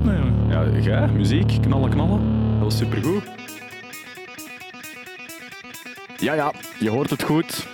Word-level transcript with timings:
opnemen. 0.00 0.48
Ja, 0.48 0.80
jij, 0.80 1.08
muziek, 1.08 1.62
knallen, 1.62 1.90
knallen. 1.90 2.20
Dat 2.52 2.62
was 2.62 2.76
supergoed. 2.76 3.22
Ja, 6.18 6.34
ja, 6.34 6.52
je 6.78 6.90
hoort 6.90 7.10
het 7.10 7.22
goed. 7.22 7.66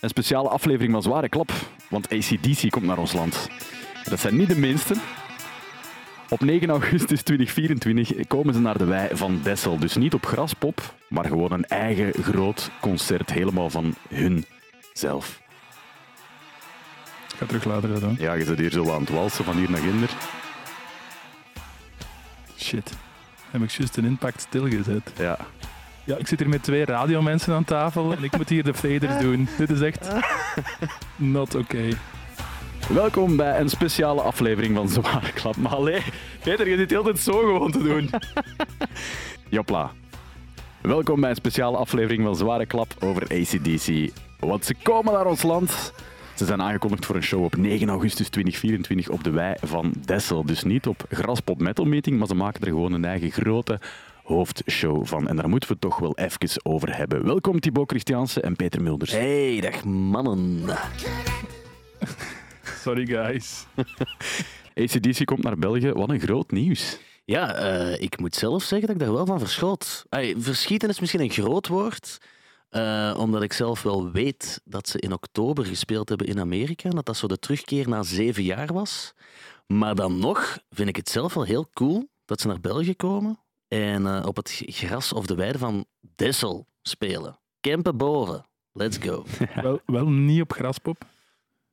Een 0.00 0.08
speciale 0.08 0.48
aflevering 0.48 0.92
van 0.92 1.02
Zware 1.02 1.28
Klap, 1.28 1.52
want 1.88 2.12
ACDC 2.12 2.70
komt 2.70 2.84
naar 2.84 2.98
ons 2.98 3.12
land. 3.12 3.48
Dat 4.04 4.20
zijn 4.20 4.36
niet 4.36 4.48
de 4.48 4.58
minsten. 4.58 4.96
Op 6.28 6.40
9 6.40 6.70
augustus 6.70 7.22
2024 7.22 8.26
komen 8.26 8.54
ze 8.54 8.60
naar 8.60 8.78
de 8.78 8.84
wei 8.84 9.08
van 9.16 9.40
Dessel. 9.42 9.78
Dus 9.78 9.96
niet 9.96 10.14
op 10.14 10.26
Graspop, 10.26 10.94
maar 11.08 11.24
gewoon 11.24 11.52
een 11.52 11.66
eigen 11.66 12.12
groot 12.22 12.70
concert, 12.80 13.30
helemaal 13.30 13.70
van 13.70 13.94
hun 14.08 14.44
zelf. 14.92 15.40
Ik 17.32 17.38
ga 17.38 17.46
terug 17.46 17.64
later 17.64 18.00
doen. 18.00 18.16
Ja, 18.18 18.32
je 18.32 18.44
zit 18.44 18.58
hier 18.58 18.70
zo 18.70 18.92
aan 18.92 19.00
het 19.00 19.10
walsen 19.10 19.44
van 19.44 19.56
hier 19.56 19.70
naar 19.70 19.80
ginder. 19.80 20.10
Shit. 22.62 22.92
Heb 23.50 23.62
ik 23.62 23.70
juist 23.70 23.96
een 23.96 24.04
impact 24.04 24.40
stilgezet. 24.40 25.12
Ja. 25.18 25.38
Ja, 26.04 26.16
ik 26.16 26.26
zit 26.26 26.38
hier 26.38 26.48
met 26.48 26.62
twee 26.62 26.84
radiomensen 26.84 27.54
aan 27.54 27.64
tafel 27.64 28.12
en 28.12 28.24
ik 28.24 28.36
moet 28.36 28.48
hier 28.48 28.64
de 28.64 28.74
faders 28.74 29.18
doen. 29.20 29.48
Dit 29.58 29.70
is 29.70 29.80
echt 29.80 30.08
not 31.16 31.54
oké. 31.54 31.88
Welkom 32.88 33.36
bij 33.36 33.60
een 33.60 33.68
speciale 33.68 34.20
aflevering 34.20 34.76
van 34.76 34.88
Zware 34.88 35.32
Klap. 35.32 35.56
Maar 35.56 35.74
allee, 35.74 36.02
Peter, 36.42 36.68
je 36.68 36.76
zit 36.76 36.90
heel 36.90 37.02
tijd 37.02 37.18
zo 37.18 37.38
gewoon 37.38 37.70
te 37.70 37.82
doen. 37.82 38.10
Jopla. 39.48 39.90
Welkom 40.80 41.20
bij 41.20 41.30
een 41.30 41.36
speciale 41.36 41.76
aflevering 41.76 42.24
van 42.24 42.36
Zware 42.36 42.66
Klap 42.66 42.94
over 43.00 43.22
ACDC. 43.22 44.10
Want 44.38 44.64
ze 44.64 44.74
komen 44.82 45.12
naar 45.12 45.26
ons 45.26 45.42
land. 45.42 45.92
Ze 46.42 46.48
zijn 46.48 46.62
aangekondigd 46.62 47.06
voor 47.06 47.16
een 47.16 47.22
show 47.22 47.44
op 47.44 47.56
9 47.56 47.88
augustus 47.88 48.28
2024 48.28 49.08
op 49.08 49.24
de 49.24 49.30
wei 49.30 49.54
van 49.60 49.94
Dessel. 50.04 50.44
Dus 50.44 50.62
niet 50.62 50.86
op 50.86 51.04
Graspop 51.10 51.60
Metal 51.60 51.84
Meeting, 51.84 52.18
maar 52.18 52.26
ze 52.26 52.34
maken 52.34 52.60
er 52.60 52.66
gewoon 52.66 52.92
een 52.92 53.04
eigen 53.04 53.30
grote 53.30 53.80
hoofdshow 54.22 55.06
van. 55.06 55.28
En 55.28 55.36
daar 55.36 55.48
moeten 55.48 55.68
we 55.68 55.74
het 55.74 55.82
toch 55.82 55.98
wel 55.98 56.16
even 56.16 56.64
over 56.64 56.96
hebben. 56.96 57.24
Welkom 57.24 57.60
Thibaut 57.60 57.90
Christianse 57.90 58.40
en 58.40 58.56
Peter 58.56 58.82
Mulders. 58.82 59.12
Hey, 59.12 59.60
dag 59.60 59.84
mannen. 59.84 60.64
Sorry 62.84 63.06
guys. 63.06 63.66
ACDC 64.74 65.24
komt 65.24 65.42
naar 65.42 65.58
België. 65.58 65.92
Wat 65.92 66.10
een 66.10 66.20
groot 66.20 66.50
nieuws. 66.50 66.98
Ja, 67.24 67.54
eh, 67.54 68.00
ik 68.00 68.20
moet 68.20 68.34
zelf 68.34 68.62
zeggen 68.62 68.86
dat 68.86 68.96
ik 68.96 69.02
daar 69.02 69.12
wel 69.12 69.26
van 69.26 69.38
verschoot. 69.38 70.04
Ay, 70.08 70.34
verschieten 70.38 70.88
is 70.88 71.00
misschien 71.00 71.20
een 71.20 71.30
groot 71.30 71.68
woord, 71.68 72.20
eh, 72.72 73.14
omdat 73.18 73.42
ik 73.42 73.52
zelf 73.52 73.82
wel 73.82 74.10
weet 74.10 74.60
dat 74.64 74.88
ze 74.88 74.98
in 74.98 75.12
oktober 75.12 75.66
gespeeld 75.66 76.08
hebben 76.08 76.26
in 76.26 76.40
Amerika. 76.40 76.88
en 76.88 76.94
Dat 76.94 77.06
dat 77.06 77.16
zo 77.16 77.26
de 77.26 77.38
terugkeer 77.38 77.88
na 77.88 78.02
zeven 78.02 78.42
jaar 78.42 78.72
was. 78.72 79.12
Maar 79.66 79.94
dan 79.94 80.18
nog 80.18 80.58
vind 80.70 80.88
ik 80.88 80.96
het 80.96 81.08
zelf 81.08 81.34
wel 81.34 81.44
heel 81.44 81.68
cool 81.72 82.08
dat 82.24 82.40
ze 82.40 82.46
naar 82.46 82.60
België 82.60 82.94
komen 82.94 83.38
en 83.68 84.06
eh, 84.06 84.26
op 84.26 84.36
het 84.36 84.62
gras 84.66 85.12
of 85.12 85.26
de 85.26 85.34
weide 85.34 85.58
van 85.58 85.84
Dessel 86.00 86.66
spelen. 86.82 87.38
Kempen 87.60 87.96
boven. 87.96 88.46
Let's 88.72 88.96
go. 89.00 89.24
Wel, 89.62 89.80
wel 89.86 90.08
niet 90.08 90.40
op 90.42 90.52
Graspop. 90.52 91.04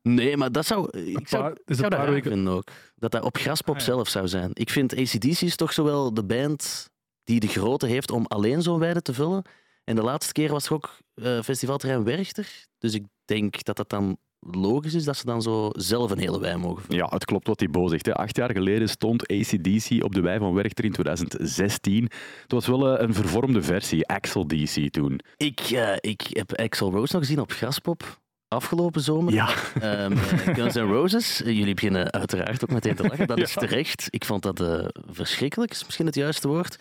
Nee, 0.01 0.37
maar 0.37 0.51
dat 0.51 0.65
zou... 0.65 0.97
Ik 0.99 1.27
zou, 1.27 1.55
dus 1.65 1.77
zou 1.77 1.93
een 1.93 1.99
dat 1.99 2.09
weken- 2.09 2.31
vinden 2.31 2.53
ook. 2.53 2.67
Dat 2.95 3.11
dat 3.11 3.23
op 3.23 3.37
Graspop 3.37 3.73
Ah, 3.75 3.79
ja. 3.79 3.85
zelf 3.85 4.07
zou 4.07 4.27
zijn. 4.27 4.51
Ik 4.53 4.69
vind 4.69 4.95
ACDC 4.95 5.41
is 5.41 5.55
toch 5.55 5.73
zowel 5.73 6.13
de 6.13 6.23
band 6.25 6.89
die 7.23 7.39
de 7.39 7.47
grootte 7.47 7.85
heeft 7.87 8.11
om 8.11 8.25
alleen 8.25 8.61
zo'n 8.61 8.79
weide 8.79 9.01
te 9.01 9.13
vullen. 9.13 9.43
En 9.89 9.95
de 9.95 10.01
laatste 10.01 10.33
keer 10.33 10.51
was 10.51 10.63
het 10.63 10.71
ook 10.71 10.97
eh, 11.13 11.41
festivalterrein 11.41 12.03
Werchter. 12.03 12.47
Dus 12.77 12.93
ik 12.93 13.03
denk 13.25 13.63
dat 13.63 13.75
dat 13.77 13.89
dan 13.89 14.17
logisch 14.39 14.93
is 14.93 15.03
dat 15.03 15.17
ze 15.17 15.25
dan 15.25 15.41
zo 15.41 15.69
zelf 15.71 16.11
een 16.11 16.19
hele 16.19 16.39
wei 16.39 16.57
mogen 16.57 16.83
vullen. 16.83 16.97
Ja, 16.97 17.07
het 17.09 17.25
klopt 17.25 17.47
wat 17.47 17.57
Thibaut 17.57 17.89
zegt. 17.89 18.05
Hè. 18.05 18.13
Acht 18.13 18.35
jaar 18.35 18.51
geleden 18.51 18.89
stond 18.89 19.27
ACDC 19.27 20.03
op 20.03 20.13
de 20.13 20.21
wei 20.21 20.39
van 20.39 20.53
Werchter 20.53 20.85
in 20.85 20.91
2016. 20.91 22.03
Het 22.41 22.51
was 22.51 22.67
wel 22.67 22.87
eh, 22.97 23.07
een 23.07 23.13
vervormde 23.13 23.61
versie, 23.61 24.07
Axel 24.07 24.47
DC 24.47 24.89
toen. 24.91 25.19
Ik, 25.37 25.59
eh, 25.59 25.93
ik 25.99 26.21
heb 26.29 26.53
Axel 26.53 26.91
Rose 26.91 27.15
nog 27.15 27.21
gezien 27.25 27.39
op 27.39 27.51
Graspop 27.51 28.19
afgelopen 28.47 29.01
zomer. 29.01 29.33
Ja, 29.33 29.53
Ehm, 29.81 30.11
eh, 30.11 30.55
Guns 30.57 30.73
N' 30.75 30.79
Roses. 30.79 31.37
Jullie 31.45 31.73
beginnen 31.73 32.11
uiteraard 32.11 32.63
ook 32.63 32.71
meteen 32.71 32.95
te 32.95 33.03
lachen. 33.03 33.27
Dat 33.27 33.37
is 33.39 33.53
Ja. 33.53 33.61
terecht. 33.61 34.07
Ik 34.09 34.25
vond 34.25 34.43
dat 34.43 34.59
eh, 34.61 34.85
verschrikkelijk, 35.07 35.71
is 35.71 35.85
misschien 35.85 36.05
het 36.05 36.15
juiste 36.15 36.47
woord. 36.47 36.79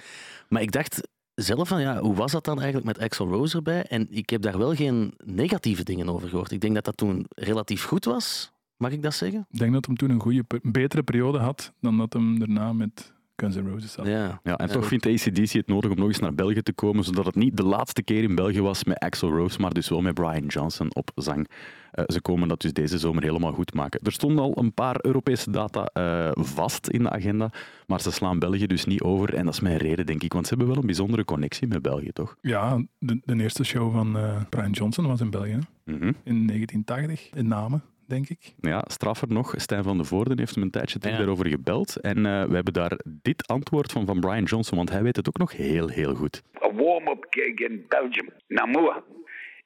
Maar 0.49 0.63
ik 0.63 0.73
dacht 0.73 1.09
zelf 1.43 1.69
van, 1.69 1.81
ja, 1.81 2.01
hoe 2.01 2.15
was 2.15 2.33
dat 2.33 2.45
dan 2.45 2.57
eigenlijk 2.57 2.87
met 2.87 2.99
Axel 2.99 3.29
Rose 3.29 3.57
erbij? 3.57 3.83
En 3.83 4.07
ik 4.11 4.31
heb 4.31 4.43
daar 4.43 4.59
wel 4.59 4.75
geen 4.75 5.15
negatieve 5.25 5.85
dingen 5.85 6.09
over 6.09 6.29
gehoord. 6.29 6.51
Ik 6.51 6.61
denk 6.61 6.75
dat 6.75 6.85
dat 6.85 6.97
toen 6.97 7.27
relatief 7.29 7.85
goed 7.85 8.05
was. 8.05 8.53
Mag 8.77 8.91
ik 8.91 9.03
dat 9.03 9.15
zeggen? 9.15 9.47
Ik 9.51 9.59
denk 9.59 9.73
dat 9.73 9.87
hem 9.87 9.97
toen 9.97 10.11
een, 10.11 10.21
goede, 10.21 10.45
betere 10.63 11.03
periode 11.03 11.39
had 11.39 11.73
dan 11.81 11.97
dat 11.97 12.13
hem 12.13 12.39
daarna 12.39 12.73
met 12.73 13.13
Guns 13.41 13.57
N' 13.57 13.69
Roses 13.69 13.95
had. 13.97 14.07
Ja. 14.07 14.41
ja 14.43 14.57
en 14.57 14.67
Ja. 14.67 14.73
toch 14.73 14.87
vindt 14.87 15.07
ACDC 15.07 15.53
het 15.53 15.67
nodig 15.67 15.91
om 15.91 15.97
nog 15.97 16.09
eens 16.09 16.19
naar 16.19 16.35
België 16.35 16.63
te 16.63 16.73
komen, 16.73 17.05
zodat 17.05 17.27
het 17.27 17.35
niet 17.35 17.57
de 17.57 17.63
laatste 17.63 18.03
keer 18.03 18.23
in 18.23 18.35
België 18.35 18.61
was 18.61 18.85
met 18.85 18.99
Axel 18.99 19.31
Rose, 19.31 19.61
maar 19.61 19.73
dus 19.73 19.89
wel 19.89 20.01
met 20.01 20.15
Brian 20.15 20.47
Johnson 20.47 20.95
op 20.95 21.11
zang. 21.15 21.49
Eh, 21.91 22.05
ze 22.07 22.21
komen 22.21 22.49
dat 22.49 22.61
dus 22.61 22.73
deze 22.73 22.99
zomer 22.99 23.23
helemaal 23.23 23.53
goed 23.53 23.75
maken. 23.75 24.01
Er 24.03 24.13
stonden 24.13 24.45
al 24.45 24.59
een 24.59 24.73
paar 24.73 24.97
Europese 25.01 25.51
data 25.51 25.85
eh, 25.85 26.31
vast 26.35 26.89
in 26.89 27.03
de 27.03 27.11
agenda, 27.11 27.51
maar 27.87 28.01
ze 28.01 28.11
slaan 28.11 28.39
België 28.39 28.67
dus 28.67 28.85
niet 28.85 29.01
over. 29.03 29.35
En 29.35 29.45
dat 29.45 29.55
is 29.55 29.61
mijn 29.61 29.77
reden, 29.77 30.07
denk 30.07 30.23
ik, 30.23 30.33
want 30.33 30.47
ze 30.47 30.55
hebben 30.55 30.69
wel 30.73 30.81
een 30.81 30.87
bijzondere 30.87 31.25
connectie 31.25 31.69
met 31.69 31.83
België, 31.83 32.11
toch? 32.13 32.37
Ja, 32.41 32.83
de, 32.99 33.21
de 33.25 33.43
eerste 33.43 33.65
show 33.65 33.93
van 33.93 34.17
eh, 34.19 34.37
Brian 34.49 34.71
Johnson 34.71 35.07
was 35.07 35.21
in 35.21 35.31
België. 35.31 35.59
Mhm. 35.85 36.13
in 36.25 36.47
1980, 36.47 37.31
in 37.35 37.49
Namen, 37.49 37.83
denk 38.09 38.29
ik. 38.29 38.55
Ja, 38.61 38.85
straffer 38.87 39.29
nog, 39.33 39.55
Stijn 39.57 39.83
van 39.83 39.99
de 39.99 40.05
Voorden 40.05 40.39
heeft 40.39 40.55
hem 40.55 40.65
een 40.65 40.71
tijdje 40.71 40.99
terug 40.99 41.15
Ja. 41.17 41.21
daarover 41.23 41.49
gebeld. 41.49 41.97
En 41.97 42.17
eh, 42.27 42.45
we 42.45 42.55
hebben 42.55 42.73
daar 42.73 42.99
dit 43.05 43.47
antwoord 43.47 43.93
van, 43.93 44.07
van 44.07 44.21
Brian 44.21 44.45
Johnson, 44.45 44.77
want 44.77 44.91
hij 44.91 45.03
weet 45.03 45.17
het 45.17 45.29
ook 45.29 45.39
nog 45.39 45.53
heel, 45.53 45.89
heel 45.89 46.15
goed. 46.15 46.43
a 46.63 46.73
warm-up 46.73 47.27
gig 47.31 47.55
in 47.55 47.85
Belgium, 47.89 48.29
Namur. 48.47 49.03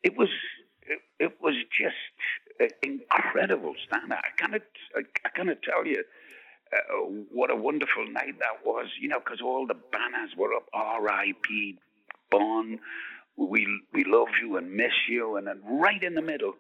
It 0.01 0.15
was 0.15 0.61
it, 1.17 1.33
was 1.41 1.65
just 1.69 2.13
uh, 2.59 2.67
incredible, 2.81 3.73
Stan. 3.75 4.11
I 4.13 4.33
cannot 4.35 4.63
I, 4.97 5.01
I 5.01 5.31
cannot 5.33 5.63
tell 5.63 5.85
you 5.85 6.05
uh, 6.73 6.79
what 7.31 7.51
a 7.51 7.57
wonderful 7.57 8.05
night 8.05 8.35
that 8.39 8.57
was. 8.65 8.97
You 9.01 9.09
know, 9.09 9.21
because 9.25 9.43
all 9.45 9.67
the 9.67 9.77
banners 9.91 10.35
were 10.37 10.55
up. 10.57 10.69
R.I.P. 10.73 11.79
Bon. 12.31 12.81
We 13.37 13.67
we 13.93 14.05
love 14.05 14.31
you 14.43 14.57
and 14.59 14.71
miss 14.73 14.93
you, 15.09 15.37
and 15.37 15.47
then 15.47 15.61
right 15.83 16.03
in 16.03 16.15
the 16.15 16.23
middle. 16.23 16.55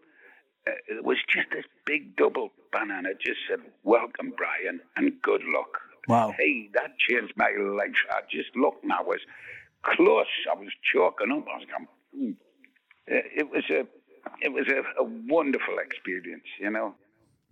Uh, 0.66 0.72
it 0.88 1.04
was 1.04 1.18
just 1.28 1.48
this 1.52 1.64
big 1.86 2.16
double 2.16 2.50
banner, 2.72 3.00
it 3.08 3.20
just 3.20 3.40
said, 3.48 3.60
"Welcome, 3.82 4.32
Brian, 4.36 4.80
and 4.96 5.20
good 5.22 5.42
luck." 5.44 5.80
Wow. 6.08 6.34
Hey, 6.38 6.68
that 6.74 6.98
changed 6.98 7.34
my 7.36 7.50
life. 7.58 7.90
I 8.10 8.20
just 8.30 8.54
looked 8.56 8.82
and 8.82 8.92
I 8.92 9.02
was 9.02 9.20
close. 9.82 10.26
I 10.50 10.54
was 10.58 10.70
choking 10.92 11.32
up. 11.32 11.46
I 11.48 11.58
was 11.58 11.66
going. 11.66 12.36
Uh, 13.10 13.22
it 13.36 13.50
was 13.50 13.64
a, 13.70 13.86
it 14.40 14.52
was 14.52 14.66
a, 14.68 15.00
a 15.00 15.04
wonderful 15.04 15.78
experience, 15.78 16.44
you 16.60 16.70
know. 16.70 16.94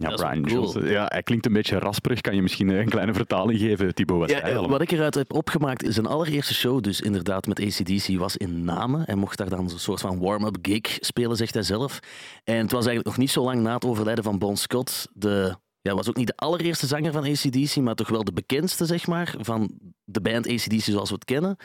Ja, 0.08 0.14
Brian 0.14 0.42
cool. 0.42 0.62
Johnson. 0.62 0.86
Ja, 0.86 1.06
hij 1.08 1.22
klinkt 1.22 1.46
een 1.46 1.52
beetje 1.52 1.78
rasperig. 1.78 2.20
Kan 2.20 2.34
je 2.34 2.42
misschien 2.42 2.68
een 2.68 2.88
kleine 2.88 3.14
vertaling 3.14 3.58
geven, 3.58 3.94
Thibaut? 3.94 4.20
Wat 4.20 4.30
Ja, 4.30 4.68
wat 4.68 4.80
ik 4.80 4.90
eruit 4.90 5.14
heb 5.14 5.32
opgemaakt 5.32 5.82
is 5.82 5.96
een 5.96 6.06
allereerste 6.06 6.54
show, 6.54 6.82
dus 6.82 7.00
inderdaad 7.00 7.46
met 7.46 7.60
ACDC, 7.60 8.18
was 8.18 8.36
in 8.36 8.64
Namen. 8.64 9.02
Hij 9.04 9.14
mocht 9.14 9.38
daar 9.38 9.48
dan 9.48 9.58
een 9.58 9.78
soort 9.78 10.00
van 10.00 10.18
warm-up 10.18 10.56
gig 10.62 10.96
spelen, 11.00 11.36
zegt 11.36 11.54
hij 11.54 11.62
zelf. 11.62 11.98
En 12.44 12.56
het 12.56 12.72
was 12.72 12.86
eigenlijk 12.86 13.06
nog 13.06 13.16
niet 13.16 13.30
zo 13.30 13.42
lang 13.42 13.62
na 13.62 13.74
het 13.74 13.84
overlijden 13.84 14.24
van 14.24 14.38
Bon 14.38 14.56
Scott. 14.56 15.08
De, 15.12 15.56
ja, 15.80 15.94
was 15.94 16.08
ook 16.08 16.16
niet 16.16 16.26
de 16.26 16.36
allereerste 16.36 16.86
zanger 16.86 17.12
van 17.12 17.24
ACDC, 17.24 17.76
maar 17.76 17.94
toch 17.94 18.08
wel 18.08 18.24
de 18.24 18.32
bekendste, 18.32 18.86
zeg 18.86 19.06
maar, 19.06 19.34
van 19.38 19.70
de 20.04 20.20
band 20.20 20.48
ACDC 20.48 20.80
zoals 20.80 21.08
we 21.08 21.14
het 21.14 21.24
kennen. 21.24 21.56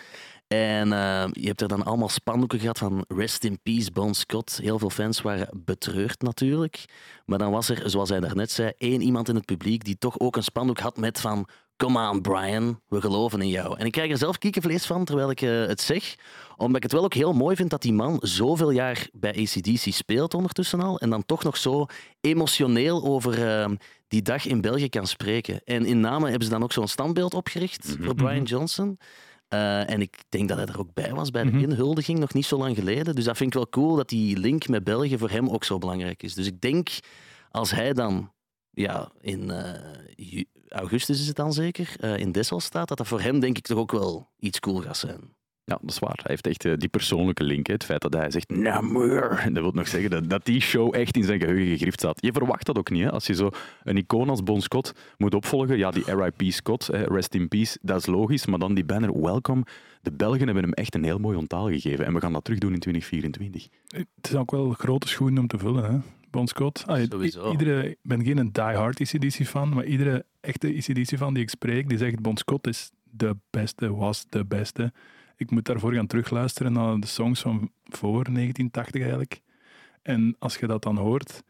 En 0.48 0.94
eh, 0.94 1.26
je 1.32 1.48
hebt 1.48 1.62
er 1.62 1.68
dan 1.68 1.84
allemaal 1.84 2.10
spandoeken 2.10 2.60
gehad 2.60 2.78
van 2.78 3.06
Rest 3.08 3.44
in 3.44 3.60
Peace, 3.64 3.92
Bon 3.92 4.14
Scott. 4.14 4.60
Heel 4.62 4.80
veel 4.80 4.90
fans 4.90 5.22
waren 5.22 5.50
betreurd 5.66 6.22
natuurlijk. 6.22 6.86
Maar 7.26 7.40
dan 7.40 7.52
was 7.52 7.70
er, 7.70 7.90
zoals 7.90 8.10
hij 8.10 8.20
daarnet 8.20 8.52
zei, 8.52 8.72
één 8.78 9.02
iemand 9.02 9.30
in 9.30 9.36
het 9.36 9.46
publiek 9.46 9.84
die 9.84 9.98
toch 9.98 10.20
ook 10.20 10.36
een 10.36 10.44
spandoek 10.44 10.80
had 10.80 10.98
met 10.98 11.22
van... 11.22 11.48
Come 11.78 12.10
on, 12.10 12.22
Brian, 12.22 12.82
we 12.88 13.02
geloven 13.02 13.42
in 13.42 13.50
jou. 13.50 13.78
En 13.80 13.86
ik 13.86 13.92
krijg 13.92 14.12
er 14.12 14.18
zelf 14.18 14.38
kiekenvlees 14.38 14.86
van 14.86 15.06
terwijl 15.06 15.30
ik 15.30 15.42
eh, 15.42 15.66
het 15.66 15.82
zeg. 15.82 16.16
Omdat 16.58 16.76
ik 16.76 16.84
het 16.84 16.92
wel 16.92 17.04
ook 17.04 17.14
heel 17.14 17.34
mooi 17.34 17.56
vind 17.56 17.70
dat 17.70 17.82
die 17.82 17.94
man 17.94 18.18
zoveel 18.22 18.72
jaar 18.72 19.08
bij 19.14 19.32
ACDC 19.32 19.94
speelt 19.94 20.34
ondertussen 20.34 20.82
al. 20.82 21.00
En 21.00 21.10
dan 21.10 21.26
toch 21.26 21.44
nog 21.44 21.58
zo 21.58 21.86
emotioneel 22.22 23.04
over 23.04 23.48
eh, 23.48 23.70
die 24.08 24.22
dag 24.22 24.46
in 24.46 24.62
België 24.62 24.90
kan 24.90 25.08
spreken. 25.08 25.62
En 25.64 25.86
in 25.86 26.00
Namen 26.00 26.30
hebben 26.30 26.48
ze 26.48 26.54
dan 26.54 26.64
ook 26.64 26.74
zo'n 26.74 26.88
standbeeld 26.88 27.34
opgericht 27.34 27.96
voor 28.00 28.16
Brian 28.16 28.44
Johnson. 28.44 28.98
Eh, 29.48 29.90
en 29.90 30.02
ik 30.02 30.18
denk 30.30 30.48
dat 30.50 30.58
hij 30.58 30.66
er 30.68 30.80
ook 30.80 30.94
bij 30.94 31.12
was 31.14 31.32
bij 31.32 31.44
de 31.44 31.52
Mhm. 31.52 31.60
inhuldiging, 31.64 32.20
nog 32.20 32.34
niet 32.34 32.46
zo 32.46 32.58
lang 32.58 32.76
geleden. 32.76 33.16
Dus 33.16 33.24
dat 33.24 33.38
vind 33.38 33.50
ik 33.50 33.56
wel 33.56 33.70
cool 33.70 33.96
dat 33.96 34.10
die 34.10 34.38
link 34.38 34.68
met 34.68 34.84
België 34.84 35.18
voor 35.18 35.30
hem 35.30 35.50
ook 35.50 35.64
zo 35.64 35.78
belangrijk 35.78 36.24
is. 36.24 36.34
Dus 36.34 36.48
ik 36.48 36.62
denk, 36.62 36.90
als 37.52 37.72
hij 37.72 37.94
dan 37.94 38.34
ja, 38.72 39.12
in 39.22 39.50
eh, 39.52 40.42
augustus 40.70 41.20
is 41.20 41.28
het 41.28 41.36
dan 41.36 41.54
zeker, 41.54 41.96
eh, 42.00 42.18
in 42.18 42.32
Dessel 42.32 42.60
staat, 42.60 42.88
dat 42.88 42.98
dat 42.98 43.08
voor 43.08 43.22
hem 43.22 43.40
denk 43.40 43.58
ik 43.58 43.66
toch 43.66 43.78
ook 43.78 43.92
wel 43.92 44.30
iets 44.40 44.60
cool 44.60 44.82
gaat 44.82 44.98
zijn. 44.98 45.35
Ja, 45.68 45.78
dat 45.82 45.92
is 45.92 46.00
waar. 46.00 46.16
Hij 46.16 46.32
heeft 46.32 46.48
echt 46.48 46.66
eh, 46.66 46.74
die 46.78 46.90
persoonlijke 46.90 47.44
link. 47.44 47.68
Hè. 47.68 47.74
Het 47.74 47.84
feit 47.84 48.02
dat 48.02 48.14
hij 48.14 48.32
zegt 48.32 48.50
Namur. 48.50 49.30
En 49.30 49.54
dat 49.54 49.64
wil 49.64 49.72
nog 49.72 49.88
zeggen 49.88 50.10
dat, 50.10 50.30
dat 50.30 50.46
die 50.46 50.62
show 50.62 50.96
echt 50.96 51.18
in 51.18 51.24
zijn 51.24 51.40
geheugen 51.40 51.68
gegrift 51.68 52.00
staat. 52.00 52.22
Je 52.22 52.32
verwacht 52.32 52.66
dat 52.66 52.78
ook 52.78 52.90
niet. 52.90 53.04
Hè. 53.04 53.12
Als 53.12 53.26
je 53.26 53.34
zo 53.34 53.50
een 53.84 53.98
icoon 53.98 54.30
als 54.30 54.44
Bon 54.44 54.62
Scott 54.62 54.94
moet 55.18 55.34
opvolgen. 55.34 55.78
Ja, 55.78 55.92
die 55.92 56.12
R.I.P. 56.12 56.52
Scott, 56.52 56.88
hè, 56.88 57.04
Rest 57.04 57.34
in 57.34 57.48
Peace, 57.48 57.78
dat 57.82 57.98
is 57.98 58.06
logisch. 58.06 58.46
Maar 58.46 58.60
dan 58.60 58.74
die 58.74 58.86
banner 58.86 59.22
Welcome. 59.22 59.64
De 60.02 60.12
Belgen 60.12 60.46
hebben 60.46 60.64
hem 60.64 60.74
echt 60.74 60.96
een 60.96 61.04
heel 61.04 61.20
mooi 61.20 61.38
onthaal 61.38 61.68
gegeven. 61.68 62.06
En 62.06 62.14
we 62.14 62.20
gaan 62.20 62.34
dat 62.34 62.44
terug 62.44 62.60
doen 62.60 62.74
in 62.74 62.80
2024. 62.80 63.68
Het 63.88 64.08
is 64.22 64.36
ook 64.36 64.52
wel 64.52 64.70
grote 64.72 65.08
schoenen 65.08 65.40
om 65.40 65.48
te 65.48 65.58
vullen, 65.58 65.92
hè? 65.92 65.98
Bon 66.30 66.48
Scott. 66.48 66.84
Ah. 66.86 67.02
Iedere, 67.52 67.90
ik 67.90 67.98
ben 68.02 68.24
geen 68.24 68.50
die-hard 68.52 69.00
ECDC-fan, 69.00 69.70
maar 69.70 69.86
iedere 69.86 70.26
echte 70.42 70.68
ECDC-fan 70.68 71.34
die 71.34 71.44
ik 71.44 71.50
spreek, 71.50 71.90
die 71.90 71.98
zegt 71.98 72.20
Bon 72.20 72.38
Scott 72.38 72.68
is 72.68 72.92
de 73.04 73.36
beste, 73.50 73.96
was 73.96 74.26
de 74.30 74.46
beste. 74.46 74.94
Ik 75.38 75.52
moet 75.52 75.66
daarvoor 75.66 75.94
gaan 75.94 76.08
terugluisteren 76.08 76.74
naar 76.74 77.00
de 77.00 77.08
songs 77.08 77.42
van 77.42 77.72
voor 77.86 78.24
1980 78.24 79.02
eigenlijk. 79.02 79.42
En 80.02 80.36
als 80.40 80.58
je 80.58 80.68
dat 80.68 80.84
dan 80.84 80.98
hoort, 80.98 81.44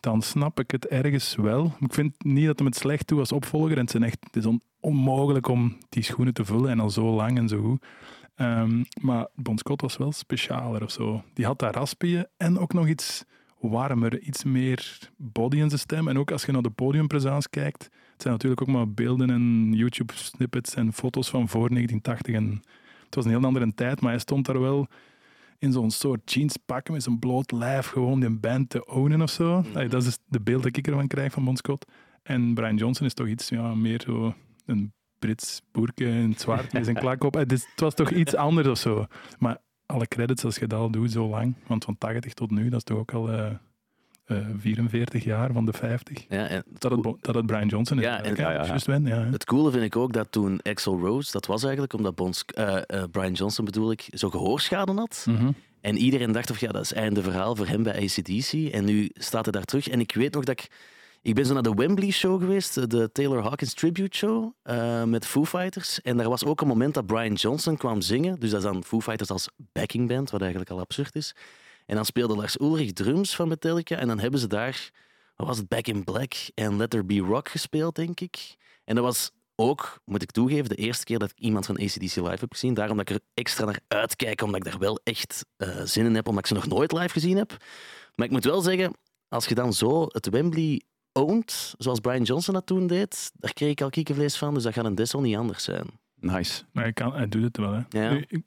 dan 0.00 0.22
snap 0.22 0.60
ik 0.60 0.70
het 0.70 0.86
ergens 0.86 1.34
wel. 1.34 1.72
Ik 1.80 1.94
vind 1.94 2.24
niet 2.24 2.46
dat 2.46 2.58
hem 2.58 2.66
het 2.66 2.76
slecht 2.76 3.08
doet 3.08 3.18
als 3.18 3.32
opvolger. 3.32 3.72
En 3.72 3.80
het, 3.80 3.90
zijn 3.90 4.02
echt, 4.02 4.18
het 4.20 4.36
is 4.36 4.46
on- 4.46 4.62
onmogelijk 4.80 5.48
om 5.48 5.76
die 5.88 6.02
schoenen 6.02 6.34
te 6.34 6.44
vullen 6.44 6.70
en 6.70 6.80
al 6.80 6.90
zo 6.90 7.14
lang 7.14 7.38
en 7.38 7.48
zo 7.48 7.60
goed. 7.62 7.84
Ehm, 8.34 8.84
maar 9.00 9.26
Bon 9.34 9.58
Scott 9.58 9.80
was 9.80 9.96
wel 9.96 10.12
specialer 10.12 10.82
of 10.82 10.90
zo. 10.90 11.22
Die 11.34 11.44
had 11.44 11.58
dat 11.58 11.74
raspige 11.74 12.28
en 12.36 12.58
ook 12.58 12.72
nog 12.72 12.88
iets 12.88 13.24
warmer, 13.60 14.20
iets 14.20 14.44
meer 14.44 14.98
body 15.16 15.56
in 15.56 15.68
zijn 15.68 15.80
stem. 15.80 16.08
En 16.08 16.18
ook 16.18 16.30
als 16.30 16.44
je 16.44 16.52
naar 16.52 16.62
de 16.62 16.70
podiumpresence 16.70 17.48
kijkt, 17.50 17.82
het 17.82 18.22
zijn 18.22 18.32
natuurlijk 18.34 18.62
ook 18.62 18.68
maar 18.68 18.90
beelden 18.90 19.30
en 19.30 19.72
YouTube-snippets 19.72 20.74
en 20.74 20.92
foto's 20.92 21.30
van 21.30 21.48
voor 21.48 21.68
1980. 21.70 22.34
En 22.34 22.62
het 23.06 23.14
was 23.14 23.24
een 23.24 23.30
heel 23.30 23.44
andere 23.44 23.74
tijd, 23.74 24.00
maar 24.00 24.10
hij 24.10 24.20
stond 24.20 24.46
daar 24.46 24.60
wel 24.60 24.86
in 25.58 25.72
zo'n 25.72 25.90
soort 25.90 26.32
jeanspak 26.32 26.88
met 26.88 27.02
zijn 27.02 27.18
bloot 27.18 27.52
lijf 27.52 27.86
gewoon 27.86 28.20
die 28.20 28.30
band 28.30 28.70
te 28.70 28.86
ownen 28.86 29.22
of 29.22 29.30
zo. 29.30 29.64
Allee, 29.74 29.88
dat 29.88 30.04
is 30.04 30.18
de 30.26 30.40
beeld 30.40 30.62
dat 30.62 30.76
ik 30.76 30.86
ervan 30.86 31.06
krijg 31.06 31.32
van 31.32 31.44
Bon 31.44 31.56
Scott. 31.56 31.84
En 32.22 32.54
Brian 32.54 32.76
Johnson 32.76 33.06
is 33.06 33.14
toch 33.14 33.26
iets 33.26 33.48
ja, 33.48 33.74
meer 33.74 34.00
zo 34.04 34.34
een 34.66 34.92
Brits 35.18 35.62
boerke 35.72 36.04
in 36.04 36.30
het 36.30 36.40
zwart 36.40 36.72
met 36.72 36.84
zijn 36.84 36.96
klak 37.04 37.24
op. 37.24 37.34
Het, 37.34 37.52
is- 37.52 37.66
het 37.70 37.80
was 37.80 37.94
toch 37.94 38.10
iets 38.10 38.34
anders 38.34 38.68
of 38.68 38.78
zo. 38.78 39.06
Maar 39.38 39.58
alle 39.86 40.06
credits 40.06 40.44
als 40.44 40.56
je 40.56 40.66
dat 40.66 40.78
al 40.80 40.90
doet 40.90 41.10
zo 41.10 41.28
lang, 41.28 41.54
want 41.66 41.84
van 41.84 41.98
80 41.98 42.32
tot 42.34 42.50
nu, 42.50 42.64
dat 42.68 42.78
is 42.78 42.84
toch 42.84 42.98
ook 42.98 43.12
al 43.12 43.32
eh, 43.32 43.50
eh, 44.26 44.36
44 44.58 45.24
jaar 45.24 45.52
van 45.52 45.64
de 45.66 45.72
50. 45.72 46.24
Ja, 46.28 46.46
en 46.48 46.64
Dat 46.78 46.90
het, 46.90 47.02
dat 47.20 47.34
het 47.34 47.46
Brian 47.46 47.66
Johnson 47.68 47.98
is. 47.98 48.04
Ja, 48.04 48.22
en- 48.22 48.34
ja, 48.36 48.50
ja. 48.50 49.24
Het 49.30 49.44
coole 49.44 49.70
vind 49.70 49.84
ik 49.84 49.96
ook 49.96 50.12
dat 50.12 50.32
toen 50.32 50.60
Axel 50.62 50.98
Rose, 50.98 51.32
dat 51.32 51.46
was 51.46 51.62
eigenlijk 51.62 51.92
omdat 51.92 52.44
eh, 52.46 52.76
eh, 52.86 53.02
Brian 53.10 53.32
Johnson 53.32 53.64
bedoel 53.64 53.90
ik, 53.90 54.08
zo 54.10 54.30
gehoorschade 54.30 54.92
had. 54.92 55.24
Mhm. 55.28 55.50
En 55.80 55.96
iedereen 55.96 56.32
dacht 56.32 56.50
of 56.50 56.60
ja, 56.60 56.72
dat 56.72 56.82
is 56.82 56.92
einde 56.92 57.22
verhaal 57.22 57.56
voor 57.56 57.66
hem 57.66 57.82
bij 57.82 58.02
ACDC. 58.02 58.52
En 58.72 58.84
nu 58.84 59.10
staat 59.14 59.44
hij 59.44 59.52
daar 59.52 59.64
terug. 59.64 59.88
En 59.88 60.00
ik 60.00 60.14
weet 60.14 60.34
nog 60.34 60.44
dat 60.44 60.60
ik... 60.60 60.68
Ik 61.22 61.34
ben 61.34 61.46
zo 61.46 61.52
naar 61.54 61.62
de 61.62 61.74
Wembley 61.74 62.10
show 62.10 62.40
geweest, 62.40 62.90
de 62.90 63.12
Taylor 63.12 63.42
Hawkins 63.42 63.74
tribute 63.74 64.16
show 64.16 64.52
eh, 64.62 65.04
met 65.04 65.26
Foo 65.26 65.44
Fighters. 65.44 66.00
En 66.02 66.16
daar 66.16 66.28
was 66.28 66.44
ook 66.44 66.60
een 66.60 66.66
moment 66.68 66.94
dat 66.94 67.06
Brian 67.06 67.32
Johnson 67.34 67.76
kwam 67.76 68.00
zingen. 68.00 68.40
Dus 68.40 68.50
dat 68.50 68.58
is 68.58 68.64
dan 68.70 68.84
Foo 68.84 69.00
Fighters 69.00 69.30
als 69.30 69.48
backing 69.72 70.08
band, 70.08 70.30
wat 70.30 70.40
eigenlijk 70.40 70.70
al 70.70 70.80
absurd 70.80 71.14
is. 71.14 71.34
En 71.86 71.96
dan 71.96 72.04
speelde 72.04 72.36
Lars 72.36 72.60
Ulrich 72.60 72.92
drums 72.92 73.36
van 73.36 73.48
Metallica. 73.48 73.96
En 73.96 74.08
dan 74.08 74.18
hebben 74.18 74.40
ze 74.40 74.46
daar, 74.46 74.90
wat 75.36 75.46
was 75.46 75.58
het, 75.58 75.68
Back 75.68 75.86
in 75.86 76.04
Black 76.04 76.32
en 76.54 76.76
Let 76.76 76.90
There 76.90 77.04
Be 77.04 77.18
Rock 77.18 77.48
gespeeld, 77.48 77.94
denk 77.94 78.20
ik. 78.20 78.56
En 78.84 78.94
dat 78.94 79.04
was 79.04 79.30
ook, 79.54 80.00
moet 80.04 80.22
ik 80.22 80.30
toegeven, 80.30 80.68
de 80.68 80.74
eerste 80.74 81.04
keer 81.04 81.18
dat 81.18 81.30
ik 81.30 81.38
iemand 81.38 81.66
van 81.66 81.76
ACDC 81.76 82.16
live 82.16 82.28
heb 82.28 82.52
gezien. 82.52 82.74
Daarom 82.74 82.96
dat 82.96 83.10
ik 83.10 83.16
er 83.16 83.22
extra 83.34 83.64
naar 83.64 83.80
uitkijk, 83.88 84.42
omdat 84.42 84.56
ik 84.66 84.70
daar 84.70 84.80
wel 84.80 85.00
echt 85.04 85.44
eh, 85.56 85.80
zin 85.82 86.04
in 86.04 86.14
heb, 86.14 86.28
omdat 86.28 86.42
ik 86.42 86.48
ze 86.48 86.54
nog 86.54 86.66
nooit 86.66 86.92
live 86.92 87.08
gezien 87.08 87.36
heb. 87.36 87.56
Maar 88.14 88.26
ik 88.26 88.32
moet 88.32 88.44
wel 88.44 88.60
zeggen, 88.60 88.92
als 89.28 89.46
je 89.46 89.54
dan 89.54 89.72
zo 89.72 90.06
het 90.08 90.28
Wembley 90.28 90.82
oont, 91.12 91.74
zoals 91.78 92.00
Brian 92.00 92.22
Johnson 92.22 92.54
dat 92.54 92.66
toen 92.66 92.86
deed, 92.86 93.30
daar 93.34 93.52
kreeg 93.52 93.70
ik 93.70 93.80
al 93.80 93.90
kiekenvlees 93.90 94.36
van, 94.36 94.54
dus 94.54 94.62
dat 94.62 94.72
gaat 94.72 94.84
een 94.84 94.94
Dessel 94.94 95.20
niet 95.20 95.36
anders 95.36 95.64
zijn. 95.64 95.86
Nice. 96.32 96.62
Maar 96.72 96.82
hij, 96.84 96.92
kan, 96.92 97.12
hij 97.14 97.28
doet 97.28 97.42
het 97.42 97.56
wel. 97.56 97.72
Hè. 97.72 97.80
Ja. 97.88 98.10
Nu, 98.12 98.24
ik, 98.28 98.42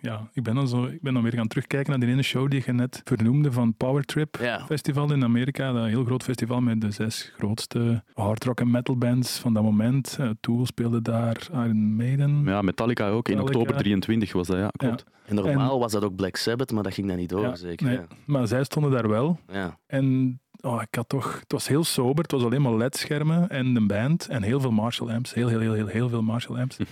ja, 0.00 0.28
ik, 0.32 0.42
ben 0.42 0.54
dan 0.54 0.68
zo, 0.68 0.84
ik 0.84 1.02
ben 1.02 1.14
dan 1.14 1.22
weer 1.22 1.32
gaan 1.32 1.46
terugkijken 1.48 1.90
naar 1.90 2.00
die 2.00 2.08
ene 2.08 2.22
show 2.22 2.50
die 2.50 2.62
je 2.66 2.72
net 2.72 3.00
vernoemde 3.04 3.52
van 3.52 3.74
Power 3.74 4.04
Trip 4.04 4.36
Ja. 4.40 4.64
Festival 4.66 5.12
in 5.12 5.24
Amerika. 5.24 5.72
Dat 5.72 5.86
heel 5.86 6.04
groot 6.04 6.22
festival 6.22 6.60
met 6.60 6.80
de 6.80 6.90
zes 6.90 7.32
grootste 7.36 8.02
hard 8.14 8.44
rock 8.44 8.60
en 8.60 8.70
metal 8.70 8.96
bands 8.96 9.38
van 9.38 9.54
dat 9.54 9.62
moment. 9.62 10.16
Eh, 10.20 10.30
Tool 10.40 10.66
speelde 10.66 11.02
daar, 11.02 11.48
Iron 11.52 11.94
Maiden. 11.96 12.42
Ja, 12.44 12.62
Metallica 12.62 13.08
ook. 13.08 13.28
In 13.28 13.40
oktober 13.40 13.76
23 13.76 14.32
was 14.32 14.46
dat, 14.46 14.56
ja. 14.56 14.68
Klopt. 14.68 15.04
En 15.26 15.34
normaal 15.34 15.78
was 15.78 15.92
dat 15.92 16.04
ook 16.04 16.16
Black 16.16 16.36
Sabbath, 16.36 16.72
maar 16.72 16.82
dat 16.82 16.94
ging 16.94 17.08
dan 17.08 17.16
niet 17.16 17.28
door, 17.28 17.40
Ja, 17.42 17.54
zeker. 17.56 17.86
nee, 17.86 17.96
Ja. 17.96 18.06
Maar 18.26 18.46
zij 18.48 18.64
stonden 18.64 18.90
daar 18.90 19.08
wel. 19.08 19.38
Ja. 19.52 19.78
En 19.86 20.38
oh, 20.60 20.82
ik 20.82 20.94
had 20.94 21.08
toch, 21.08 21.40
het 21.40 21.52
was 21.52 21.68
heel 21.68 21.84
sober. 21.84 22.22
Het 22.22 22.32
was 22.32 22.44
alleen 22.44 22.62
maar 22.62 22.74
LED-schermen 22.74 23.48
en 23.48 23.76
een 23.76 23.86
band. 23.86 24.28
En 24.28 24.42
heel 24.42 24.60
veel 24.60 24.70
Marshall 24.72 25.10
amps. 25.14 25.34
Heel, 25.34 25.48
heel, 25.48 25.60
heel, 25.60 25.72
heel, 25.72 25.86
heel 25.86 26.08
veel 26.08 26.22
Marshall 26.22 26.60
amps. 26.60 26.76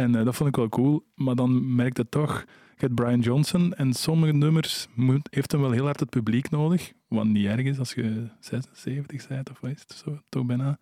en 0.00 0.14
eh, 0.14 0.24
dat 0.24 0.34
vond 0.36 0.48
ik 0.48 0.56
wel 0.56 0.68
cool. 0.68 1.04
Maar 1.14 1.34
dan 1.34 1.74
merkte 1.74 2.00
het 2.00 2.10
toch, 2.10 2.44
je 2.74 2.86
hebt 2.86 2.94
Brian 2.94 3.20
Johnson 3.20 3.74
en 3.74 3.92
sommige 3.92 4.32
nummers 4.32 4.86
moet, 4.94 5.28
heeft 5.30 5.52
hem 5.52 5.60
wel 5.60 5.70
heel 5.70 5.84
hard 5.84 6.00
het 6.00 6.10
publiek 6.10 6.50
nodig. 6.50 6.92
Wat 7.08 7.24
niet 7.24 7.46
erg 7.46 7.60
is 7.64 7.78
als 7.78 7.92
je 7.92 8.26
76 8.40 9.28
bent 9.28 9.50
of 9.50 9.60
wat 9.60 9.70
is 9.70 9.80
het 9.88 10.02
zo, 10.04 10.18
toch 10.28 10.44
bijna. 10.46 10.78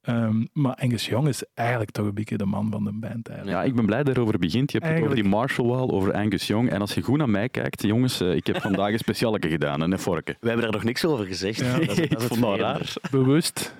Ehm, 0.00 0.44
maar 0.52 0.74
Angus 0.74 1.06
Young 1.06 1.28
is 1.28 1.44
eigenlijk 1.54 1.90
toch 1.90 2.06
een 2.06 2.14
beetje 2.14 2.36
de 2.36 2.44
man 2.46 2.70
van 2.70 2.84
de 2.84 2.92
band. 2.92 3.28
Eigenlijk. 3.28 3.58
Ja, 3.58 3.64
ik 3.64 3.74
ben 3.74 3.86
blij 3.86 4.02
dat 4.02 4.16
erover 4.16 4.38
begint. 4.38 4.72
Je 4.72 4.78
hebt 4.78 4.92
het 4.92 5.02
over 5.02 5.14
die 5.14 5.24
Marshall 5.24 5.66
Wall, 5.68 5.88
over 5.88 6.12
Angus 6.12 6.46
Young. 6.46 6.70
En 6.70 6.80
als 6.80 6.94
je 6.94 7.02
goed 7.02 7.18
naar 7.18 7.30
mij 7.30 7.48
kijkt, 7.48 7.82
jongens, 7.82 8.20
eh, 8.20 8.34
ik 8.34 8.46
heb 8.46 8.60
vandaag 8.60 8.92
een 8.92 8.98
specialeke 8.98 9.48
gedaan, 9.48 9.80
een 9.80 9.98
vorken. 9.98 10.36
We 10.40 10.46
hebben 10.46 10.64
daar 10.64 10.74
nog 10.74 10.84
niks 10.84 11.04
over 11.04 11.26
gezegd. 11.26 11.60
Ja. 11.60 11.72
Dat 11.72 11.80
is- 11.80 11.86
dat 11.86 11.96
is 11.98 12.04
ik 12.04 12.10
het 12.10 12.22
vond 12.22 12.40
dat 12.40 12.54
vreemde. 12.54 12.72
raar. 12.72 12.92
Bewust. 13.10 13.74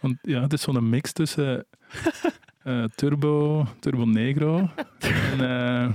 Want 0.00 0.16
ja, 0.22 0.40
het 0.42 0.52
is 0.52 0.62
zo'n 0.62 0.88
mix 0.88 1.12
tussen 1.12 1.66
eh, 2.64 2.84
Turbo, 2.94 3.66
Turbo 3.80 4.04
Negro 4.04 4.56
en 5.32 5.40
eh 5.40 5.88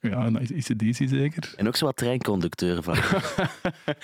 ja, 0.00 0.24
en 0.24 0.56
ICDC 0.56 1.08
zeker. 1.08 1.52
En 1.56 1.66
ook 1.66 1.76
zo 1.76 1.84
wat 1.84 1.96
treinconducteur 1.96 2.82
van. 2.82 2.94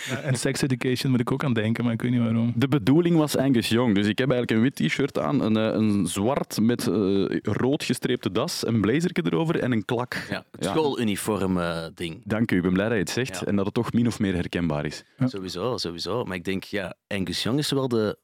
Ja, 0.09 0.17
en 0.21 0.35
Sex 0.37 0.63
Education 0.63 1.11
moet 1.11 1.21
ik 1.21 1.33
ook 1.33 1.45
aan 1.45 1.53
denken, 1.53 1.85
maar 1.85 1.93
ik 1.93 2.03
weet 2.03 2.11
niet 2.11 2.21
waarom. 2.21 2.53
De 2.57 2.69
bedoeling 2.69 3.17
was 3.17 3.37
Angus 3.37 3.69
Young. 3.69 3.95
Dus 3.95 4.07
ik 4.07 4.19
heb 4.19 4.31
eigenlijk 4.31 4.51
een 4.51 4.71
wit 4.81 4.89
t-shirt 4.91 5.19
aan, 5.19 5.41
een, 5.41 5.57
eh, 5.57 5.79
een 5.81 6.07
zwart 6.07 6.61
met 6.61 6.87
eh, 6.87 6.95
rood 7.43 7.85
gestreepte 7.85 8.33
das, 8.33 8.67
een 8.67 8.81
blazerke 8.81 9.23
erover 9.25 9.59
en 9.61 9.73
een 9.73 9.85
klak. 9.85 10.15
Ja, 10.31 10.45
het 10.51 10.65
Ja. 10.65 10.71
schooluniform 10.71 11.59
ding. 11.95 12.21
Dank 12.25 12.51
u, 12.51 12.57
ik 12.57 12.63
ben 12.63 12.73
blij 12.73 12.85
dat 12.89 12.95
je 12.95 13.01
het 13.03 13.11
zegt 13.11 13.41
Ja. 13.41 13.47
en 13.47 13.57
dat 13.57 13.65
het 13.65 13.75
toch 13.75 13.93
min 13.93 14.07
of 14.07 14.19
meer 14.19 14.35
herkenbaar 14.35 14.85
is. 14.85 15.05
Ja. 15.19 15.27
Sowieso, 15.27 15.77
sowieso. 15.77 16.25
Maar 16.25 16.37
ik 16.37 16.45
denk, 16.45 16.65
ja, 16.65 16.95
Angus 17.09 17.43
Young 17.43 17.59
is 17.59 17.69
zowel 17.69 17.89
de 17.89 18.19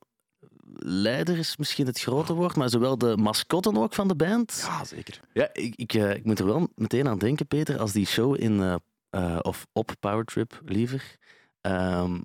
leider, 0.78 1.38
is 1.38 1.56
misschien 1.56 1.86
het 1.86 2.00
grote 2.00 2.32
woord, 2.32 2.56
maar 2.56 2.68
zowel 2.68 2.98
de 2.98 3.16
mascotten 3.16 3.76
ook 3.76 3.94
van 3.94 4.08
de 4.08 4.14
band. 4.14 4.64
Ja, 4.66 4.84
zeker. 4.84 5.20
Ja, 5.32 5.48
ik, 5.52 5.74
ik, 5.76 5.94
eh, 5.94 6.14
ik 6.14 6.24
moet 6.24 6.38
er 6.38 6.46
wel 6.46 6.68
meteen 6.74 7.08
aan 7.08 7.18
denken, 7.18 7.46
Peter, 7.46 7.78
als 7.78 7.92
die 7.92 8.06
show 8.06 8.40
in, 8.40 8.60
eh, 8.60 8.74
eh, 9.10 9.38
of 9.42 9.66
op 9.72 9.92
Powertrip 10.00 10.62
liever, 10.64 11.16
ehm, 11.60 12.20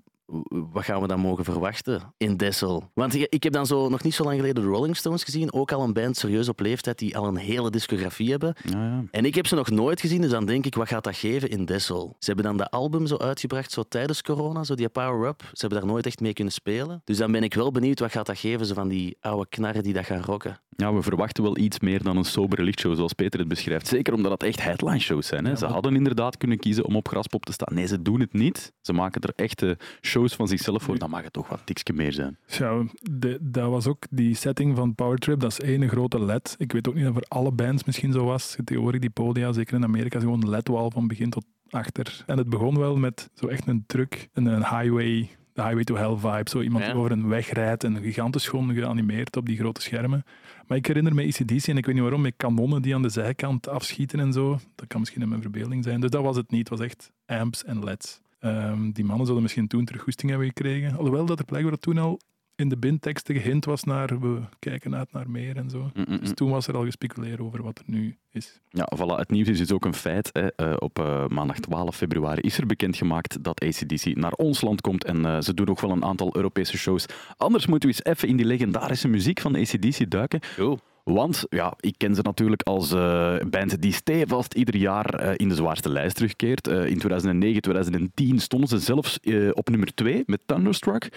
wat 0.72 0.84
gaan 0.84 1.00
we 1.00 1.06
dan 1.06 1.20
mogen 1.20 1.44
verwachten 1.44 2.14
in 2.16 2.36
Dessel? 2.36 2.90
Want 2.94 3.14
ik, 3.14 3.42
heb 3.42 3.52
dan 3.52 3.66
zo 3.66 3.88
nog 3.88 4.02
niet 4.02 4.14
zo 4.14 4.24
lang 4.24 4.36
geleden 4.36 4.62
de 4.62 4.68
Rolling 4.68 4.96
Stones 4.96 5.24
gezien, 5.24 5.52
ook 5.52 5.72
al 5.72 5.82
een 5.82 5.92
band 5.92 6.16
serieus 6.16 6.48
op 6.48 6.60
leeftijd 6.60 6.98
die 6.98 7.16
al 7.16 7.26
een 7.26 7.36
hele 7.36 7.70
discografie 7.70 8.30
hebben. 8.30 8.54
Ja, 8.64 8.84
ja. 8.84 9.04
En 9.10 9.24
ik 9.24 9.34
heb 9.34 9.46
ze 9.46 9.54
nog 9.54 9.70
nooit 9.70 10.00
gezien, 10.00 10.20
dus 10.20 10.30
dan 10.30 10.46
denk 10.46 10.66
ik, 10.66 10.74
wat 10.74 10.88
gaat 10.88 11.04
dat 11.04 11.16
geven 11.16 11.48
in 11.48 11.64
Dessel? 11.64 12.16
Ze 12.18 12.26
hebben 12.26 12.44
dan 12.44 12.56
de 12.56 12.70
album 12.70 13.06
zo 13.06 13.16
uitgebracht, 13.16 13.72
zo 13.72 13.82
tijdens 13.82 14.22
corona, 14.22 14.64
zo 14.64 14.74
die 14.74 14.88
Power 14.88 15.28
Up. 15.28 15.42
Ze 15.42 15.60
hebben 15.66 15.78
daar 15.78 15.88
nooit 15.88 16.06
echt 16.06 16.20
mee 16.20 16.32
kunnen 16.32 16.52
spelen. 16.52 17.00
Dus 17.04 17.16
dan 17.16 17.32
ben 17.32 17.42
ik 17.42 17.54
wel 17.54 17.70
benieuwd, 17.70 18.00
wat 18.00 18.12
gaat 18.12 18.26
dat 18.26 18.38
geven, 18.38 18.66
zo 18.66 18.74
van 18.74 18.88
die 18.88 19.16
oude 19.20 19.46
knarren 19.48 19.82
die 19.82 19.92
dat 19.92 20.04
gaan 20.04 20.22
rocken. 20.22 20.60
Ja, 20.76 20.94
we 20.94 21.02
verwachten 21.02 21.42
wel 21.42 21.58
iets 21.58 21.80
meer 21.80 22.02
dan 22.02 22.16
een 22.16 22.24
sobere 22.24 22.62
lichtshow, 22.62 22.94
zoals 22.96 23.12
Peter 23.12 23.38
het 23.38 23.48
beschrijft. 23.48 23.86
Zeker 23.86 24.14
omdat 24.14 24.32
het 24.32 24.42
echt 24.42 24.62
headline 24.62 24.98
shows 24.98 25.26
zijn. 25.26 25.44
Hè. 25.44 25.50
Ja, 25.50 25.56
ze 25.56 25.66
hadden 25.66 25.96
inderdaad 25.96 26.36
kunnen 26.36 26.58
kiezen 26.58 26.84
om 26.84 26.96
op 26.96 27.08
Graspop 27.08 27.44
te 27.44 27.52
staan. 27.52 27.74
Nee, 27.74 27.86
ze 27.86 28.02
doen 28.02 28.20
het 28.20 28.32
niet. 28.32 28.72
Ze 28.80 28.92
maken 28.92 29.20
er 29.20 29.32
echte 29.36 29.78
shows 30.00 30.34
van 30.34 30.48
zichzelf 30.48 30.82
voor. 30.82 30.98
Dan 30.98 31.10
mag 31.10 31.22
het 31.22 31.32
toch 31.32 31.48
wat 31.48 31.60
tikje 31.64 31.92
meer 31.92 32.12
zijn. 32.12 32.38
Ja, 32.46 32.82
de, 33.10 33.38
dat 33.40 33.70
was 33.70 33.86
ook 33.86 34.04
die 34.10 34.34
setting 34.34 34.76
van 34.76 34.94
Powertrip, 34.94 35.40
dat 35.40 35.50
is 35.50 35.60
één 35.60 35.88
grote 35.88 36.24
LED. 36.24 36.54
Ik 36.58 36.72
weet 36.72 36.88
ook 36.88 36.94
niet 36.94 37.06
of 37.06 37.12
voor 37.12 37.26
alle 37.28 37.52
bands 37.52 37.84
misschien 37.84 38.12
zo 38.12 38.24
was. 38.24 38.56
Tegenwoordig 38.64 39.00
die 39.00 39.10
podia, 39.10 39.52
zeker 39.52 39.74
in 39.74 39.84
Amerika, 39.84 40.16
is 40.16 40.22
gewoon 40.22 40.42
een 40.42 40.48
LED-wall 40.48 40.90
van 40.90 41.06
begin 41.06 41.30
tot 41.30 41.44
achter. 41.70 42.22
En 42.26 42.38
het 42.38 42.48
begon 42.48 42.78
wel 42.78 42.96
met 42.96 43.30
zo 43.34 43.46
echt 43.46 43.66
een 43.66 43.84
truck, 43.86 44.28
een 44.32 44.48
highway, 44.56 45.30
de 45.54 45.62
highway 45.62 45.84
to 45.84 45.94
hell 45.96 46.16
vibe. 46.16 46.50
Zo 46.50 46.60
iemand 46.60 46.84
Ja. 46.84 46.90
die 46.90 46.98
over 46.98 47.12
een 47.12 47.28
weg 47.28 47.52
rijdt 47.52 47.84
en 47.84 48.02
gigantisch 48.02 48.48
gewoon 48.48 48.74
geanimeerd 48.74 49.36
op 49.36 49.46
die 49.46 49.56
grote 49.56 49.80
schermen. 49.80 50.24
Maar 50.66 50.78
ik 50.78 50.86
herinner 50.86 51.14
me 51.14 51.22
ECDC 51.22 51.66
en 51.66 51.76
ik 51.76 51.86
weet 51.86 51.94
niet 51.94 52.02
waarom, 52.02 52.20
met 52.20 52.34
kanonnen 52.36 52.82
die 52.82 52.94
aan 52.94 53.02
de 53.02 53.08
zijkant 53.08 53.68
afschieten 53.68 54.20
en 54.20 54.32
zo. 54.32 54.58
Dat 54.74 54.86
kan 54.86 55.00
misschien 55.00 55.22
in 55.22 55.28
mijn 55.28 55.40
verbeelding 55.42 55.84
zijn. 55.84 56.00
Dus 56.00 56.10
dat 56.10 56.22
was 56.22 56.36
het 56.36 56.50
niet. 56.50 56.68
Het 56.68 56.78
was 56.78 56.86
echt 56.86 57.10
amps 57.26 57.64
en 57.64 57.84
LEDs. 57.84 58.20
Ehm, 58.38 58.90
die 58.90 59.04
mannen 59.04 59.26
zullen 59.26 59.42
misschien 59.42 59.66
toen 59.66 59.84
terug 59.84 60.02
goesting 60.02 60.30
hebben 60.30 60.48
gekregen. 60.48 60.96
Alhoewel 60.96 61.26
dat 61.26 61.38
er 61.38 61.44
blijkbaar 61.44 61.78
toen 61.78 61.98
al 61.98 62.20
in 62.56 62.68
de 62.68 62.76
bindteksten 62.76 63.34
gehind 63.34 63.64
was 63.64 63.84
naar 63.84 64.20
we 64.20 64.40
kijken 64.58 64.96
uit 64.96 65.12
naar 65.12 65.30
meer 65.30 65.56
en 65.56 65.70
zo. 65.70 65.78
Mm, 65.78 66.04
mm, 66.08 66.18
Dus 66.18 66.28
mm. 66.28 66.34
toen 66.34 66.50
was 66.50 66.66
er 66.66 66.76
al 66.76 66.84
gespeculeerd 66.84 67.40
over 67.40 67.62
wat 67.62 67.78
er 67.78 67.84
nu 67.86 68.16
is. 68.30 68.60
Ja, 68.68 68.88
voilà. 68.96 69.16
Het 69.16 69.30
nieuws 69.30 69.48
is 69.48 69.58
dus 69.58 69.72
ook 69.72 69.84
een 69.84 69.94
feit. 69.94 70.30
Hè. 70.32 70.46
Eh, 70.46 70.74
op 70.78 70.98
eh, 70.98 71.26
maandag 71.26 71.58
12 71.58 71.96
februari 71.96 72.40
is 72.40 72.58
er 72.58 72.66
bekendgemaakt 72.66 73.44
dat 73.44 73.60
ACDC 73.60 74.16
naar 74.16 74.32
ons 74.32 74.60
land 74.60 74.80
komt. 74.80 75.04
En 75.04 75.24
eh, 75.24 75.40
ze 75.40 75.54
doen 75.54 75.68
ook 75.68 75.80
wel 75.80 75.90
een 75.90 76.04
aantal 76.04 76.36
Europese 76.36 76.76
shows. 76.76 77.06
Anders 77.36 77.66
moeten 77.66 77.88
we 77.88 77.94
eens 77.94 78.16
even 78.16 78.28
in 78.28 78.36
die 78.36 78.46
legendarische 78.46 79.08
muziek 79.08 79.40
van 79.40 79.56
ACDC 79.56 80.10
duiken. 80.10 80.40
Cool. 80.56 80.78
Want 81.04 81.44
ja, 81.48 81.74
ik 81.80 81.94
ken 81.96 82.14
ze 82.14 82.22
natuurlijk 82.22 82.62
als 82.62 82.92
eh, 82.92 83.36
band 83.50 83.82
die 83.82 83.92
stevast 83.92 84.54
ieder 84.54 84.76
jaar 84.76 85.14
eh, 85.14 85.32
in 85.36 85.48
de 85.48 85.54
zwaarste 85.54 85.88
lijst 85.88 86.16
terugkeert. 86.16 86.68
Eh, 86.68 86.86
in 86.86 86.98
2009, 86.98 87.62
2010 87.62 88.40
stonden 88.40 88.68
ze 88.68 88.78
zelfs 88.78 89.20
eh, 89.20 89.48
op 89.52 89.68
nummer 89.68 89.94
2 89.94 90.22
met 90.26 90.40
Thunderstruck. 90.46 91.08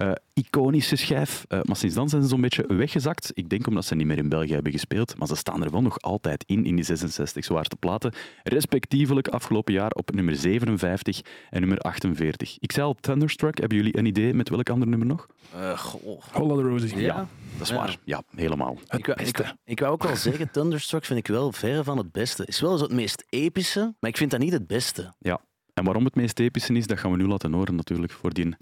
Eh, 0.00 0.12
iconische 0.34 0.96
schijf. 0.96 1.44
Eh, 1.48 1.60
maar 1.62 1.76
sinds 1.76 1.94
dan 1.94 2.08
zijn 2.08 2.22
ze 2.22 2.28
zo'n 2.28 2.40
beetje 2.40 2.64
weggezakt. 2.66 3.30
Ik 3.34 3.48
denk 3.48 3.66
omdat 3.66 3.84
ze 3.84 3.94
niet 3.94 4.06
meer 4.06 4.18
in 4.18 4.28
België 4.28 4.52
hebben 4.52 4.72
gespeeld. 4.72 5.18
Maar 5.18 5.28
ze 5.28 5.34
staan 5.36 5.64
er 5.64 5.70
wel 5.70 5.82
nog 5.82 6.00
altijd 6.00 6.44
in, 6.46 6.64
in 6.64 6.74
die 6.74 6.84
66 6.84 7.44
zwaarste 7.44 7.76
platen. 7.76 8.12
Respectievelijk 8.42 9.28
afgelopen 9.28 9.72
jaar 9.72 9.90
op 9.90 10.14
nummer 10.14 10.36
57 10.36 11.20
en 11.50 11.60
nummer 11.60 11.78
48. 11.78 12.56
Ik 12.58 12.72
zei 12.72 12.86
al 12.86 12.94
Thunderstruck. 13.00 13.58
Hebben 13.58 13.76
jullie 13.76 13.98
een 13.98 14.06
idee 14.06 14.34
met 14.34 14.48
welk 14.48 14.70
ander 14.70 14.88
nummer 14.88 15.06
nog? 15.06 15.26
Eh, 15.54 15.78
goh. 15.78 16.22
The 16.32 16.62
Roses. 16.62 16.90
Ja. 16.92 17.26
Dat 17.52 17.60
is 17.60 17.68
Ja. 17.68 17.74
waar. 17.74 17.96
Ja, 18.04 18.22
helemaal. 18.36 18.78
Ik 18.96 19.06
wou, 19.06 19.20
ik, 19.20 19.54
ik 19.64 19.80
wou 19.80 19.92
ook 19.92 20.02
wel 20.02 20.16
zeggen, 20.26 20.50
Thunderstruck 20.50 21.04
vind 21.04 21.18
ik 21.18 21.26
wel 21.26 21.52
verre 21.52 21.84
van 21.84 21.98
het 21.98 22.12
beste. 22.12 22.46
Is 22.46 22.60
wel 22.60 22.76
zo 22.78 22.84
het 22.84 22.92
meest 22.92 23.24
epische, 23.28 23.94
maar 24.00 24.10
ik 24.10 24.16
vind 24.16 24.30
dat 24.30 24.40
niet 24.40 24.52
het 24.52 24.66
beste. 24.66 25.14
Ja. 25.18 25.40
En 25.74 25.84
waarom 25.84 26.04
het 26.04 26.14
meest 26.14 26.38
epische 26.38 26.72
is, 26.72 26.86
dat 26.86 26.98
gaan 26.98 27.10
we 27.10 27.16
nu 27.16 27.26
laten 27.26 27.52
horen 27.52 27.74
natuurlijk 27.74 28.12
voor 28.12 28.32
die... 28.34 28.54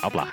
Hopla. 0.00 0.26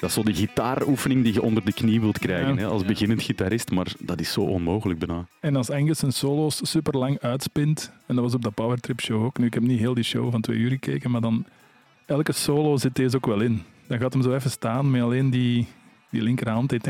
Dat 0.00 0.08
is 0.10 0.14
zo 0.14 0.22
die 0.22 0.34
gitaaroefening 0.34 1.24
die 1.24 1.32
je 1.32 1.42
onder 1.42 1.64
de 1.64 1.72
knie 1.72 2.00
wilt 2.00 2.18
krijgen 2.18 2.54
Ja. 2.54 2.60
hè, 2.60 2.66
als 2.66 2.84
beginnend 2.84 3.22
gitarist, 3.22 3.70
maar 3.70 3.92
dat 3.98 4.20
is 4.20 4.32
zo 4.32 4.40
onmogelijk 4.40 4.98
bijna. 4.98 5.26
En 5.40 5.56
als 5.56 5.70
Angus 5.70 5.98
zijn 5.98 6.12
solo's 6.12 6.70
super 6.70 6.98
lang 6.98 7.18
uitspint, 7.20 7.92
en 8.06 8.14
dat 8.14 8.24
was 8.24 8.34
op 8.34 8.42
dat 8.42 8.54
Powertrip 8.54 9.00
show 9.00 9.24
ook. 9.24 9.38
Nu, 9.38 9.46
ik 9.46 9.54
heb 9.54 9.62
niet 9.62 9.78
heel 9.78 9.94
die 9.94 10.04
show 10.04 10.30
van 10.30 10.40
twee 10.40 10.58
uur 10.58 10.70
gekeken, 10.70 11.10
maar 11.10 11.20
dan 11.20 11.44
elke 12.06 12.32
solo 12.32 12.76
zit 12.76 12.96
deze 12.96 13.16
ook 13.16 13.26
wel 13.26 13.40
in. 13.40 13.62
Dan 13.86 13.98
gaat 13.98 14.12
hem 14.12 14.22
zo 14.22 14.34
even 14.34 14.50
staan 14.50 14.90
met 14.90 15.02
alleen 15.02 15.30
die, 15.30 15.66
die 16.14 16.22
linkerhand. 16.22 16.70
Die 16.70 16.80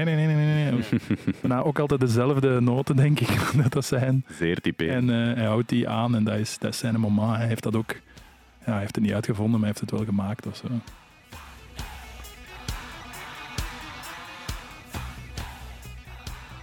Bijna 1.40 1.60
ook 1.68 1.78
altijd 1.78 2.00
dezelfde 2.00 2.60
noten, 2.60 2.96
denk 2.96 3.20
ik, 3.20 3.50
dat 3.62 3.72
dat 3.72 3.84
zijn. 3.84 4.24
Zeer 4.38 4.60
typerend. 4.60 5.10
En 5.10 5.28
eh, 5.28 5.34
hij 5.36 5.44
houdt 5.44 5.68
die 5.68 5.88
aan 5.88 6.14
en 6.14 6.24
dat 6.24 6.36
is, 6.36 6.58
dat 6.58 6.72
is 6.72 6.78
zijn 6.78 7.00
moment. 7.00 7.36
Hij 7.36 7.46
heeft 7.46 7.62
dat 7.62 7.76
ook... 7.76 7.92
Ja, 8.66 8.70
hij 8.72 8.80
heeft 8.80 8.94
het 8.94 9.04
niet 9.04 9.14
uitgevonden, 9.14 9.60
maar 9.60 9.68
hij 9.68 9.68
heeft 9.68 9.80
het 9.80 9.90
wel 9.90 10.04
gemaakt 10.04 10.46
of 10.46 10.56
zo. 10.56 10.66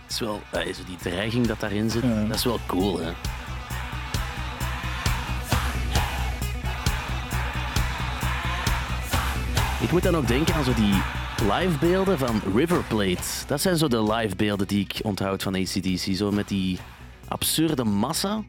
Het 0.03 0.11
is 0.11 0.19
wel, 0.19 0.41
eh, 0.51 0.73
zo 0.73 0.83
die 0.85 0.97
dreiging 0.97 1.47
dat 1.47 1.59
daarin 1.59 1.89
zit, 1.89 2.01
Ja. 2.03 2.23
dat 2.25 2.35
is 2.37 2.43
wel 2.43 2.59
cool, 2.67 2.99
hè. 2.99 3.11
Ik 9.81 9.91
moet 9.91 10.03
dan 10.03 10.15
ook 10.15 10.27
denken 10.27 10.53
aan 10.55 10.63
zo 10.63 10.73
die 10.73 10.93
livebeelden 11.41 12.17
van 12.17 12.41
River 12.55 12.83
Plate. 12.83 13.47
Dat 13.47 13.61
zijn 13.61 13.77
zo 13.77 13.87
de 13.87 14.03
livebeelden 14.03 14.67
die 14.67 14.79
ik 14.79 14.99
onthoud 15.03 15.43
van 15.43 15.55
ACDC. 15.55 16.15
Zo 16.15 16.31
met 16.31 16.47
die 16.47 16.79
absurde 17.27 17.83
massa. 17.83 18.43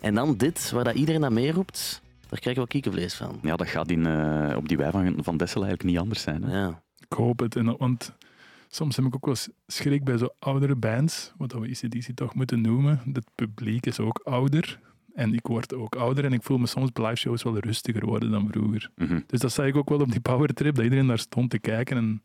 En 0.00 0.14
dan 0.14 0.36
dit, 0.36 0.70
waar 0.70 0.84
dat 0.84 0.94
iedereen 0.94 1.24
aan 1.24 1.32
meeroept. 1.32 2.02
Daar 2.20 2.38
krijg 2.38 2.46
ik 2.46 2.56
wel 2.56 2.66
kiekenvlees 2.66 3.14
van. 3.14 3.38
Ja, 3.42 3.56
dat 3.56 3.68
gaat 3.68 3.90
in, 3.90 4.06
eh, 4.06 4.56
op 4.56 4.68
die 4.68 4.76
wij 4.76 4.90
van, 4.90 5.18
van 5.22 5.36
Dessel 5.36 5.60
eigenlijk 5.60 5.90
niet 5.90 5.98
anders 5.98 6.22
zijn. 6.22 6.42
Hè? 6.42 6.58
Ja. 6.58 6.82
Ik 6.98 7.16
hoop 7.16 7.38
het. 7.38 7.56
En, 7.56 7.76
want 7.76 8.12
soms 8.68 8.96
heb 8.96 9.04
ik 9.04 9.14
ook 9.14 9.24
wel 9.24 9.34
eens 9.34 9.48
schrik 9.66 10.04
bij 10.04 10.16
zo 10.16 10.28
oudere 10.38 10.76
bands, 10.76 11.32
wat 11.36 11.52
we 11.52 11.68
ECDC 11.68 12.14
toch 12.14 12.34
moeten 12.34 12.60
noemen. 12.60 13.00
Het 13.12 13.26
publiek 13.34 13.86
is 13.86 14.00
ook 14.00 14.20
ouder. 14.24 14.78
En 15.18 15.32
ik 15.34 15.46
word 15.46 15.74
ook 15.74 15.94
ouder 15.96 16.24
en 16.24 16.32
ik 16.32 16.42
voel 16.42 16.58
me 16.58 16.66
soms 16.66 16.92
bij 16.92 17.04
live 17.04 17.16
shows 17.16 17.42
wel 17.42 17.58
rustiger 17.58 18.06
worden 18.06 18.30
dan 18.30 18.48
vroeger. 18.50 18.90
Mhm. 18.96 19.20
Dus 19.26 19.40
dat 19.40 19.52
zag 19.52 19.66
ik 19.66 19.76
ook 19.76 19.88
wel 19.88 20.00
op 20.00 20.10
die 20.12 20.20
powertrip, 20.20 20.74
dat 20.74 20.84
iedereen 20.84 21.06
daar 21.06 21.18
stond 21.18 21.50
te 21.50 21.58
kijken 21.58 21.96
en 21.96 22.22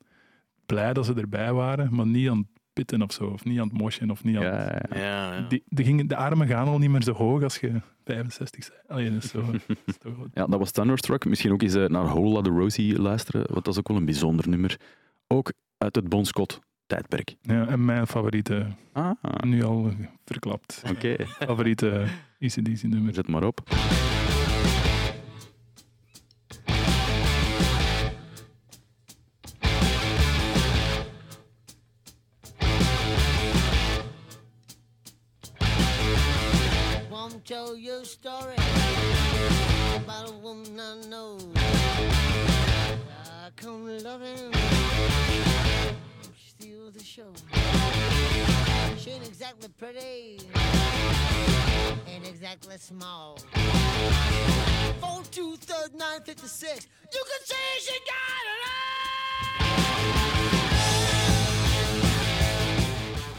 blij 0.66 0.94
dat 0.94 1.06
ze 1.06 1.14
erbij 1.14 1.54
waren, 1.54 1.96
maar 1.96 2.08
niet 2.08 2.30
aan 2.30 2.38
het 2.38 2.48
pitten 2.74 3.02
of 3.02 3.12
zo, 3.12 3.24
of 3.26 3.46
niet 3.46 3.60
aan 3.60 3.68
het 3.68 3.78
moshen, 3.78 4.12
of 4.12 4.24
niet 4.24 4.38
aan 4.38 4.44
Ja, 4.44 4.52
het- 4.52 4.86
ja, 4.90 4.98
ja. 5.00 5.04
Ja, 5.04 5.34
ja. 5.36 5.48
Die, 5.48 5.64
de, 5.68 5.84
gingen, 5.84 6.08
de 6.08 6.16
armen 6.16 6.48
gaan 6.48 6.68
al 6.68 6.78
niet 6.78 6.90
meer 6.90 7.04
zo 7.04 7.14
hoog 7.14 7.44
als 7.44 7.58
je 7.60 7.82
65 8.06 8.70
bent. 8.70 8.82
Allee, 8.88 9.14
dat 9.14 9.24
is 9.24 9.30
zo. 9.30 9.44
is 9.86 9.98
toch 9.98 10.28
Ja, 10.34 10.46
dat 10.46 10.60
was 10.60 10.72
Thunderstruck. 10.72 11.26
Misschien 11.26 11.52
ook 11.52 11.62
eens 11.62 11.76
eh, 11.76 11.86
naar 11.88 12.04
Whole 12.06 12.30
Lotta 12.30 12.50
Rosie 12.52 13.00
luisteren, 13.02 13.42
want 13.52 13.66
dat 13.66 13.74
is 13.74 13.80
ook 13.80 13.88
wel 13.88 13.98
een 13.98 14.06
bijzonder 14.06 14.50
nummer. 14.50 14.80
Ook 15.28 15.52
uit 15.78 15.96
het 15.96 16.10
Bon 16.10 16.26
Scott 16.26 16.60
tijdperk. 16.88 17.36
ja, 17.42 17.68
en 17.68 17.86
mijn 17.86 18.08
favoriete, 18.08 18.68
Ah, 18.94 19.12
nu 19.40 19.63
al 19.63 19.92
verklapt, 20.25 20.84
oké. 20.90 21.16
favoriete 21.48 22.06
ECDC 22.40 22.84
nummer. 22.84 23.13
Zet 23.13 23.28
maar 23.28 23.44
op. 23.44 23.62
Tell 37.46 37.75
you 37.75 38.02
a 38.02 38.06
story 38.06 38.56
about 39.98 40.30
a 40.30 40.34
woman 40.42 40.80
I 40.80 41.02
know. 41.10 41.38
I 41.58 43.50
come 43.58 43.86
loving, 44.02 44.52
steal 46.63 46.91
the 46.91 47.03
show. 47.03 47.32
She 48.98 49.12
ain't 49.12 49.27
exactly 49.27 49.70
pretty, 49.77 50.39
ain't 52.08 52.27
exactly 52.27 52.77
small. 52.77 53.38
Four 55.01 55.22
two 55.29 55.58
third 55.58 55.91
nine 55.98 56.22
fifty 56.24 56.48
six. 56.48 56.88
You 57.12 57.24
can 57.29 57.41
say 57.43 57.79
she 57.79 58.00
got 58.13 58.43
it 58.51 58.62
all. 58.65 58.82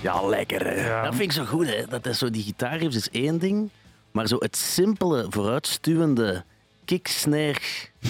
Ja, 0.03 0.23
lekker 0.29 0.67
hè. 0.67 0.87
Ja. 0.87 1.03
Dat 1.03 1.15
vind 1.15 1.31
ik 1.31 1.33
zo 1.33 1.45
goed, 1.45 1.67
hè. 1.67 1.87
Dat 1.87 2.07
is 2.07 2.19
zo, 2.19 2.31
die 2.31 2.43
gitaarriffs 2.43 2.97
is 2.97 3.11
één 3.11 3.39
ding, 3.39 3.71
maar 4.13 4.27
zo 4.27 4.37
het 4.39 4.57
simpele, 4.57 5.27
vooruitstuwende 5.31 6.45
kick, 6.85 7.09
snare, 7.09 7.59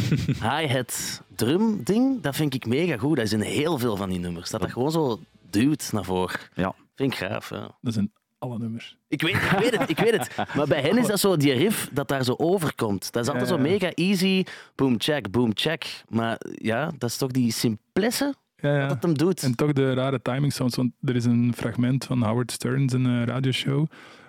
hi-hat, 0.50 1.23
drum 1.35 1.83
ding, 1.83 2.21
dat 2.21 2.37
vind 2.37 2.54
ik 2.54 2.66
mega 2.66 2.97
goed. 2.97 3.16
Dat 3.16 3.25
is 3.25 3.33
in 3.33 3.40
heel 3.40 3.78
veel 3.78 3.97
van 3.97 4.09
die 4.09 4.19
nummers. 4.19 4.50
Dat 4.50 4.61
dat 4.61 4.73
gewoon 4.73 4.90
zo 4.90 5.21
duwt 5.50 5.93
naar 5.93 6.04
voren. 6.04 6.40
Ja. 6.54 6.75
Vind 6.95 7.12
ik 7.12 7.19
gaaf, 7.19 7.50
ja. 7.50 7.76
Dat 7.81 7.93
zijn 7.93 8.12
alle 8.38 8.59
nummers. 8.59 8.97
Ik 9.09 9.23
weet, 9.23 9.35
ik 9.35 9.59
weet 9.59 9.78
het, 9.78 9.90
ik 9.90 9.99
weet 9.99 10.11
het. 10.11 10.37
Maar 10.57 10.66
bij 10.66 10.81
hen 10.81 10.99
is 10.99 11.07
dat 11.07 11.21
zo, 11.21 11.37
die 11.37 11.52
riff 11.52 11.88
dat 11.93 12.09
daar 12.09 12.25
zo 12.25 12.35
overkomt. 12.37 13.12
Dat 13.12 13.23
is 13.23 13.28
altijd 13.28 13.49
Ja, 13.49 13.54
zo 13.57 13.61
mega 13.62 13.90
easy. 13.95 14.45
Boom, 14.75 14.95
check, 14.99 15.31
boom, 15.31 15.50
check. 15.54 16.04
Maar 16.09 16.40
ja, 16.54 16.90
dat 16.99 17.11
is 17.11 17.16
toch 17.16 17.31
die 17.31 17.52
simplesse 17.52 18.35
Ja, 18.57 18.76
ja. 18.76 18.88
dat 18.88 19.02
hem 19.02 19.19
doet. 19.19 19.43
En 19.43 19.54
toch 19.54 19.73
de 19.73 19.95
rare 19.95 20.23
timing 20.23 20.52
sounds. 20.52 20.76
Want 20.76 20.93
er 21.02 21.16
is 21.16 21.25
een 21.25 21.52
fragment 21.57 22.04
van 22.04 22.23
Howard 22.23 22.52
Stern 22.52 22.88
zijn 22.88 23.07
eh, 23.07 23.23
radioshow. 23.23 23.87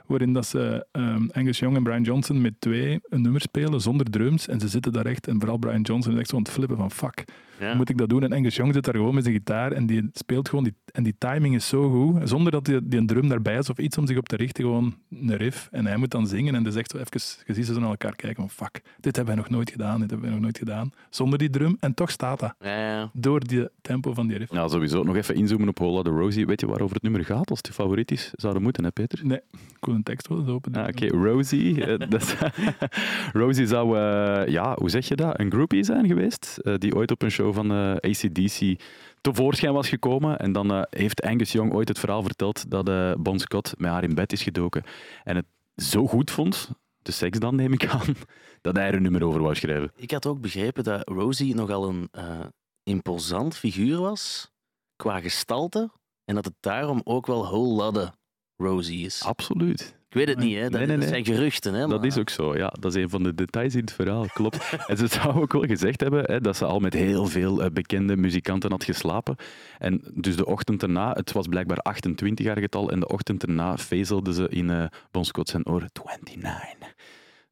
Waarin 0.08 0.34
dat 0.34 0.46
ze 0.46 0.86
ehm, 0.92 1.28
Angus 1.32 1.60
Young 1.60 1.76
en 1.76 1.84
Brian 1.84 2.04
Johnson 2.04 2.42
met 2.42 2.54
twee 2.60 3.00
een 3.10 3.22
nummer 3.22 3.42
spelen 3.42 3.82
zonder 3.82 4.10
drums. 4.10 4.48
En 4.48 4.60
ze 4.60 4.68
zitten 4.68 4.92
daar 4.92 5.06
echt. 5.06 5.28
En 5.28 5.40
vooral 5.40 5.58
Brian 5.58 5.82
Johnson 5.82 6.14
is 6.14 6.20
echt 6.20 6.30
zo 6.30 6.36
aan 6.36 6.42
het 6.42 6.52
flippen 6.52 6.78
van 6.78 6.92
fuck. 6.92 7.24
Ja. 7.60 7.74
Moet 7.76 7.90
ik 7.90 7.98
dat 7.98 8.10
doen? 8.10 8.24
En 8.24 8.34
Angus 8.34 8.56
Young 8.56 8.74
zit 8.74 8.84
daar 8.86 8.94
gewoon 8.96 9.14
met 9.14 9.24
zijn 9.24 9.36
gitaar. 9.36 9.72
En 9.72 9.86
die 9.86 10.10
speelt 10.14 10.50
gewoon. 10.50 10.64
Die, 10.64 10.74
en 10.92 11.04
die 11.04 11.16
timing 11.18 11.56
is 11.56 11.68
zo 11.68 11.90
goed. 11.90 12.30
Zonder 12.30 12.52
dat 12.52 12.66
die, 12.66 12.88
die 12.88 13.00
een 13.00 13.08
drum 13.08 13.28
daarbij 13.30 13.58
is 13.58 13.70
of 13.70 13.78
iets 13.78 13.98
om 13.98 14.08
zich 14.08 14.18
op 14.18 14.28
te 14.28 14.36
richten. 14.36 14.64
Gewoon 14.64 14.96
een 15.10 15.36
riff. 15.38 15.68
En 15.72 15.86
hij 15.86 15.98
moet 15.98 16.12
dan 16.12 16.28
zingen. 16.28 16.56
En 16.56 16.64
dan 16.64 16.72
zegt 16.72 16.92
zo 16.92 16.98
even. 16.98 17.22
Je 17.46 17.54
ziet 17.54 17.66
ze 17.66 17.74
zo 17.74 17.80
naar 17.80 17.90
elkaar 17.90 18.16
kijken 18.16 18.50
van 18.50 18.68
fuck. 18.68 18.82
Dit 19.00 19.16
hebben 19.16 19.36
wij 19.36 19.44
nog 19.44 19.52
nooit 19.54 19.70
gedaan. 19.72 20.00
Dit 20.00 20.10
hebben 20.10 20.22
wij 20.22 20.30
nog 20.36 20.42
nooit 20.44 20.58
gedaan. 20.58 20.92
Zonder 21.10 21.40
die 21.40 21.50
drum. 21.50 21.78
En 21.80 21.94
toch 21.94 22.10
staat 22.12 22.40
dat. 22.40 22.54
Ja, 22.60 22.78
ja. 22.90 23.10
Door 23.14 23.40
die 23.48 23.68
tempo 23.82 24.14
van 24.14 24.28
die 24.28 24.38
riff. 24.38 24.52
Ja, 24.54 24.68
sowieso. 24.68 25.04
Nog 25.04 25.16
even 25.16 25.36
inzoomen 25.36 25.68
op 25.68 25.78
Whole 25.78 25.94
Lotta 25.94 26.12
Rosie. 26.12 26.46
Weet 26.46 26.60
je 26.60 26.68
waarover 26.68 26.94
het 26.94 27.04
nummer 27.04 27.26
gaat? 27.26 27.50
Als 27.50 27.58
het 27.58 27.68
je 27.68 27.74
favoriet 27.74 28.12
is, 28.12 28.32
zou 28.36 28.54
dat 28.54 28.62
moeten, 28.62 28.84
hè 28.84 28.92
Peter? 28.92 29.20
Nee, 29.24 29.40
ik 29.52 29.86
wil 29.86 29.94
een 29.94 30.04
tekst 30.04 30.28
wel 30.28 30.40
eens 30.40 30.50
open. 30.50 30.74
Ah, 30.76 30.88
Oké, 30.88 31.08
Rosie. 31.08 31.86
eh, 31.86 32.08
Rosie 33.42 33.68
zou, 33.68 33.98
eh, 33.98 34.48
ja, 34.52 34.76
hoe 34.80 34.90
zeg 34.90 35.08
je 35.08 35.16
dat? 35.16 35.40
Een 35.40 35.52
groupie 35.52 35.84
zijn 35.84 36.08
geweest. 36.08 36.58
eh, 36.62 36.74
die 36.78 36.96
ooit 36.96 37.12
op 37.12 37.22
een 37.22 37.32
show 37.32 37.45
van 37.54 37.72
eh, 37.72 37.96
ACDC 37.96 38.82
tevoorschijn 39.22 39.74
was 39.74 39.90
gekomen. 39.90 40.40
En 40.40 40.52
dan 40.52 40.74
eh, 40.74 40.82
heeft 40.90 41.22
Angus 41.22 41.52
Young 41.52 41.74
ooit 41.74 41.88
het 41.88 42.00
verhaal 42.00 42.24
verteld 42.24 42.72
dat 42.72 42.90
eh 42.90 43.14
Bon 43.18 43.40
Scott 43.40 43.74
met 43.78 43.92
haar 43.92 44.04
in 44.04 44.16
bed 44.16 44.32
is 44.32 44.42
gedoken. 44.42 44.84
En 45.24 45.36
het 45.36 45.46
zo 45.76 46.08
goed 46.08 46.32
vond, 46.32 46.70
de 47.02 47.12
seks 47.12 47.40
dan 47.40 47.56
neem 47.56 47.74
ik 47.74 47.88
aan, 47.88 48.16
dat 48.62 48.76
hij 48.76 48.88
er 48.88 48.94
een 48.94 49.02
nummer 49.02 49.26
over 49.26 49.42
wou 49.42 49.56
schrijven. 49.56 49.92
Ik 49.96 50.12
had 50.12 50.26
ook 50.26 50.42
begrepen 50.42 50.84
dat 50.84 51.10
Rosie 51.10 51.56
nogal 51.56 51.90
een 51.90 52.10
imposant 52.84 53.58
figuur 53.58 54.00
was 54.00 54.52
qua 54.96 55.20
gestalte. 55.20 55.90
En 56.26 56.36
dat 56.36 56.46
het 56.46 56.56
daarom 56.60 57.02
ook 57.04 57.26
wel 57.28 57.44
whole 57.44 57.74
lotta 57.74 58.16
Rosie 58.56 59.06
is. 59.06 59.24
Absoluut. 59.24 59.96
Ik 60.16 60.26
weet 60.26 60.36
het 60.36 60.46
niet, 60.46 60.56
hè. 60.56 60.62
Dat, 60.62 60.72
Nee, 60.72 60.80
nee, 60.80 60.88
dat 60.88 60.98
nee. 60.98 61.08
zijn 61.08 61.26
geruchten. 61.26 61.74
Hè, 61.74 61.80
Dat 61.88 61.90
maar- 62.00 62.06
is 62.06 62.18
ook 62.18 62.30
zo, 62.30 62.56
ja. 62.58 62.74
Dat 62.80 62.96
is 62.96 63.04
een 63.04 63.10
van 63.10 63.24
de 63.24 63.36
details 63.36 63.74
in 63.74 63.80
het 63.82 63.92
verhaal, 63.94 64.26
klopt. 64.34 64.58
En 64.88 64.98
ze 64.98 65.08
zou 65.08 65.42
ook 65.42 65.54
wel 65.54 65.62
gezegd 65.62 66.02
hebben 66.02 66.24
hè, 66.24 66.42
dat 66.42 66.58
ze 66.58 66.66
al 66.66 66.80
met 66.80 66.94
heel 66.94 67.26
veel 67.26 67.64
eh, 67.64 67.72
bekende 67.72 68.18
muzikanten 68.18 68.72
had 68.72 68.84
geslapen. 68.84 69.36
En 69.80 70.02
dus 70.14 70.36
de 70.36 70.46
ochtend 70.46 70.82
erna, 70.84 71.12
het 71.14 71.32
was 71.32 71.48
blijkbaar 71.48 71.78
28 71.78 72.46
haar 72.46 72.60
getal, 72.60 72.92
en 72.92 73.00
de 73.00 73.08
ochtend 73.08 73.44
erna 73.44 73.78
vezelde 73.78 74.34
ze 74.34 74.48
in 74.50 74.70
eh 74.70 74.86
Bon 75.12 75.26
Scott 75.26 75.50
zijn 75.50 75.68
oren 75.68 75.90
29. 75.94 76.94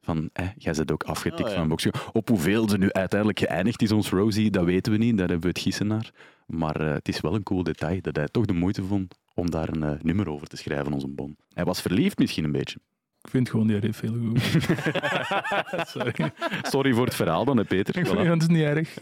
Van, 0.04 0.30
eh, 0.34 0.48
jij 0.58 0.74
zit 0.74 0.92
ook 0.92 1.04
afgetikt 1.04 1.44
Oh, 1.44 1.50
ja. 1.50 1.56
van 1.56 1.68
boxen. 1.68 1.92
Op 2.14 2.28
hoeveel 2.30 2.70
ze 2.70 2.78
nu 2.78 2.92
uiteindelijk 2.92 3.40
geëindigd 3.40 3.82
is, 3.82 3.92
ons 3.92 4.10
Rosie, 4.10 4.52
dat 4.52 4.66
weten 4.66 4.92
we 4.92 4.98
niet. 4.98 5.12
Daar 5.18 5.28
hebben 5.30 5.42
we 5.42 5.48
het 5.54 5.60
gissen 5.60 5.88
naar. 5.88 6.12
Maar 6.48 6.76
eh, 6.76 6.94
het 6.94 7.08
is 7.08 7.22
wel 7.22 7.36
een 7.36 7.44
cool 7.44 7.64
detail 7.64 8.02
dat 8.02 8.16
hij 8.16 8.28
toch 8.28 8.46
de 8.46 8.54
moeite 8.54 8.84
vond 8.84 9.20
om 9.34 9.50
daar 9.52 9.70
een 9.70 9.84
eh, 9.84 9.92
nummer 10.02 10.30
over 10.30 10.48
te 10.48 10.58
schrijven, 10.58 10.94
onze 10.94 11.08
Bon. 11.08 11.36
Hij 11.54 11.64
was 11.64 11.82
verliefd 11.82 12.18
misschien 12.18 12.44
een 12.44 12.52
beetje. 12.52 12.78
Ik 13.22 13.30
vind 13.30 13.50
gewoon 13.50 13.68
die 13.68 13.78
riff 13.78 14.00
heel 14.00 14.14
goed. 14.14 14.42
Sorry. 15.94 16.32
Sorry 16.62 16.94
voor 16.94 17.06
het 17.06 17.16
verhaal 17.16 17.46
dan, 17.46 17.58
hè, 17.58 17.64
Peter. 17.64 17.98
Ik 17.98 18.08
Voilà. 18.08 18.10
vind 18.10 18.28
het 18.28 18.42
is 18.42 18.48
niet 18.48 18.62
erg. 18.64 18.98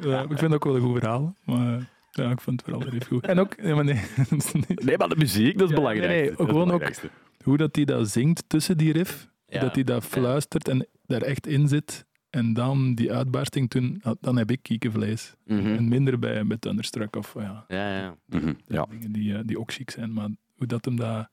Ja, 0.00 0.22
ik 0.22 0.28
vind 0.28 0.40
het 0.40 0.54
ook 0.54 0.64
wel 0.64 0.76
een 0.76 0.80
goed 0.82 0.98
verhaal. 0.98 1.36
Maar 1.44 1.88
ja, 2.10 2.30
ik 2.30 2.40
vind 2.40 2.60
het 2.60 2.70
vooral 2.70 2.88
riff 2.92 3.06
goed. 3.06 3.26
En 3.26 3.38
ook, 3.38 3.62
nee, 3.62 3.74
maar 3.74 3.84
nee, 3.84 4.00
Nee, 4.84 4.98
maar 4.98 5.08
de 5.08 5.16
muziek, 5.16 5.58
dat 5.58 5.68
is 5.70 5.74
Ja, 5.74 5.80
belangrijk. 5.80 6.08
nee, 6.10 6.20
nee, 6.20 6.30
Dat 6.30 6.38
is 6.40 6.46
gewoon 6.46 6.60
ook- 6.60 6.64
belangrijkste. 6.64 7.10
hoe 7.42 7.56
dat 7.56 7.76
hij 7.76 7.84
dat 7.84 8.08
zingt 8.10 8.44
tussen 8.46 8.76
die 8.76 8.92
riff, 8.92 9.28
Ja. 9.46 9.60
dat 9.60 9.74
hij 9.74 9.84
dat 9.84 10.04
fluistert 10.04 10.68
en 10.68 10.86
daar 11.06 11.22
echt 11.22 11.46
in 11.46 11.68
zit. 11.68 12.04
En 12.30 12.52
dan 12.52 12.94
die 12.94 13.12
uitbarsting 13.12 13.70
toen, 13.70 14.02
dan 14.20 14.36
heb 14.36 14.50
ik 14.50 14.62
kiekenvlees. 14.62 15.34
Mhm. 15.44 15.66
En 15.74 15.88
minder 15.88 16.18
bij, 16.18 16.46
bij 16.46 16.56
Thunderstruck 16.56 17.16
of 17.16 17.34
ja, 17.34 17.64
Ja, 17.68 17.98
ja. 17.98 18.16
Mhm, 18.26 18.54
ja. 18.66 18.86
dingen 18.90 19.12
die, 19.12 19.34
eh, 19.34 19.40
die 19.44 19.58
ook 19.58 19.72
chic 19.72 19.90
zijn. 19.90 20.12
Maar 20.12 20.28
hoe 20.54 20.66
dat 20.66 20.84
hem 20.84 20.96
dat, 20.96 21.28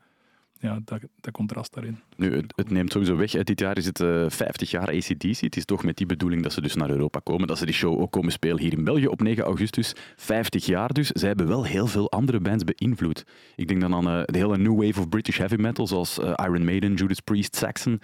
ja, 0.63 0.79
dat, 0.85 0.99
dat 1.21 1.33
contrast 1.33 1.73
daarin. 1.73 1.99
Nu, 2.15 2.43
het, 2.55 2.69
neemt 2.69 2.91
sowieso 2.91 3.15
weg. 3.15 3.31
Dit 3.31 3.59
jaar 3.59 3.77
is 3.77 3.85
het 3.85 3.99
eh 3.99 4.25
50 4.27 4.71
jaar 4.71 4.87
ACDC. 4.87 5.39
Het 5.39 5.55
is 5.55 5.65
toch 5.65 5.83
met 5.83 5.97
die 5.97 6.05
bedoeling 6.05 6.43
dat 6.43 6.53
ze 6.53 6.61
dus 6.61 6.75
naar 6.75 6.89
Europa 6.89 7.19
komen. 7.23 7.47
Dat 7.47 7.57
ze 7.57 7.65
die 7.65 7.73
show 7.73 8.01
ook 8.01 8.11
komen 8.11 8.31
spelen 8.31 8.59
hier 8.59 8.73
in 8.73 8.83
België 8.83 9.07
op 9.07 9.21
9 9.21 9.43
augustus. 9.43 9.93
50 10.15 10.65
jaar 10.65 10.93
dus. 10.93 11.07
Zij 11.07 11.27
hebben 11.27 11.47
wel 11.47 11.65
heel 11.65 11.87
veel 11.87 12.11
andere 12.11 12.39
bands 12.39 12.63
beïnvloed. 12.63 13.25
Ik 13.55 13.67
denk 13.67 13.81
dan 13.81 13.93
aan 13.93 14.07
eh, 14.07 14.23
de 14.25 14.37
hele 14.37 14.57
new 14.57 14.83
wave 14.83 14.99
of 14.99 15.09
British 15.09 15.37
heavy 15.37 15.55
metal, 15.55 15.87
zoals 15.87 16.19
eh, 16.19 16.33
Iron 16.45 16.65
Maiden, 16.65 16.93
Judas 16.93 17.19
Priest, 17.19 17.55
Saxon. 17.55 18.01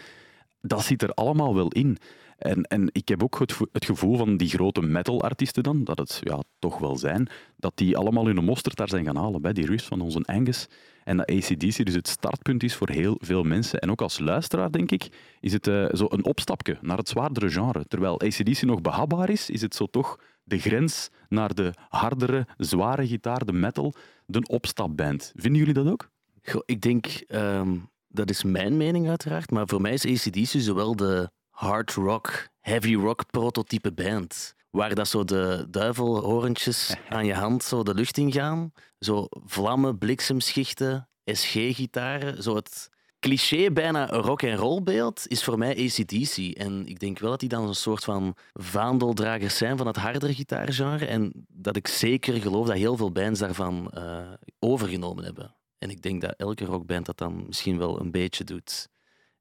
Dat 0.62 0.84
zit 0.84 1.01
er 1.01 1.13
allemaal 1.13 1.56
wel 1.56 1.68
in. 1.68 1.98
En, 2.39 2.63
en 2.63 2.89
ik 2.91 3.08
heb 3.08 3.24
ook 3.24 3.39
het, 3.39 3.51
vo- 3.51 3.67
het 3.72 3.86
gevoel 3.86 4.17
van 4.17 4.38
die 4.38 4.50
grote 4.50 4.81
metal-artiesten 4.81 5.63
dan, 5.63 5.84
dat 5.84 5.98
het 5.98 6.19
ja, 6.24 6.43
toch 6.60 6.77
wel 6.77 6.98
zijn, 6.98 7.29
dat 7.58 7.72
die 7.75 7.98
allemaal 7.98 8.25
hun 8.25 8.43
mosterd 8.43 8.77
daar 8.77 8.89
zijn 8.89 9.05
gaan 9.05 9.15
halen. 9.15 9.41
Bij 9.41 9.53
die 9.53 9.65
riffs 9.65 9.88
van 9.88 10.01
onze 10.01 10.24
Angus. 10.25 10.67
En 11.03 11.17
dat 11.17 11.29
ACDC 11.29 11.86
dus 11.86 11.96
het 11.96 12.08
startpunt 12.08 12.63
is 12.63 12.75
voor 12.75 12.89
heel 12.89 13.17
veel 13.19 13.43
mensen. 13.43 13.79
En 13.79 13.91
ook 13.91 14.01
als 14.01 14.19
luisteraar, 14.19 14.72
denk 14.72 14.91
ik, 14.91 15.08
is 15.39 15.53
het 15.53 15.67
eh, 15.67 15.86
zo 15.91 16.05
een 16.10 16.25
opstapje 16.25 16.77
naar 16.81 16.98
het 16.98 17.10
zwaardere 17.10 17.50
genre. 17.50 17.86
Terwijl 17.88 18.22
ACDC 18.22 18.62
nog 18.62 18.81
behapbaar 18.81 19.29
is, 19.29 19.50
is 19.50 19.62
het 19.62 19.75
zo 19.75 19.86
toch 19.86 20.19
de 20.43 20.60
grens 20.60 21.10
naar 21.29 21.53
de 21.53 21.74
hardere, 21.89 22.48
zware 22.58 23.08
gitaar, 23.08 23.46
de 23.46 23.53
metal, 23.53 23.93
de 24.25 24.48
opstapband. 24.48 25.31
Vinden 25.36 25.60
jullie 25.60 25.74
dat 25.84 25.88
ook? 25.88 26.10
Goh, 26.43 26.62
ik 26.65 26.81
denk, 26.81 27.05
ehm, 27.05 27.75
dat 28.08 28.29
is 28.29 28.43
mijn 28.43 28.77
mening 28.77 29.10
uiteraard, 29.10 29.51
maar 29.51 29.67
voor 29.67 29.81
mij 29.81 29.93
is 29.93 30.05
ACDC 30.05 30.62
zowel 30.62 30.96
de 30.96 31.29
hard 31.60 31.94
rock, 31.94 32.50
heavy 32.60 32.96
rock 32.96 33.32
prototype 33.32 33.92
band. 33.92 34.56
Waar 34.70 34.96
dat 34.96 35.08
zo 35.08 35.24
de 35.24 35.68
duivelhorentjes 35.70 36.96
aan 37.10 37.25
je 37.25 37.34
hand 37.34 37.63
zo 37.63 37.84
de 37.84 37.94
lucht 37.94 38.18
in 38.18 38.32
gaan. 38.32 38.72
Zo 39.00 39.28
vlammen, 39.30 39.98
bliksemschichten, 39.98 41.10
SG-gitaren. 41.25 42.44
Zo 42.44 42.56
het 42.56 42.89
cliché 43.20 43.72
bijna 43.72 44.08
rock 44.08 44.42
en 44.42 44.56
roll 44.56 44.84
beeld 44.84 45.28
is 45.28 45.44
voor 45.44 45.58
mij 45.58 45.70
ACDC. 45.70 46.38
En 46.38 46.88
ik 46.88 47.00
denk 47.00 47.20
wel 47.20 47.30
dat 47.30 47.39
die 47.39 47.50
dan 47.50 47.68
een 47.68 47.75
soort 47.75 48.04
van 48.04 48.36
vaandeldragers 48.54 49.58
zijn 49.58 49.78
van 49.78 49.88
het 49.88 49.98
hardere 49.98 50.34
gitaargenre. 50.34 51.06
En 51.06 51.46
dat 51.48 51.75
ik 51.75 51.88
zeker 51.88 52.42
geloof 52.42 52.68
dat 52.68 52.75
heel 52.75 52.98
veel 52.98 53.12
bands 53.12 53.39
daarvan 53.39 53.92
eh, 53.92 54.32
overgenomen 54.60 55.24
hebben. 55.24 55.56
En 55.78 55.89
ik 55.89 56.01
denk 56.01 56.22
dat 56.22 56.34
elke 56.38 56.66
rockband 56.66 57.06
dat 57.06 57.18
dan 57.18 57.44
misschien 57.48 57.78
wel 57.78 58.00
een 58.00 58.12
beetje 58.12 58.44
doet. 58.44 58.89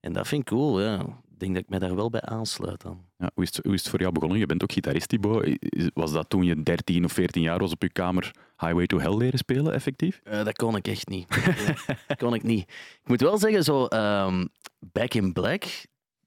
En 0.01 0.13
dat 0.13 0.29
vind 0.29 0.41
ik 0.41 0.49
cool, 0.49 0.83
ja. 0.83 1.21
Ik 1.39 1.45
denk 1.45 1.55
dat 1.57 1.63
ik 1.63 1.71
mij 1.71 1.89
daar 1.89 1.97
wel 1.97 2.11
bij 2.11 2.21
aansluit 2.21 2.83
dan. 2.83 3.05
Ja, 3.17 3.31
hoe, 3.35 3.45
is 3.45 3.57
het, 3.57 3.65
hoe 3.65 3.75
is 3.75 3.81
het 3.81 3.91
voor 3.91 4.01
jou 4.01 4.13
begonnen? 4.13 4.39
Je 4.39 4.47
bent 4.47 4.63
ook 4.63 4.73
gitarist, 4.73 5.09
Thibaut. 5.09 5.59
Was 5.95 6.13
dat 6.13 6.29
toen 6.31 6.45
je 6.45 6.63
13 6.63 7.05
of 7.05 7.13
14 7.13 7.43
jaar 7.43 7.59
was 7.59 7.73
op 7.73 7.83
je 7.83 7.93
kamer 7.93 8.31
Highway 8.57 8.87
to 8.87 8.99
Hell 8.99 9.17
leren 9.17 9.39
spelen, 9.39 9.73
effectief? 9.73 10.21
Eh, 10.25 10.45
dat 10.45 10.57
kon 10.57 10.77
ik 10.77 10.89
echt 10.89 11.09
niet. 11.09 11.29
Dat 12.07 12.19
kon 12.19 12.35
ik 12.35 12.43
niet. 12.43 12.61
Ik 13.03 13.09
moet 13.09 13.21
wel 13.21 13.39
zeggen, 13.39 13.65
zo 13.65 13.87
ehm, 13.87 14.47
Back 14.79 15.15
in 15.15 15.33
Black, 15.33 15.65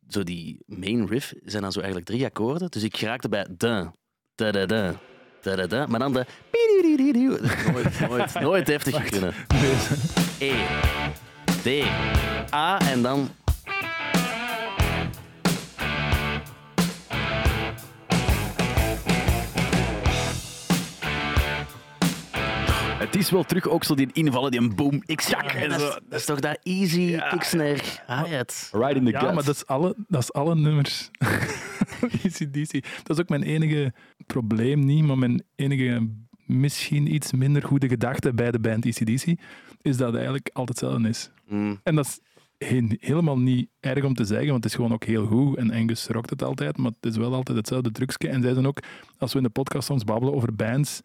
zo 0.08 0.24
die 0.24 0.60
main 0.66 1.08
riff, 1.08 1.34
zijn 1.44 1.62
dan 1.62 1.72
zo 1.72 1.80
eigenlijk 1.80 2.10
drie 2.10 2.26
akkoorden. 2.26 2.72
Dus 2.72 2.84
ik 2.84 2.98
raakte 2.98 3.30
bij 3.30 3.48
da, 3.58 3.94
da, 4.36 4.52
da, 4.52 4.66
da, 4.66 4.96
da, 5.42 5.56
da, 5.56 5.68
da. 5.68 5.86
Maar 5.86 6.00
dan 6.00 6.14
de... 6.14 6.26
Nooit, 7.72 8.00
nooit, 8.10 8.40
nooit 8.40 8.68
heftig 8.68 9.10
kunnen. 9.10 9.34
E, 10.40 10.54
D, 11.64 11.86
A 12.54 12.80
en 12.80 13.02
dan... 13.02 13.30
Het 23.02 23.16
is 23.16 23.30
wel 23.30 23.44
terug 23.44 23.68
ook 23.68 23.84
zo 23.84 23.96
die 23.96 24.10
invallen, 24.14 24.52
die 24.52 24.60
een 24.60 24.76
boom, 24.76 25.02
ik 25.06 25.22
zak. 25.22 25.52
Ja, 25.52 25.60
en 25.60 25.70
dat, 25.70 25.80
zo. 25.80 25.88
is, 25.88 25.94
dat 26.10 26.20
is 26.20 26.26
toch 26.26 26.40
dat 26.40 26.60
easy 26.64 27.18
kicksnare 27.30 27.80
hi-hat. 28.08 28.70
Right 28.72 28.96
in 28.96 29.06
the 29.06 29.12
Ja, 29.12 29.20
gut. 29.20 29.34
maar 29.34 29.44
dat 29.44 29.56
is 29.56 29.66
alle, 29.68 29.96
dat 30.08 30.22
is 30.22 30.34
alle 30.34 30.56
nummers. 30.56 31.10
ACDC. 32.26 32.72
Dat 33.04 33.18
is 33.18 33.20
ook 33.20 33.30
mijn 33.30 33.44
enige 33.44 33.94
probleem 34.26 34.86
niet, 34.86 35.04
maar 35.04 35.18
mijn 35.18 35.44
enige 35.56 36.10
misschien 36.46 37.14
iets 37.14 37.32
minder 37.32 37.64
goede 37.64 37.88
gedachte 37.88 38.34
bij 38.34 38.52
de 38.52 38.60
band 38.60 38.86
ACDC 38.86 39.26
is 39.82 39.98
dat 39.98 40.08
het 40.08 40.16
eigenlijk 40.16 40.50
altijd 40.54 40.80
hetzelfde 40.80 41.10
is. 41.10 41.30
Mm. 41.48 41.80
En 41.84 41.96
dat 41.96 42.06
is 42.06 42.20
he- 42.68 42.96
helemaal 43.00 43.40
niet 43.40 43.70
erg 43.80 44.04
om 44.04 44.14
te 44.14 44.26
zeggen, 44.26 44.48
want 44.50 44.64
het 44.64 44.72
is 44.72 44.76
gewoon 44.76 44.94
ook 44.94 45.04
heel 45.04 45.26
goed. 45.26 45.58
En 45.58 45.72
Angus 45.72 46.08
rockt 46.08 46.30
het 46.30 46.44
altijd, 46.44 46.78
maar 46.78 46.92
het 47.00 47.12
is 47.12 47.18
wel 47.18 47.34
altijd 47.34 47.58
hetzelfde 47.58 47.92
trucje. 47.92 48.28
En 48.30 48.42
zij 48.42 48.54
zijn 48.54 48.68
ook, 48.68 48.80
als 49.18 49.32
we 49.32 49.38
in 49.38 49.44
de 49.44 49.50
podcast 49.50 49.88
soms 49.88 50.04
babbelen 50.04 50.34
over 50.34 50.56
bands, 50.56 51.02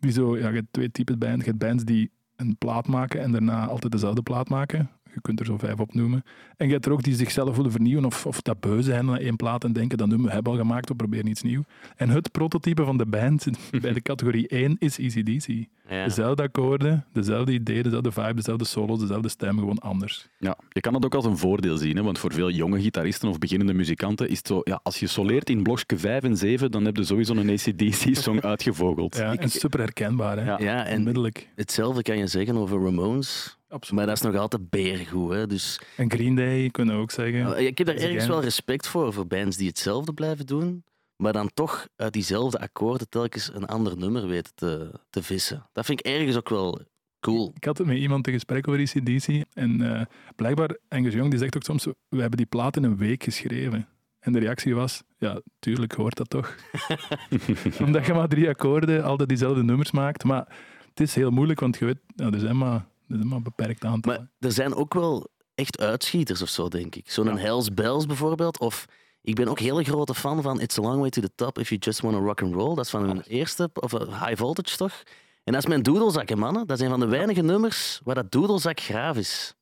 die 0.00 0.12
zo, 0.12 0.38
ja, 0.38 0.48
je 0.48 0.54
hebt 0.54 0.72
twee 0.72 0.90
typen 0.90 1.18
bands. 1.18 1.44
Je 1.44 1.50
hebt 1.50 1.58
bands 1.58 1.84
die 1.84 2.10
een 2.36 2.56
plaat 2.58 2.86
maken 2.86 3.20
en 3.20 3.32
daarna 3.32 3.66
altijd 3.66 3.92
dezelfde 3.92 4.22
plaat 4.22 4.48
maken. 4.48 4.90
Je 5.18 5.24
kunt 5.24 5.40
er 5.40 5.46
zo 5.46 5.58
vijf 5.58 5.80
opnoemen. 5.80 6.24
En 6.56 6.66
je 6.66 6.72
hebt 6.72 6.86
er 6.86 6.92
ook 6.92 7.02
die 7.02 7.14
zichzelf 7.14 7.56
willen 7.56 7.70
vernieuwen 7.70 8.04
of, 8.04 8.26
of 8.26 8.40
dat 8.42 8.60
beu 8.60 8.82
zijn 8.82 9.04
na 9.04 9.18
één 9.18 9.36
plaat 9.36 9.64
en 9.64 9.72
denken, 9.72 9.98
dat 9.98 10.08
nummer 10.08 10.32
hebben 10.32 10.52
we 10.52 10.58
al 10.58 10.64
gemaakt, 10.64 10.88
we 10.88 10.94
proberen 10.94 11.26
iets 11.26 11.42
nieuws. 11.42 11.64
En 11.96 12.08
het 12.08 12.32
prototype 12.32 12.84
van 12.84 12.96
de 12.96 13.06
band 13.06 13.46
bij 13.82 13.92
de 13.92 14.02
categorie 14.02 14.48
1 14.48 14.76
is 14.78 14.98
ECDC. 14.98 15.66
Ja. 15.88 16.04
Dezelfde 16.04 16.42
akkoorden, 16.42 17.04
dezelfde 17.12 17.52
idee, 17.52 17.82
dezelfde 17.82 18.12
vibe, 18.12 18.34
dezelfde 18.34 18.64
solos, 18.64 18.98
dezelfde 19.00 19.28
stem, 19.28 19.58
gewoon 19.58 19.78
anders. 19.78 20.28
Ja, 20.38 20.56
je 20.68 20.80
kan 20.80 20.94
het 20.94 21.04
ook 21.04 21.14
als 21.14 21.24
een 21.24 21.36
voordeel 21.36 21.76
zien, 21.76 21.96
hè? 21.96 22.02
want 22.02 22.18
voor 22.18 22.32
veel 22.32 22.50
jonge 22.50 22.80
gitaristen 22.80 23.28
of 23.28 23.38
beginnende 23.38 23.72
muzikanten 23.74 24.28
is 24.28 24.38
het 24.38 24.46
zo, 24.46 24.60
ja, 24.64 24.80
als 24.82 25.00
je 25.00 25.06
soleert 25.06 25.50
in 25.50 25.62
blokje 25.62 25.98
5 25.98 26.22
en 26.22 26.36
7, 26.36 26.70
dan 26.70 26.84
heb 26.84 26.96
je 26.96 27.04
sowieso 27.04 27.34
een 27.34 27.50
ACDC-song 27.50 28.40
uitgevogeld. 28.52 29.16
Ja, 29.16 29.36
en 29.36 29.50
super 29.50 29.80
herkenbaar, 29.80 30.36
hè? 30.36 30.44
Ja. 30.44 30.58
Ja, 30.60 30.84
en 30.84 30.98
Onmiddellijk. 30.98 31.48
hetzelfde 31.54 32.02
kan 32.02 32.18
je 32.18 32.26
zeggen 32.26 32.56
over 32.56 32.82
Ramones. 32.82 33.57
Absoluut. 33.68 33.98
Maar 33.98 34.06
dat 34.06 34.24
is 34.24 34.32
nog 34.32 34.40
altijd 34.40 34.70
beergoed. 34.70 35.32
Hè? 35.32 35.46
Dus, 35.46 35.80
En 35.96 36.10
Green 36.10 36.34
Day 36.34 36.70
kunnen 36.70 36.94
we 36.94 37.00
ook 37.00 37.10
zeggen. 37.10 37.66
Ik 37.66 37.78
heb 37.78 37.86
daar 37.86 37.96
ergens 37.96 38.26
wel 38.26 38.40
respect 38.40 38.86
voor, 38.86 39.12
voor 39.12 39.26
bands 39.26 39.56
die 39.56 39.68
hetzelfde 39.68 40.12
blijven 40.12 40.46
doen, 40.46 40.84
maar 41.16 41.32
dan 41.32 41.50
toch 41.54 41.88
uit 41.96 42.12
diezelfde 42.12 42.58
akkoorden 42.58 43.08
telkens 43.08 43.50
een 43.54 43.66
ander 43.66 43.96
nummer 43.96 44.26
weten 44.26 44.52
te, 44.54 44.90
te 45.10 45.22
vissen. 45.22 45.66
Dat 45.72 45.84
vind 45.84 46.00
ik 46.00 46.06
ergens 46.06 46.36
ook 46.36 46.48
wel 46.48 46.80
cool. 47.20 47.52
Ik 47.54 47.64
had 47.64 47.78
het 47.78 47.86
met 47.86 47.96
iemand 47.96 48.26
een 48.26 48.32
gesprek 48.32 48.68
over 48.68 48.80
ECDC 48.80 49.44
en 49.52 49.94
eh, 49.94 50.04
blijkbaar, 50.36 50.76
Angus 50.88 51.14
Young 51.14 51.30
die 51.30 51.38
zegt 51.38 51.56
ook 51.56 51.62
soms, 51.62 51.84
we 51.84 52.20
hebben 52.20 52.36
die 52.36 52.46
plaat 52.46 52.76
in 52.76 52.84
een 52.84 52.96
week 52.96 53.22
geschreven. 53.22 53.88
En 54.18 54.32
de 54.32 54.38
reactie 54.38 54.74
was, 54.74 55.02
ja, 55.18 55.40
tuurlijk 55.58 55.92
hoort 55.92 56.16
dat 56.16 56.30
toch. 56.30 56.54
Omdat 57.84 58.06
je 58.06 58.12
maar 58.12 58.28
drie 58.28 58.48
akkoorden, 58.48 59.04
altijd 59.04 59.28
diezelfde 59.28 59.62
nummers 59.62 59.90
maakt. 59.90 60.24
Maar 60.24 60.56
het 60.88 61.00
is 61.00 61.14
heel 61.14 61.30
moeilijk, 61.30 61.60
want 61.60 61.78
je 61.78 61.84
weet, 61.84 61.98
nou, 62.16 62.34
er 62.34 62.40
zijn 62.40 62.58
maar, 62.58 62.86
er 63.08 63.16
zijn 63.16 63.28
maar 63.28 63.36
een 63.36 63.42
beperkt 63.42 63.84
aantal. 63.84 64.12
Maar 64.12 64.28
er 64.38 64.52
zijn 64.52 64.74
ook 64.74 64.94
wel 64.94 65.28
echt 65.54 65.80
uitschieters 65.80 66.42
of 66.42 66.48
zo, 66.48 66.68
denk 66.68 66.94
ik. 66.94 67.10
Zo'n 67.10 67.26
Ja. 67.26 67.36
Hells 67.36 67.74
Bells 67.74 68.06
bijvoorbeeld. 68.06 68.58
Of 68.58 68.84
ik 69.22 69.34
ben 69.34 69.48
ook 69.48 69.58
heel 69.58 69.82
grote 69.82 70.14
fan 70.14 70.42
van 70.42 70.60
It's 70.60 70.78
a 70.78 70.82
Long 70.82 71.00
Way 71.00 71.10
to 71.10 71.20
the 71.20 71.34
Top 71.34 71.58
If 71.58 71.68
You 71.68 71.80
Just 71.80 72.00
Wanna 72.00 72.18
Rock 72.18 72.42
and 72.42 72.54
Roll. 72.54 72.74
Dat 72.74 72.84
is 72.84 72.90
van 72.90 73.02
hun 73.04 73.22
eerste, 73.22 73.70
of 73.74 73.92
eh, 73.92 74.24
High 74.26 74.36
Voltage 74.36 74.76
toch? 74.76 75.02
En 75.44 75.52
dat 75.52 75.62
is 75.62 75.68
mijn 75.68 75.82
doedelzak, 75.82 76.28
hè, 76.28 76.36
mannen. 76.36 76.66
Dat 76.66 76.78
is 76.78 76.84
een 76.84 76.90
van 76.90 77.00
de 77.00 77.06
weinige 77.06 77.42
nummers 77.42 78.00
waar 78.04 78.14
dat 78.14 78.30
doedelzak 78.32 78.80
graaf 78.80 79.16
is. 79.16 79.54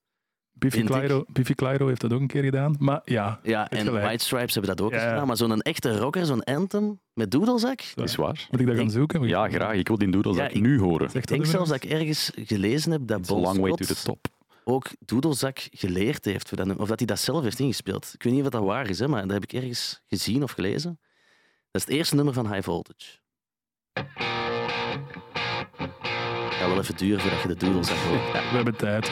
Biffy. 0.58 0.82
Clyro, 0.84 1.24
Biffy 1.28 1.54
Clyro 1.54 1.86
heeft 1.86 2.00
dat 2.00 2.12
ook 2.12 2.20
een 2.20 2.26
keer 2.26 2.42
gedaan. 2.42 2.76
Maar 2.78 3.00
ja, 3.04 3.40
Ja, 3.42 3.70
en 3.70 3.84
gelijk. 3.84 4.04
White 4.04 4.24
Stripes 4.24 4.54
hebben 4.54 4.76
dat 4.76 4.86
ook 4.86 4.92
Ja, 4.92 5.08
gedaan. 5.08 5.26
Maar 5.26 5.36
zo'n 5.36 5.60
echte 5.62 5.98
rocker, 5.98 6.26
zo'n 6.26 6.44
anthem 6.44 7.00
met 7.12 7.30
doedelzak. 7.30 7.80
Is 7.94 8.16
waar. 8.16 8.46
moet 8.50 8.60
ik 8.60 8.66
dat 8.66 8.76
gaan 8.76 8.90
zoeken? 8.90 9.22
Ja, 9.28 9.48
graag. 9.48 9.74
Ik 9.74 9.88
wil 9.88 9.98
die 9.98 10.32
Ja, 10.34 10.48
ik- 10.48 10.60
nu 10.60 10.78
horen. 10.80 11.06
Ik 11.06 11.12
dat 11.12 11.26
denk 11.26 11.46
zelfs 11.46 11.68
dat 11.70 11.84
ik 11.84 11.90
ergens 11.90 12.30
gelezen 12.34 12.92
heb 12.92 13.00
dat 13.06 13.26
Bon 13.26 13.40
long 13.40 13.58
way 13.60 13.70
to 13.70 13.84
the 13.84 14.02
top. 14.02 14.26
ook 14.64 14.86
Doedelzak 14.98 15.58
geleerd 15.70 16.24
heeft. 16.24 16.48
Voor 16.48 16.56
dat, 16.56 16.66
nummer, 16.66 16.82
of 16.84 16.88
dat 16.90 16.98
hij 16.98 17.06
dat 17.08 17.18
zelf 17.18 17.42
heeft 17.42 17.58
ingespeeld. 17.58 18.10
Ik 18.14 18.22
weet 18.22 18.32
niet 18.32 18.42
of 18.44 18.48
dat 18.48 18.62
waar 18.64 18.88
is, 18.88 18.98
hè, 18.98 19.08
maar 19.08 19.22
dat 19.22 19.30
heb 19.30 19.42
ik 19.42 19.52
ergens 19.52 20.02
gezien 20.06 20.42
of 20.42 20.50
gelezen. 20.52 20.98
Dat 21.70 21.82
is 21.82 21.88
het 21.88 21.90
eerste 21.98 22.14
nummer 22.14 22.34
van 22.34 22.52
High 22.52 22.64
Voltage. 22.64 23.18
Het 26.66 26.74
gaat 26.74 26.84
wel 26.84 26.96
even 26.96 27.06
duren 27.06 27.20
voordat 27.20 27.42
je 27.42 27.48
de 27.48 27.56
Doedelzak 27.64 27.96
hoort. 27.96 28.32
We 28.50 28.56
hebben 28.56 28.76
tijd. 28.76 29.10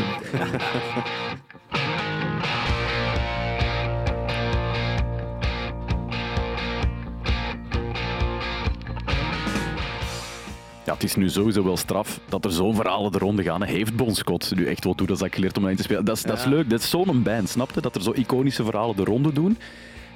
Ja, 10.85 10.93
het 10.93 11.03
is 11.05 11.15
nu 11.15 11.29
sowieso 11.29 11.65
wel 11.65 11.77
straf 11.77 12.21
dat 12.29 12.45
er 12.45 12.53
zo'n 12.53 12.75
verhalen 12.75 13.13
de 13.13 13.19
ronde 13.19 13.43
gaan. 13.43 13.63
Heeft 13.63 13.97
Bon 13.97 14.15
Scott 14.15 14.55
nu 14.55 14.67
echt 14.67 14.85
wel 14.85 14.95
toe 14.95 15.07
dat 15.07 15.23
ik 15.25 15.35
geleerd 15.35 15.57
om 15.57 15.63
alleen 15.65 15.77
te 15.77 15.83
spelen? 15.83 16.05
Dat 16.05 16.17
is, 16.17 16.23
dat 16.23 16.37
is 16.39 16.45
Ja. 16.45 16.51
leuk. 16.51 16.71
Dat 16.71 16.81
is 16.81 16.91
zo'n 16.91 17.23
band, 17.23 17.49
snapte? 17.49 17.81
Dat 17.81 17.95
er 17.95 18.03
zo 18.03 18.13
iconische 18.13 18.65
verhalen 18.65 18.97
de 18.97 19.05
ronde 19.05 19.33
doen. 19.33 19.59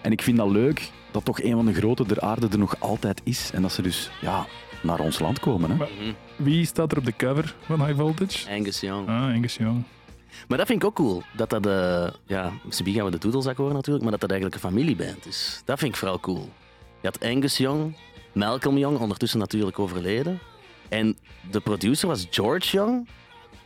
En 0.03 0.13
ik 0.13 0.23
vind 0.23 0.37
dat 0.37 0.51
leuk 0.51 0.91
dat 1.11 1.25
toch 1.25 1.43
een 1.43 1.53
van 1.53 1.67
de 1.67 1.75
grote 1.75 2.07
der 2.07 2.21
aarde 2.21 2.49
er 2.49 2.59
nog 2.59 2.75
altijd 2.79 3.21
is. 3.25 3.51
En 3.55 3.63
dat 3.63 3.73
ze 3.73 3.83
dus 3.83 4.11
ja, 4.21 4.47
naar 4.81 5.01
ons 5.01 5.19
land 5.19 5.41
komen. 5.41 5.71
Hè? 5.71 5.77
Maar- 5.77 5.89
Wie 6.37 6.65
staat 6.67 6.93
er 6.93 6.99
op 6.99 7.05
de 7.05 7.17
cover 7.17 7.55
van 7.67 7.85
High 7.87 7.99
Voltage? 8.01 8.51
Angus 8.51 8.81
Young. 8.81 9.09
Ah, 9.09 9.23
Angus 9.35 9.57
Young. 9.57 9.83
Maar 10.49 10.59
dat 10.59 10.67
vind 10.67 10.83
ik 10.83 10.89
ook 10.89 10.95
cool. 10.95 11.23
Dat 11.37 11.51
dat, 11.51 11.67
eh 11.67 12.09
ja, 12.27 12.53
Sibi 12.69 12.93
gaan 12.93 13.05
we 13.05 13.11
de 13.11 13.19
Doedelzak 13.19 13.57
horen 13.57 13.75
natuurlijk, 13.75 14.03
maar 14.03 14.13
dat 14.13 14.21
dat 14.21 14.31
eigenlijk 14.31 14.63
een 14.63 14.69
familieband 14.71 15.27
is. 15.27 15.63
Dat 15.65 15.79
vind 15.79 15.93
ik 15.93 15.99
vooral 15.99 16.21
cool. 16.21 16.49
Je 17.01 17.07
had 17.09 17.25
Angus 17.25 17.57
Young, 17.57 17.97
Malcolm 18.33 18.79
Young, 18.79 18.99
ondertussen 18.99 19.39
natuurlijk 19.39 19.79
overleden. 19.79 20.39
En 20.89 21.17
de 21.51 21.61
producer 21.61 22.09
was 22.09 22.27
George 22.31 22.77
Young. 22.77 23.09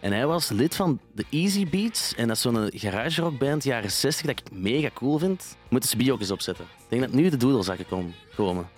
En 0.01 0.13
hij 0.13 0.27
was 0.27 0.49
lid 0.49 0.77
van 0.77 0.99
de 1.15 1.25
Easy 1.31 1.69
Beats. 1.69 2.15
En 2.15 2.27
dat 2.27 2.37
is 2.37 2.43
zo'n 2.43 2.71
garage 2.75 3.23
rockband 3.23 3.65
jaren 3.65 3.91
60 3.91 4.27
dat 4.27 4.39
ik 4.41 4.53
mega 4.59 4.89
cool 4.95 5.19
vind. 5.19 5.57
Moeten 5.69 5.89
Sibi 5.89 6.13
ook 6.13 6.21
eens 6.21 6.31
opzetten. 6.31 6.65
Ik 6.65 6.85
denk 6.89 7.03
dat 7.03 7.13
nu 7.13 7.29
de 7.29 7.37
Doedelzakken 7.37 7.87
kom- 7.89 8.15
komen. 8.37 8.69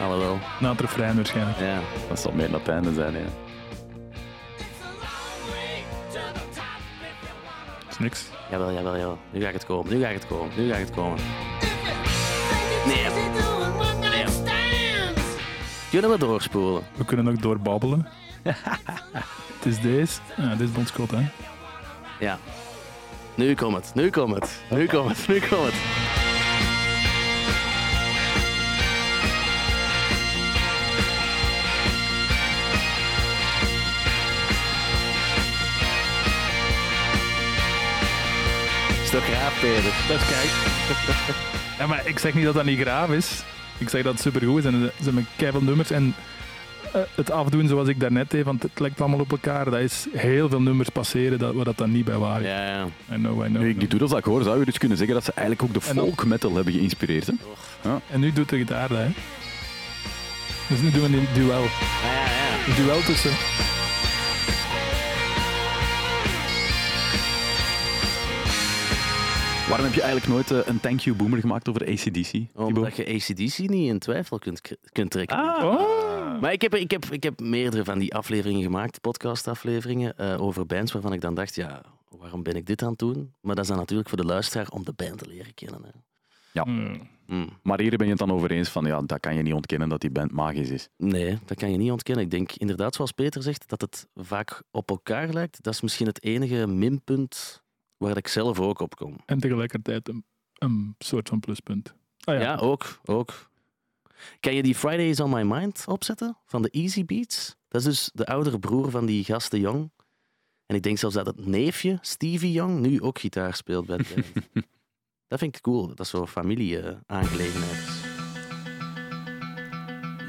Alhoewel, 0.00 0.38
Na 0.60 0.70
het 0.70 0.80
refrein 0.80 1.16
waarschijnlijk. 1.16 1.58
ja. 1.58 1.78
Dat 2.08 2.20
zal 2.20 2.32
meer 2.32 2.50
naar 2.50 2.58
het 2.60 2.68
einde 2.68 2.92
zijn. 2.92 3.12
Ja. 3.12 3.18
Is 7.90 7.98
niks. 7.98 8.24
Jawel, 8.50 8.72
jawel, 8.72 8.96
jawel. 8.96 9.18
Nu 9.30 9.40
gaat 9.42 9.52
het 9.52 9.66
komen, 9.66 9.92
nu 9.94 10.00
gaat 10.04 10.12
het 10.12 10.26
komen, 10.26 10.50
nu 10.56 10.68
gaat 10.70 10.78
het 10.78 10.90
komen. 10.90 11.18
Nee. 12.86 13.02
Nee. 13.04 14.24
Kunnen 15.90 16.10
we 16.10 16.18
doorspoelen? 16.18 16.82
We 16.94 17.04
kunnen 17.04 17.28
ook 17.28 17.42
doorbabbelen. 17.42 18.08
het 19.56 19.64
is 19.66 19.80
deze. 19.80 20.20
Ja, 20.36 20.48
dit 20.54 20.60
is 20.68 20.72
Bon 20.72 20.86
Scott, 20.86 21.10
hè. 21.10 21.26
Ja. 22.20 22.38
Nu 23.34 23.54
komt 23.54 23.74
het, 23.76 23.94
nu 23.94 24.10
komt 24.10 24.34
het, 24.34 24.60
nu 24.70 24.86
komt 24.86 25.08
het, 25.08 25.28
nu 25.28 25.38
komt 25.40 25.62
het. 25.64 25.74
Is 39.08 39.14
toch 39.14 39.28
raar, 39.28 39.52
Peter? 39.60 39.92
Dat 40.08 40.20
is 40.20 40.26
kijk. 40.26 40.50
ja, 41.78 41.86
maar 41.86 42.06
ik 42.06 42.18
zeg 42.18 42.34
niet 42.34 42.44
dat 42.44 42.54
dat 42.54 42.64
niet 42.64 42.80
graaf 42.80 43.10
is. 43.10 43.42
Ik 43.78 43.88
zeg 43.88 44.02
dat 44.02 44.12
het 44.12 44.22
supergoed 44.22 44.58
is 44.58 44.64
en 44.64 44.72
ze 44.72 45.04
hebben 45.04 45.26
keiveel 45.36 45.62
nummers. 45.62 45.90
En 45.90 46.14
eh, 46.92 47.00
het 47.14 47.30
afdoen 47.30 47.68
zoals 47.68 47.88
ik 47.88 48.00
daarnet 48.00 48.30
deed, 48.30 48.44
want 48.44 48.62
het 48.62 48.80
lijkt 48.80 49.00
allemaal 49.00 49.20
op 49.20 49.30
elkaar. 49.30 49.64
Dat 49.64 49.80
is 49.80 50.06
heel 50.12 50.48
veel 50.48 50.60
nummers 50.60 50.88
passeren 50.88 51.38
dat, 51.38 51.54
waar 51.54 51.64
dat 51.64 51.76
dan 51.76 51.90
niet 51.90 52.04
bij 52.04 52.16
waren. 52.16 52.48
Ja, 52.48 52.66
ja. 52.66 52.86
I 53.12 53.14
know, 53.14 53.44
I 53.44 53.48
know. 53.48 53.62
Nu 53.62 53.68
ik 53.68 53.78
die 53.78 53.88
doodles 53.88 54.22
hoor, 54.22 54.42
zou 54.42 54.58
je 54.58 54.64
dus 54.64 54.78
kunnen 54.78 54.96
zeggen 54.96 55.14
dat 55.14 55.24
ze 55.24 55.32
eigenlijk 55.32 55.68
ook 55.68 55.74
de 55.74 55.94
folk 55.94 56.24
metal 56.24 56.54
hebben 56.54 56.72
geïnspireerd. 56.72 57.26
Hè? 57.26 57.32
En 58.10 58.20
nu 58.20 58.32
doet 58.32 58.48
de 58.48 58.56
gitaar 58.56 58.88
dat, 58.88 58.98
hè. 58.98 59.08
Dus 60.68 60.80
nu 60.80 60.90
doen 60.90 61.10
we 61.10 61.16
een 61.16 61.28
duel. 61.34 61.62
Ja, 61.62 61.68
ja, 62.12 62.22
ja. 62.22 62.68
Een 62.68 62.84
duel 62.84 63.02
tussen... 63.02 63.32
Waarom 69.68 69.86
heb 69.86 69.94
je 69.94 70.02
eigenlijk 70.02 70.32
nooit 70.32 70.50
eh, 70.50 70.72
een 70.72 70.80
thank 70.80 71.00
you 71.00 71.16
boomer 71.16 71.40
gemaakt 71.40 71.68
over 71.68 71.86
ACDC? 71.88 72.32
Omdat 72.54 72.96
je 72.96 73.06
ACDC 73.06 73.58
niet 73.58 73.88
in 73.88 73.98
twijfel 73.98 74.38
kunt, 74.38 74.60
kunt 74.92 75.10
trekken. 75.10 75.36
Ah. 75.36 75.64
Oh. 75.64 76.40
Maar 76.40 76.52
ik 76.52 76.62
heb, 76.62 76.74
ik, 76.74 76.90
heb, 76.90 77.04
ik 77.04 77.22
heb 77.22 77.40
meerdere 77.40 77.84
van 77.84 77.98
die 77.98 78.14
afleveringen 78.14 78.62
gemaakt, 78.62 79.00
podcastafleveringen, 79.00 80.16
eh 80.16 80.42
over 80.42 80.66
bands 80.66 80.92
waarvan 80.92 81.12
ik 81.12 81.20
dan 81.20 81.34
dacht, 81.34 81.54
ja, 81.54 81.82
waarom 82.08 82.42
ben 82.42 82.56
ik 82.56 82.66
dit 82.66 82.82
aan 82.82 82.90
het 82.90 82.98
doen? 82.98 83.34
Maar 83.40 83.54
dat 83.54 83.64
is 83.64 83.70
dan 83.70 83.78
natuurlijk 83.78 84.08
voor 84.08 84.18
de 84.18 84.24
luisteraar 84.24 84.68
om 84.68 84.84
de 84.84 84.92
band 84.92 85.18
te 85.18 85.28
leren 85.28 85.54
kennen. 85.54 85.82
Hè. 85.84 85.90
Hmm. 86.62 87.08
Hmm. 87.26 87.48
Maar 87.62 87.80
hier 87.80 87.96
ben 87.96 88.06
je 88.06 88.12
het 88.12 88.20
dan 88.20 88.32
over 88.32 88.50
eens 88.50 88.68
van, 88.68 88.84
ja, 88.84 89.02
dat 89.02 89.20
kan 89.20 89.34
je 89.34 89.42
niet 89.42 89.54
ontkennen 89.54 89.88
dat 89.88 90.00
die 90.00 90.10
band 90.10 90.32
magisch 90.32 90.70
is. 90.70 90.88
Nee, 90.96 91.38
dat 91.44 91.58
kan 91.58 91.70
je 91.70 91.76
niet 91.76 91.90
ontkennen. 91.90 92.24
Ik 92.24 92.30
denk 92.30 92.52
inderdaad, 92.52 92.94
zoals 92.94 93.12
Peter 93.12 93.42
zegt, 93.42 93.68
dat 93.68 93.80
het 93.80 94.08
vaak 94.14 94.62
op 94.70 94.90
elkaar 94.90 95.28
lijkt. 95.28 95.62
Dat 95.62 95.74
is 95.74 95.80
misschien 95.80 96.06
het 96.06 96.22
enige 96.22 96.66
minpunt 96.66 97.62
waar 97.98 98.16
ik 98.16 98.28
zelf 98.28 98.60
ook 98.60 98.80
op 98.80 98.96
kom. 98.96 99.16
En 99.26 99.38
tegelijkertijd 99.38 100.08
een, 100.08 100.24
een 100.52 100.94
soort 100.98 101.28
van 101.28 101.40
pluspunt. 101.40 101.94
Ah 102.24 102.34
ja. 102.34 102.40
Ja, 102.40 102.56
ook, 102.56 103.00
ook. 103.04 103.50
Kan 104.40 104.54
je 104.54 104.62
die 104.62 104.74
Fridays 104.74 105.20
on 105.20 105.30
My 105.30 105.42
Mind 105.42 105.84
opzetten 105.86 106.38
van 106.44 106.62
de 106.62 106.70
Easy 106.70 107.04
Beats? 107.04 107.56
Dat 107.68 107.80
is 107.80 107.86
dus 107.86 108.10
de 108.14 108.26
oudere 108.26 108.58
broer 108.58 108.90
van 108.90 109.06
die 109.06 109.24
gasten 109.24 109.60
Young. 109.60 109.90
En 110.66 110.76
ik 110.76 110.82
denk 110.82 110.98
zelfs 110.98 111.14
dat 111.14 111.26
het 111.26 111.46
neefje, 111.46 111.98
Stevie 112.00 112.52
Young, 112.52 112.80
nu 112.80 113.02
ook 113.02 113.18
gitaar 113.18 113.54
speelt 113.54 113.86
bij 113.86 113.96
de 113.96 114.04
band. 114.14 114.66
dat 115.28 115.38
vind 115.38 115.56
ik 115.56 115.62
cool, 115.62 115.86
dat 115.86 115.96
dat 115.96 116.06
zo'n 116.06 116.28
familie-aangelegenheid 116.28 117.72
is. 117.72 118.06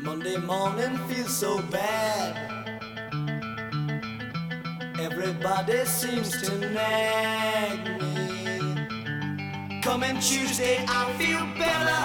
Monday 0.04 0.38
morning 0.38 0.98
feels 1.08 1.40
so 1.40 1.62
bad. 1.70 2.59
Everybody 5.12 5.86
seems 5.86 6.30
to 6.44 6.56
nag 6.60 8.00
me. 8.00 9.82
Coming 9.82 10.20
Tuesday, 10.20 10.86
I 10.88 11.12
feel 11.18 11.44
better. 11.58 12.04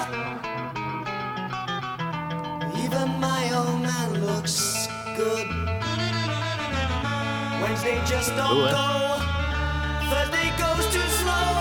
Even 2.83 3.09
my 3.21 3.51
old 3.55 3.83
man 3.83 4.25
looks 4.25 4.89
good. 5.17 5.49
Wednesday 7.63 8.01
just 8.07 8.31
don't 8.37 8.57
Oeh, 8.57 8.69
hè? 8.69 8.73
go. 8.73 8.87
Thursday 10.11 10.49
goes 10.57 10.87
too 10.95 11.09
slow. 11.21 11.54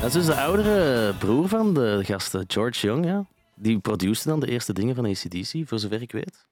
Dat 0.00 0.08
is 0.08 0.12
dus 0.12 0.26
de 0.26 0.34
oudere 0.34 1.12
broer 1.14 1.48
van 1.48 1.74
de 1.74 2.00
gasten, 2.02 2.44
George 2.46 2.86
Young, 2.86 3.04
ja. 3.04 3.26
Die 3.54 3.78
produceerde 3.78 4.30
dan 4.30 4.40
de 4.40 4.50
eerste 4.52 4.72
dingen 4.72 4.94
van 4.94 5.04
ACDC, 5.06 5.68
voor 5.68 5.78
zover 5.78 6.02
ik 6.02 6.12
weet. 6.12 6.46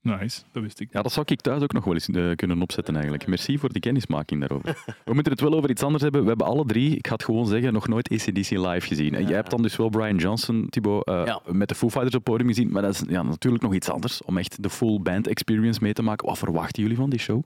Nice, 0.00 0.42
dat 0.52 0.62
wist 0.62 0.80
ik. 0.80 0.88
Ja, 0.92 1.02
dat 1.02 1.12
zou 1.12 1.26
ik 1.28 1.40
thuis 1.40 1.62
ook 1.62 1.72
nog 1.72 1.84
wel 1.84 1.94
eens 1.94 2.08
eh, 2.08 2.30
kunnen 2.34 2.62
opzetten 2.62 2.94
eigenlijk. 2.94 3.26
Merci 3.26 3.58
voor 3.58 3.68
die 3.72 3.80
kennismaking 3.80 4.40
daarover. 4.40 4.76
We 5.04 5.14
moeten 5.14 5.32
het 5.32 5.40
wel 5.40 5.54
over 5.54 5.70
iets 5.70 5.82
anders 5.82 6.02
hebben. 6.02 6.22
We 6.22 6.28
hebben 6.28 6.46
alle 6.46 6.64
drie, 6.66 6.96
ik 6.96 7.06
ga 7.06 7.12
het 7.12 7.24
gewoon 7.24 7.46
zeggen, 7.46 7.72
nog 7.72 7.88
nooit 7.88 8.10
ACDC 8.10 8.50
live 8.50 8.80
gezien. 8.86 9.14
En 9.14 9.20
Ja. 9.22 9.26
jij 9.26 9.36
hebt 9.36 9.50
dan 9.50 9.62
dus 9.62 9.76
wel 9.76 9.88
Brian 9.88 10.16
Johnson, 10.16 10.66
Thibaut, 10.70 11.06
eh, 11.06 11.22
Ja. 11.26 11.40
met 11.46 11.68
de 11.68 11.74
Foo 11.74 11.88
Fighters 11.90 12.14
op 12.14 12.20
het 12.24 12.30
podium 12.32 12.48
gezien. 12.48 12.70
Maar 12.72 12.82
dat 12.82 12.94
is 12.94 13.02
ja, 13.08 13.22
natuurlijk 13.22 13.62
nog 13.62 13.74
iets 13.74 13.90
anders, 13.90 14.22
om 14.22 14.38
echt 14.38 14.62
de 14.62 14.70
full 14.70 15.00
band 15.00 15.26
experience 15.28 15.78
mee 15.82 15.92
te 15.92 16.02
maken. 16.02 16.26
Wat 16.28 16.38
verwachten 16.38 16.82
jullie 16.82 16.96
van 16.98 17.10
die 17.10 17.18
show? 17.20 17.42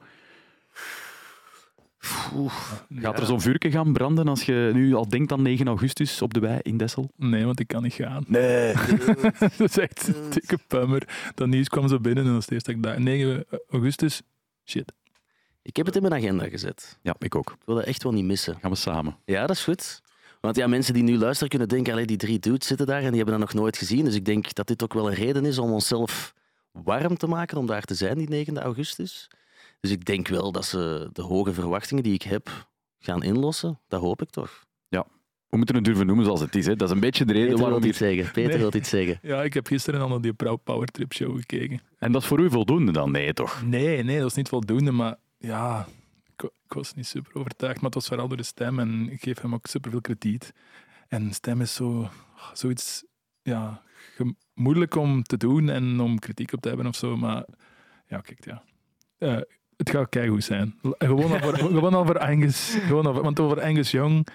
Gaat 2.94 3.18
er 3.18 3.26
zo'n 3.26 3.40
vuurke 3.40 3.70
gaan 3.70 3.92
branden 3.92 4.28
als 4.28 4.42
je 4.42 4.70
nu 4.74 4.94
al 4.94 5.08
denkt 5.08 5.32
aan 5.32 5.42
9 5.42 5.66
augustus 5.66 6.22
op 6.22 6.34
de 6.34 6.40
wei 6.40 6.58
in 6.62 6.76
Dessel? 6.76 7.10
Nee, 7.16 7.44
want 7.44 7.60
ik 7.60 7.66
kan 7.66 7.82
niet 7.82 7.92
gaan. 7.92 8.24
Nee. 8.26 8.74
dat 9.56 9.60
is 9.60 9.78
echt 9.78 10.08
een 10.08 10.30
dikke 10.30 10.58
pummer. 10.66 11.32
Dat 11.34 11.48
nieuws 11.48 11.68
kwam 11.68 11.88
zo 11.88 12.00
binnen 12.00 12.24
en 12.24 12.30
dat 12.30 12.38
is 12.38 12.44
het 12.44 12.54
eerste 12.54 12.70
dat 12.70 12.80
ik 12.80 12.82
dacht. 12.82 12.98
9 12.98 13.44
augustus, 13.68 14.22
shit. 14.64 14.92
Ik 15.62 15.76
heb 15.76 15.86
het 15.86 15.96
in 15.96 16.02
mijn 16.02 16.14
agenda 16.14 16.48
gezet. 16.48 16.98
Ja, 17.02 17.14
ik 17.18 17.34
ook. 17.34 17.50
Ik 17.50 17.64
wil 17.64 17.74
dat 17.74 17.84
echt 17.84 18.02
wel 18.02 18.12
niet 18.12 18.24
missen. 18.24 18.56
Gaan 18.60 18.70
we 18.70 18.76
samen. 18.76 19.16
Ja, 19.24 19.46
dat 19.46 19.56
is 19.56 19.64
goed. 19.64 20.00
Want 20.40 20.56
ja, 20.56 20.66
mensen 20.66 20.94
die 20.94 21.02
nu 21.02 21.18
luisteren 21.18 21.48
kunnen 21.48 21.68
denken, 21.68 21.92
allee, 21.92 22.06
die 22.06 22.16
drie 22.16 22.38
dudes 22.38 22.66
zitten 22.66 22.86
daar 22.86 23.02
en 23.02 23.08
die 23.08 23.16
hebben 23.16 23.38
dat 23.38 23.52
nog 23.52 23.62
nooit 23.62 23.76
gezien. 23.76 24.04
Dus 24.04 24.14
ik 24.14 24.24
denk 24.24 24.54
dat 24.54 24.66
dit 24.66 24.82
ook 24.82 24.94
wel 24.94 25.08
een 25.08 25.14
reden 25.14 25.44
is 25.44 25.58
om 25.58 25.70
onszelf 25.72 26.34
warm 26.72 27.16
te 27.16 27.26
maken 27.26 27.58
om 27.58 27.66
daar 27.66 27.82
te 27.82 27.94
zijn 27.94 28.18
die 28.18 28.28
9 28.28 28.58
augustus. 28.58 29.28
Dus 29.80 29.90
ik 29.90 30.04
denk 30.04 30.28
wel 30.28 30.52
dat 30.52 30.64
ze 30.64 31.10
de 31.12 31.22
hoge 31.22 31.52
verwachtingen 31.52 32.02
die 32.02 32.14
ik 32.14 32.22
heb 32.22 32.68
gaan 32.98 33.22
inlossen. 33.22 33.80
Dat 33.88 34.00
hoop 34.00 34.22
ik 34.22 34.30
toch. 34.30 34.66
We 35.48 35.56
moeten 35.56 35.74
het 35.76 35.84
durven 35.84 36.06
noemen 36.06 36.24
zoals 36.24 36.40
het 36.40 36.54
is. 36.54 36.66
Hè. 36.66 36.76
Dat 36.76 36.88
is 36.88 36.94
een 36.94 37.00
beetje 37.00 37.24
de 37.24 37.32
reden 37.32 37.48
Peter 37.48 37.60
waarom 37.62 37.80
wil 37.80 37.90
hier... 37.90 38.00
iets 38.00 38.16
zeggen. 38.16 38.32
Peter 38.32 38.50
Nee. 38.50 38.58
wil 38.58 38.74
iets 38.74 38.88
zeggen. 38.88 39.18
Ja, 39.30 39.42
ik 39.42 39.54
heb 39.54 39.66
gisteren 39.66 40.00
al 40.00 40.08
naar 40.08 40.20
die 40.20 40.32
Proud 40.32 40.62
Power 40.64 40.86
Trip 40.88 41.12
show 41.12 41.36
gekeken. 41.36 41.80
En 41.98 42.12
dat 42.12 42.22
is 42.22 42.28
voor 42.28 42.40
u 42.40 42.50
voldoende 42.50 42.92
dan? 42.92 43.10
Nee, 43.10 43.32
toch? 43.32 43.62
Nee, 43.64 44.02
nee, 44.02 44.18
dat 44.18 44.30
is 44.30 44.34
niet 44.36 44.48
voldoende, 44.48 44.90
maar 44.90 45.16
ja, 45.38 45.86
ik, 46.34 46.40
wa- 46.42 46.50
ik 46.64 46.72
was 46.72 46.94
niet 46.94 47.06
super 47.06 47.34
overtuigd. 47.34 47.74
Maar 47.76 47.84
het 47.84 47.94
was 47.94 48.06
vooral 48.08 48.28
door 48.28 48.36
de 48.36 48.42
stem 48.42 48.78
en 48.78 49.10
ik 49.10 49.22
geef 49.22 49.40
hem 49.40 49.54
ook 49.54 49.66
super 49.66 49.90
veel 49.90 50.00
krediet. 50.00 50.52
En 51.08 51.32
stem 51.34 51.60
is 51.60 51.74
zo, 51.74 52.08
zoiets 52.52 53.04
ja, 53.42 53.82
moeilijk 54.54 54.94
om 54.94 55.22
te 55.22 55.36
doen 55.36 55.68
en 55.68 56.00
om 56.00 56.18
kritiek 56.18 56.52
op 56.52 56.60
te 56.60 56.68
hebben 56.68 56.86
of 56.86 56.96
zo. 56.96 57.16
Maar 57.16 57.44
ja, 58.06 58.20
kijk, 58.20 58.44
ja. 58.44 58.62
Eh, 59.18 59.40
het 59.78 59.90
gaat 59.90 60.08
keigoed 60.08 60.44
zijn. 60.44 60.74
Gewoon 60.98 61.30
al 61.32 61.38
voor, 61.38 61.58
gewoon 61.78 62.06
voor 62.06 62.18
Angus. 62.18 62.76
Gewoon 62.86 63.22
want 63.22 63.40
over 63.40 63.62
Angus 63.62 63.90
Young, 63.90 64.26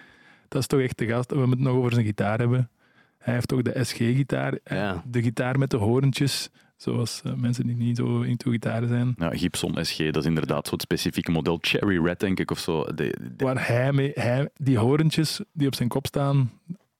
dat 0.47 0.61
is 0.61 0.67
toch 0.67 0.79
echt 0.79 0.97
de 0.97 1.05
gast. 1.07 1.31
We 1.31 1.37
moeten 1.37 1.57
het 1.57 1.67
nog 1.67 1.75
over 1.75 1.93
zijn 1.93 2.05
gitaar 2.05 2.39
hebben. 2.39 2.69
Hij 3.17 3.33
heeft 3.33 3.53
ook 3.53 3.63
de 3.63 3.83
SG-gitaar. 3.83 4.57
Ja. 4.65 5.03
De 5.07 5.21
gitaar 5.21 5.59
met 5.59 5.69
de 5.69 5.77
horentjes. 5.77 6.49
Zoals 6.75 7.21
eh, 7.23 7.33
mensen 7.33 7.67
die 7.67 7.75
niet 7.75 7.97
zo 7.97 8.21
into 8.21 8.51
gitaren 8.51 8.87
zijn. 8.87 9.13
Ja, 9.17 9.29
Gibson 9.29 9.85
SG, 9.85 9.97
dat 9.97 10.15
is 10.15 10.25
inderdaad 10.25 10.67
zo'n 10.67 10.79
specifieke 10.79 11.31
model. 11.31 11.57
Cherry 11.61 12.03
Red, 12.05 12.19
denk 12.19 12.39
ik, 12.39 12.51
of 12.51 12.59
zo. 12.59 12.83
De, 12.83 12.93
de- 13.37 13.43
Waar 13.45 13.67
hij 13.67 13.93
mee, 13.93 14.11
hij, 14.15 14.49
die 14.57 14.77
horentjes 14.77 15.41
die 15.53 15.67
op 15.67 15.75
zijn 15.75 15.89
kop 15.89 16.05
staan, 16.07 16.51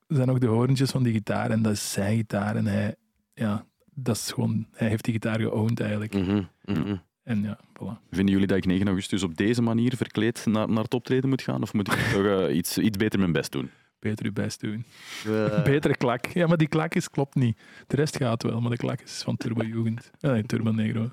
zijn 0.08 0.30
ook 0.30 0.40
de 0.40 0.46
horentjes 0.46 0.90
van 0.90 1.02
die 1.02 1.12
gitaar. 1.12 1.50
En 1.50 1.62
dat 1.62 1.72
is 1.72 1.92
zijn 1.92 2.16
gitaar. 2.16 2.56
En 2.56 2.66
hij, 2.66 2.94
ja, 3.34 3.64
dat 3.94 4.16
is 4.16 4.32
gewoon, 4.32 4.66
hij 4.72 4.88
heeft 4.88 5.04
die 5.04 5.12
gitaar 5.12 5.40
geowned 5.40 5.80
eigenlijk. 5.80 6.14
Mhm, 6.14 6.42
mhm. 6.64 6.96
En 7.24 7.42
ja, 7.42 7.58
voilà. 7.62 8.08
Vinden 8.10 8.32
jullie 8.32 8.46
dat 8.46 8.56
ik 8.56 8.66
9 8.66 8.86
augustus 8.86 9.22
op 9.22 9.36
deze 9.36 9.62
manier 9.62 9.96
verkleed 9.96 10.46
naar, 10.46 10.68
naar 10.68 10.82
het 10.82 10.94
optreden 10.94 11.28
moet 11.28 11.42
gaan? 11.42 11.62
Of 11.62 11.72
moet 11.72 11.92
ik 11.92 11.98
toch 12.12 12.24
eh, 12.24 12.56
iets, 12.56 12.78
iets 12.78 12.96
beter 12.96 13.18
mijn 13.18 13.32
best 13.32 13.52
doen? 13.52 13.70
Beter 13.98 14.24
je 14.24 14.32
best 14.32 14.60
doen. 14.60 14.84
We- 15.24 15.60
Betere 15.64 15.96
klak. 15.96 16.26
Ja, 16.26 16.46
maar 16.46 16.56
die 16.56 16.68
klak 16.68 16.94
is, 16.94 17.10
klopt 17.10 17.34
niet. 17.34 17.58
De 17.86 17.96
rest 17.96 18.16
gaat 18.16 18.42
wel, 18.42 18.60
maar 18.60 18.70
de 18.70 18.76
klak 18.76 19.00
is 19.00 19.22
van 19.24 19.36
Turbo 19.36 19.64
Jugend. 19.64 20.10
Ah, 20.20 20.30
nee, 20.30 20.42
Turbo 20.42 20.70
Negro. 20.70 21.02
Het 21.02 21.12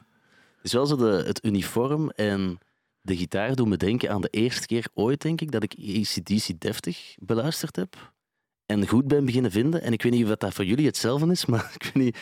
is 0.62 0.74
wel 0.74 0.86
zo 0.86 0.96
de, 0.96 1.24
het 1.26 1.46
uniform 1.46 2.10
en 2.10 2.58
de 3.02 3.18
gitaar 3.18 3.56
doen 3.56 3.70
me 3.70 3.78
denken 3.78 4.12
aan 4.12 4.22
de 4.22 4.28
eerste 4.30 4.68
keer 4.68 4.86
ooit, 4.94 5.22
denk 5.22 5.42
ik, 5.42 5.52
dat 5.52 5.64
ik 5.64 5.74
ACDC 5.78 6.60
deftig 6.62 7.16
beluisterd 7.20 7.76
heb. 7.76 8.14
En 8.66 8.88
goed 8.88 9.08
ben 9.08 9.26
beginnen 9.26 9.52
vinden. 9.52 9.82
En 9.82 9.94
ik 9.94 10.02
weet 10.02 10.12
niet 10.12 10.24
of 10.30 10.36
dat 10.36 10.54
voor 10.54 10.66
jullie 10.66 10.86
hetzelfde 10.86 11.32
is, 11.32 11.46
maar 11.52 11.72
ik 11.80 11.84
weet 11.84 12.04
niet. 12.04 12.18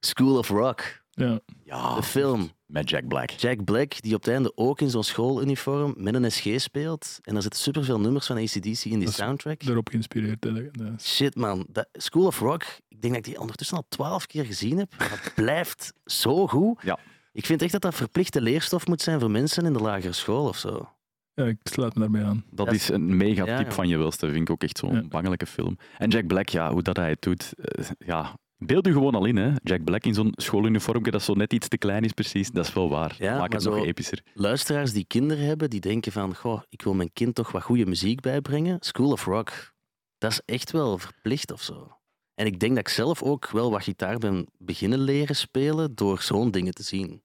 School 0.00 0.38
of 0.38 0.48
Rock, 0.48 1.02
Ja, 1.10 1.40
Ja, 1.64 1.94
de 1.94 2.02
film. 2.02 2.50
Met 2.74 2.90
Jack 2.90 3.08
Black. 3.08 3.30
Jack 3.30 3.64
Black, 3.64 4.00
die 4.02 4.14
op 4.14 4.24
het 4.24 4.32
einde 4.34 4.52
ook 4.56 4.80
in 4.80 4.90
zo'n 4.90 5.04
schooluniform 5.04 5.94
met 5.96 6.14
een 6.14 6.32
SG 6.32 6.46
speelt. 6.60 7.18
En 7.22 7.32
daar 7.32 7.42
zitten 7.42 7.60
superveel 7.60 8.00
nummers 8.00 8.26
van 8.26 8.36
ACDC 8.36 8.84
in 8.84 8.98
die 8.98 9.10
soundtrack. 9.10 9.64
daarop 9.64 9.88
geïnspireerd. 9.88 10.44
hè. 10.44 10.52
Shit 11.00 11.34
man, 11.36 11.66
dat, 11.70 11.88
School 11.92 12.26
of 12.26 12.38
Rock, 12.38 12.62
ik 12.88 13.00
denk 13.02 13.14
dat 13.14 13.26
ik 13.26 13.30
die 13.32 13.40
ondertussen 13.40 13.76
al 13.76 13.84
twaalf 13.88 14.26
keer 14.26 14.44
gezien 14.44 14.78
heb. 14.78 14.94
maar 14.98 15.08
Dat 15.24 15.32
blijft 15.34 15.92
zo 16.04 16.46
goed. 16.46 16.80
Ja. 16.82 16.98
Ik 17.32 17.46
vind 17.46 17.62
echt 17.62 17.72
dat 17.72 17.82
dat 17.82 17.94
verplichte 17.94 18.40
leerstof 18.40 18.86
moet 18.86 19.02
zijn 19.02 19.20
voor 19.20 19.30
mensen 19.30 19.64
in 19.64 19.72
de 19.72 19.78
lagere 19.78 20.12
school 20.12 20.48
of 20.48 20.56
zo. 20.56 20.88
Ja, 21.34 21.44
ik 21.44 21.56
sluit 21.62 21.94
me 21.94 22.00
daarbij 22.00 22.24
aan. 22.24 22.44
Dat 22.50 22.66
Dat 22.66 22.74
is 22.74 22.88
een 22.88 23.16
mega 23.16 23.44
tip 23.56 23.66
ja. 23.66 23.72
van 23.72 23.88
je 23.88 23.96
welste. 23.96 24.26
vind 24.30 24.40
ik 24.40 24.50
ook 24.50 24.62
echt 24.62 24.78
zo'n 24.78 24.94
Ja. 24.94 25.02
bangelijke 25.02 25.46
film. 25.46 25.78
En 25.98 26.10
Jack 26.10 26.26
Black, 26.26 26.48
ja, 26.48 26.72
hoe 26.72 26.82
dat 26.82 26.96
hij 26.96 27.08
het 27.10 27.22
doet. 27.22 27.52
eh, 27.56 27.84
ja, 27.98 28.36
beeld 28.58 28.86
u 28.86 28.92
gewoon 28.92 29.14
al 29.14 29.24
in, 29.24 29.36
hè. 29.36 29.52
Jack 29.62 29.84
Black 29.84 30.04
in 30.04 30.14
zo'n 30.14 30.32
schooluniform, 30.36 31.02
dat 31.02 31.22
zo 31.22 31.32
net 31.34 31.52
iets 31.52 31.68
te 31.68 31.78
klein 31.78 32.04
is 32.04 32.12
precies. 32.12 32.50
Dat 32.50 32.66
is 32.66 32.72
wel 32.72 32.88
waar. 32.88 33.14
Ja, 33.18 33.38
Maak 33.38 33.52
het 33.52 33.62
zo- 33.62 33.74
nog 33.76 33.84
epischer. 33.84 34.22
Luisteraars 34.34 34.92
die 34.92 35.04
kinderen 35.06 35.44
hebben, 35.46 35.70
die 35.70 35.80
denken 35.80 36.12
van, 36.12 36.36
goh, 36.36 36.62
ik 36.68 36.82
wil 36.82 36.94
mijn 36.94 37.12
kind 37.12 37.34
toch 37.34 37.52
wat 37.52 37.62
goede 37.62 37.86
muziek 37.86 38.20
bijbrengen. 38.20 38.76
School 38.80 39.10
of 39.12 39.24
Rock, 39.24 39.72
dat 40.18 40.30
is 40.30 40.40
echt 40.44 40.70
wel 40.70 40.98
verplicht 40.98 41.52
of 41.52 41.62
zo. 41.62 41.98
En 42.34 42.46
ik 42.46 42.58
denk 42.60 42.72
dat 42.74 42.80
ik 42.86 42.88
zelf 42.88 43.22
ook 43.22 43.50
wel 43.50 43.70
wat 43.70 43.82
gitaar 43.82 44.18
ben 44.18 44.46
beginnen 44.58 44.98
leren 44.98 45.36
spelen 45.36 45.94
door 45.94 46.20
zo'n 46.22 46.50
dingen 46.50 46.74
te 46.74 46.82
zien. 46.82 47.22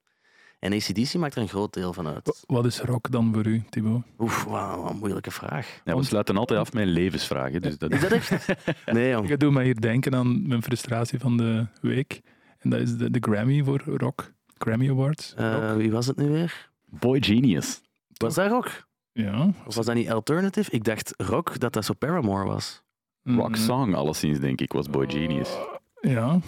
En 0.59 0.73
ACDC 0.73 1.13
maakt 1.13 1.35
er 1.35 1.41
een 1.41 1.47
groot 1.47 1.73
deel 1.73 1.93
van 1.93 2.07
uit. 2.07 2.25
Wa- 2.47 2.55
Wat 2.55 2.65
is 2.65 2.79
rock 2.81 3.11
dan 3.11 3.33
voor 3.33 3.45
u, 3.45 3.63
Thibaut? 3.69 4.01
Oef, 4.19 4.43
wauw, 4.43 4.81
wat 4.81 4.91
een 4.91 4.97
moeilijke 4.97 5.31
vraag. 5.31 5.81
Ja, 5.85 5.95
we 5.95 6.03
sluiten 6.03 6.37
altijd 6.37 6.59
af 6.59 6.73
met 6.73 6.85
levensvragen. 6.87 7.61
Dus 7.61 7.77
dat 7.77 7.91
Is 7.91 8.01
dat 8.01 8.11
echt? 8.11 8.45
Nee, 8.85 9.09
jong. 9.09 9.27
Je 9.27 9.37
doet 9.37 9.51
mij 9.53 9.63
hier 9.63 9.81
denken 9.81 10.15
aan 10.15 10.47
mijn 10.47 10.63
frustratie 10.63 11.19
van 11.19 11.37
de 11.37 11.65
week. 11.81 12.21
En 12.59 12.69
dat 12.69 12.79
is 12.79 12.97
de, 12.97 13.11
de 13.11 13.17
Grammy 13.21 13.63
voor 13.63 13.81
rock. 13.85 14.31
Grammy 14.57 14.89
Awards. 14.89 15.33
Eh, 15.37 15.75
wie 15.75 15.91
was 15.91 16.05
het 16.07 16.17
nu 16.17 16.29
weer? 16.29 16.69
Boy 16.85 17.23
Genius. 17.23 17.81
Was 18.17 18.35
dat 18.35 18.49
rock? 18.51 18.87
Ja. 19.11 19.53
Of 19.65 19.75
was 19.75 19.85
dat 19.85 19.95
niet 19.95 20.09
alternative? 20.11 20.71
Ik 20.71 20.83
dacht 20.83 21.13
rock 21.17 21.59
dat 21.59 21.73
dat 21.73 21.85
zo 21.85 21.93
Paramore 21.93 22.45
was. 22.45 22.81
Rock 23.23 23.47
Mm, 23.49 23.55
Song, 23.55 23.93
alleszins, 23.93 24.39
denk 24.39 24.61
ik, 24.61 24.71
was 24.73 24.89
Boy 24.89 25.09
Genius. 25.09 25.49
Ja. 26.01 26.39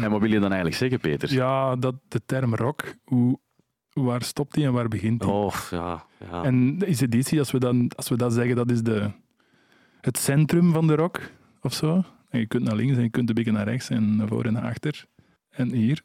En 0.00 0.10
wat 0.10 0.20
wil 0.20 0.30
je 0.30 0.34
dan 0.40 0.52
eigenlijk 0.52 0.76
zeggen, 0.76 1.00
Peter? 1.00 1.32
ja, 1.32 1.76
dat 1.76 1.94
de 2.08 2.20
term 2.26 2.54
rock, 2.54 2.94
hoe, 3.04 3.38
waar 3.92 4.22
stopt 4.22 4.54
die 4.54 4.64
en 4.64 4.72
waar 4.72 4.88
begint 4.88 5.20
die? 5.20 5.30
Oh, 5.30 5.54
ja. 5.70 6.04
ja. 6.30 6.42
En 6.44 6.78
de 6.78 6.86
editie, 6.86 7.38
als 7.38 7.50
we, 7.50 7.58
dan, 7.58 7.90
als 7.96 8.08
we 8.08 8.16
dat 8.16 8.32
zeggen, 8.32 8.56
dat 8.56 8.70
is 8.70 8.82
de, 8.82 9.10
het 10.00 10.18
centrum 10.18 10.72
van 10.72 10.86
de 10.86 10.94
rock 10.94 11.20
of 11.60 11.72
zo. 11.74 12.02
En 12.28 12.38
je 12.38 12.46
kunt 12.46 12.62
naar 12.64 12.76
links 12.76 12.96
en 12.96 13.02
je 13.02 13.10
kunt 13.10 13.28
een 13.28 13.34
beetje 13.34 13.52
naar 13.52 13.68
rechts 13.68 13.88
en 13.88 14.16
naar 14.16 14.28
voor 14.28 14.44
en 14.44 14.52
naar 14.52 14.62
achter. 14.64 15.04
En 15.50 15.72
hier, 15.72 16.02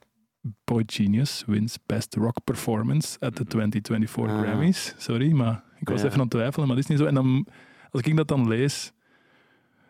Boy 0.64 0.84
Genius 0.86 1.44
wins 1.46 1.78
Best 1.86 2.16
Rock 2.16 2.44
Performance 2.44 3.20
at 3.20 3.36
the 3.36 3.44
2024 3.46 4.36
Ah. 4.38 4.42
Grammys. 4.44 4.94
Sorry, 4.98 5.32
maar 5.32 5.64
ik 5.80 5.90
was 5.90 6.00
Ja. 6.00 6.06
even 6.06 6.18
aan 6.18 6.24
het 6.26 6.32
twijfelen, 6.34 6.68
maar 6.68 6.76
dat 6.76 6.84
is 6.86 6.90
niet 6.92 7.00
zo. 7.00 7.06
En 7.06 7.14
dan, 7.14 7.48
als 7.92 8.02
ik 8.02 8.16
dat 8.16 8.28
dan 8.28 8.48
lees, 8.48 8.92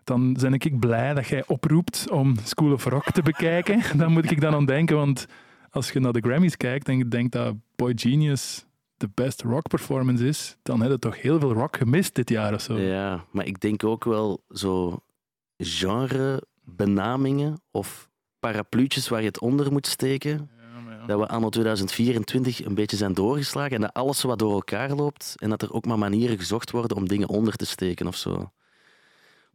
dan 0.07 0.33
ben 0.33 0.53
ik 0.53 0.79
blij 0.79 1.13
dat 1.13 1.27
jij 1.27 1.43
oproept 1.47 2.09
om 2.09 2.35
School 2.43 2.73
of 2.73 2.85
Rock 2.85 3.11
te 3.11 3.21
bekijken. 3.21 3.81
dan 3.97 4.11
moet 4.11 4.31
ik 4.31 4.41
dan 4.41 4.53
aan 4.53 4.65
denken, 4.65 4.95
want 4.95 5.25
als 5.69 5.91
je 5.91 5.99
naar 5.99 6.13
de 6.13 6.21
Grammys 6.21 6.57
kijkt 6.57 6.87
en 6.87 6.97
je 6.97 7.07
denkt 7.07 7.31
dat 7.31 7.55
Boy 7.75 7.91
Genius 7.95 8.65
de 8.97 9.09
best 9.13 9.41
rock 9.41 9.67
performance 9.67 10.27
is, 10.27 10.57
dan 10.63 10.81
heb 10.81 10.91
je 10.91 10.99
toch 10.99 11.21
heel 11.21 11.39
veel 11.39 11.53
rock 11.53 11.77
gemist 11.77 12.15
dit 12.15 12.29
jaar 12.29 12.53
of 12.53 12.61
zo. 12.61 12.79
Ja, 12.79 13.25
maar 13.31 13.45
ik 13.45 13.59
denk 13.59 13.83
ook 13.83 14.03
wel 14.03 14.43
zo 14.49 14.99
genre-benamingen 15.57 17.61
of 17.71 18.09
parapluutjes 18.39 19.09
waar 19.09 19.21
je 19.21 19.27
het 19.27 19.39
onder 19.39 19.71
moet 19.71 19.87
steken. 19.87 20.31
Ja, 20.31 20.47
maar 20.85 20.99
ja. 20.99 21.05
Dat 21.05 21.19
we 21.19 21.27
anno 21.27 21.49
2024 21.49 22.65
een 22.65 22.75
beetje 22.75 22.97
zijn 22.97 23.13
doorgeslagen 23.13 23.75
en 23.75 23.81
dat 23.81 23.93
alles 23.93 24.21
wat 24.21 24.39
door 24.39 24.53
elkaar 24.53 24.95
loopt 24.95 25.33
en 25.37 25.49
dat 25.49 25.61
er 25.61 25.73
ook 25.73 25.85
maar 25.85 25.99
manieren 25.99 26.37
gezocht 26.37 26.71
worden 26.71 26.97
om 26.97 27.07
dingen 27.07 27.29
onder 27.29 27.53
te 27.53 27.65
steken 27.65 28.07
of 28.07 28.15
zo. 28.15 28.51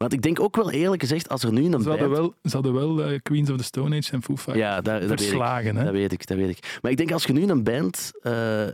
Want 0.02 0.14
ik 0.14 0.22
denk 0.22 0.40
ook 0.40 0.56
wel 0.56 0.70
eerlijk 0.70 1.02
gezegd, 1.02 1.28
als 1.28 1.42
er 1.42 1.52
nu 1.52 1.64
een 1.64 1.82
Ze 1.82 1.88
hadden 1.88 2.10
band- 2.10 2.20
wel, 2.20 2.34
ze 2.42 2.50
hadden 2.50 2.72
wel 2.72 3.02
eh, 3.04 3.18
Queens 3.22 3.50
of 3.50 3.56
the 3.56 3.64
Stone 3.64 3.96
Age 3.96 4.12
en 4.12 4.22
Foo 4.22 4.36
Fighters 4.36 4.58
Ja, 4.58 4.80
daar, 4.80 5.02
verslagen. 5.02 5.76
Hè? 5.76 5.84
Dat 5.84 5.92
weet 5.92 6.12
ik, 6.12 6.26
dat 6.26 6.36
weet 6.36 6.48
ik. 6.48 6.78
Maar 6.82 6.90
ik 6.90 6.96
denk 6.96 7.12
als 7.12 7.24
je 7.24 7.32
nu 7.32 7.46
een 7.46 7.62
band 7.64 8.10
eh, 8.22 8.66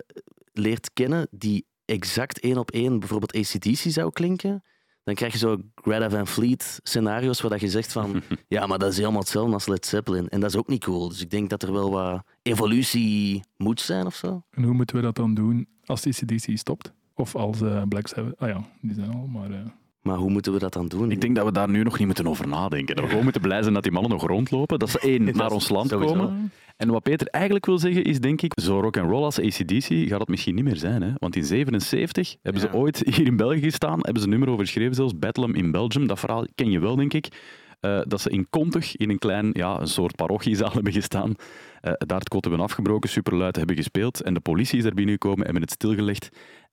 leert 0.52 0.90
kennen 0.92 1.28
die 1.30 1.66
exact 1.84 2.40
één 2.40 2.58
op 2.58 2.70
één 2.70 2.98
bijvoorbeeld 2.98 3.34
ACDC 3.36 3.76
zou 3.76 4.12
klinken, 4.12 4.62
dan 5.04 5.14
krijg 5.14 5.32
je 5.32 5.38
zo 5.38 5.56
Greta 5.74 6.10
Van 6.10 6.26
Fleet 6.26 6.80
scenario's 6.82 7.40
waar 7.40 7.50
dat 7.50 7.60
je 7.60 7.68
zegt 7.68 7.92
van 7.92 8.22
ja, 8.48 8.66
maar 8.66 8.78
dat 8.78 8.90
is 8.92 8.96
helemaal 8.98 9.20
hetzelfde 9.20 9.52
als 9.52 9.66
Led 9.66 9.86
Zeppelin. 9.86 10.28
En 10.28 10.40
dat 10.40 10.50
is 10.50 10.56
ook 10.56 10.68
niet 10.68 10.84
cool. 10.84 11.08
Dus 11.08 11.20
ik 11.20 11.30
denk 11.30 11.50
dat 11.50 11.62
er 11.62 11.72
wel 11.72 11.90
wat 11.90 12.22
evolutie 12.42 13.42
moet 13.56 13.80
zijn 13.80 14.06
of 14.06 14.14
zo. 14.14 14.42
En 14.50 14.62
hoe 14.62 14.74
moeten 14.74 14.96
we 14.96 15.02
dat 15.02 15.16
dan 15.16 15.34
doen 15.34 15.66
als 15.84 16.02
die 16.02 16.12
CDC 16.12 16.58
stopt? 16.58 16.92
Of 17.14 17.34
als 17.34 17.60
eh, 17.60 17.82
Black 17.88 18.06
Sabbath... 18.06 18.38
Ah 18.38 18.48
ja, 18.48 18.64
die 18.80 18.94
zijn 18.94 19.12
al, 19.12 19.26
maar... 19.26 19.48
Maar 20.02 20.16
hoe 20.16 20.30
moeten 20.30 20.52
we 20.52 20.58
dat 20.58 20.72
dan 20.72 20.88
doen? 20.88 21.10
Ik 21.10 21.20
denk 21.20 21.36
dat 21.36 21.44
we 21.44 21.52
daar 21.52 21.68
nu 21.70 21.82
nog 21.82 21.96
niet 21.98 22.06
moeten 22.06 22.26
over 22.26 22.48
nadenken. 22.48 22.94
Dat 22.94 23.04
we 23.04 23.08
gewoon 23.10 23.24
moeten 23.24 23.42
blij 23.42 23.62
zijn 23.62 23.74
dat 23.74 23.82
die 23.82 23.92
mannen 23.92 24.10
nog 24.10 24.26
rondlopen. 24.26 24.78
Dat 24.78 24.90
ze 24.90 24.98
één, 24.98 25.24
Dat 25.26 25.34
naar 25.34 25.50
ons 25.50 25.68
land 25.68 25.88
sowieso. 25.90 26.14
komen. 26.14 26.52
En 26.76 26.90
wat 26.90 27.02
Peter 27.02 27.26
eigenlijk 27.26 27.66
wil 27.66 27.78
zeggen 27.78 28.04
is, 28.04 28.20
denk 28.20 28.42
ik, 28.42 28.52
zo 28.62 28.80
rock 28.80 28.96
and 28.96 29.10
roll 29.10 29.22
als 29.22 29.40
ACDC 29.40 29.84
gaat 30.08 30.20
het 30.20 30.28
misschien 30.28 30.54
niet 30.54 30.64
meer 30.64 30.76
zijn. 30.76 31.02
Hè? 31.02 31.10
Want 31.16 31.36
in 31.36 31.44
77 31.44 32.36
hebben 32.42 32.62
Ja. 32.62 32.68
ze 32.70 32.74
ooit 32.76 33.02
hier 33.14 33.26
in 33.26 33.36
België 33.36 33.60
gestaan, 33.60 33.98
hebben 34.02 34.16
ze 34.18 34.22
een 34.22 34.30
nummer 34.30 34.48
over 34.48 34.64
geschreven, 34.64 34.94
zelfs 34.94 35.18
Bethlehem 35.18 35.54
in 35.54 35.70
Belgium. 35.70 36.06
Dat 36.06 36.18
verhaal 36.18 36.46
ken 36.54 36.70
je 36.70 36.78
wel, 36.78 36.96
denk 36.96 37.12
ik. 37.14 37.28
Eh, 37.80 38.00
dat 38.04 38.20
ze 38.20 38.30
in 38.30 38.46
Kontug 38.50 38.96
in 38.96 39.10
een 39.10 39.18
klein, 39.18 39.50
ja, 39.52 39.80
een 39.80 39.86
soort 39.88 40.16
parochiezaal 40.16 40.72
hebben 40.78 40.92
gestaan. 40.92 41.34
Eh, 41.80 41.92
daar 41.98 42.18
het 42.18 42.28
kot 42.28 42.44
hebben 42.44 42.62
afgebroken, 42.64 43.10
superluid 43.10 43.56
hebben 43.56 43.76
gespeeld. 43.76 44.22
En 44.22 44.34
de 44.34 44.40
politie 44.40 44.76
is 44.78 44.84
daar 44.84 44.94
binnengekomen, 44.94 45.44
hebben 45.44 45.62
het 45.62 45.70
stilgelegd. 45.70 46.28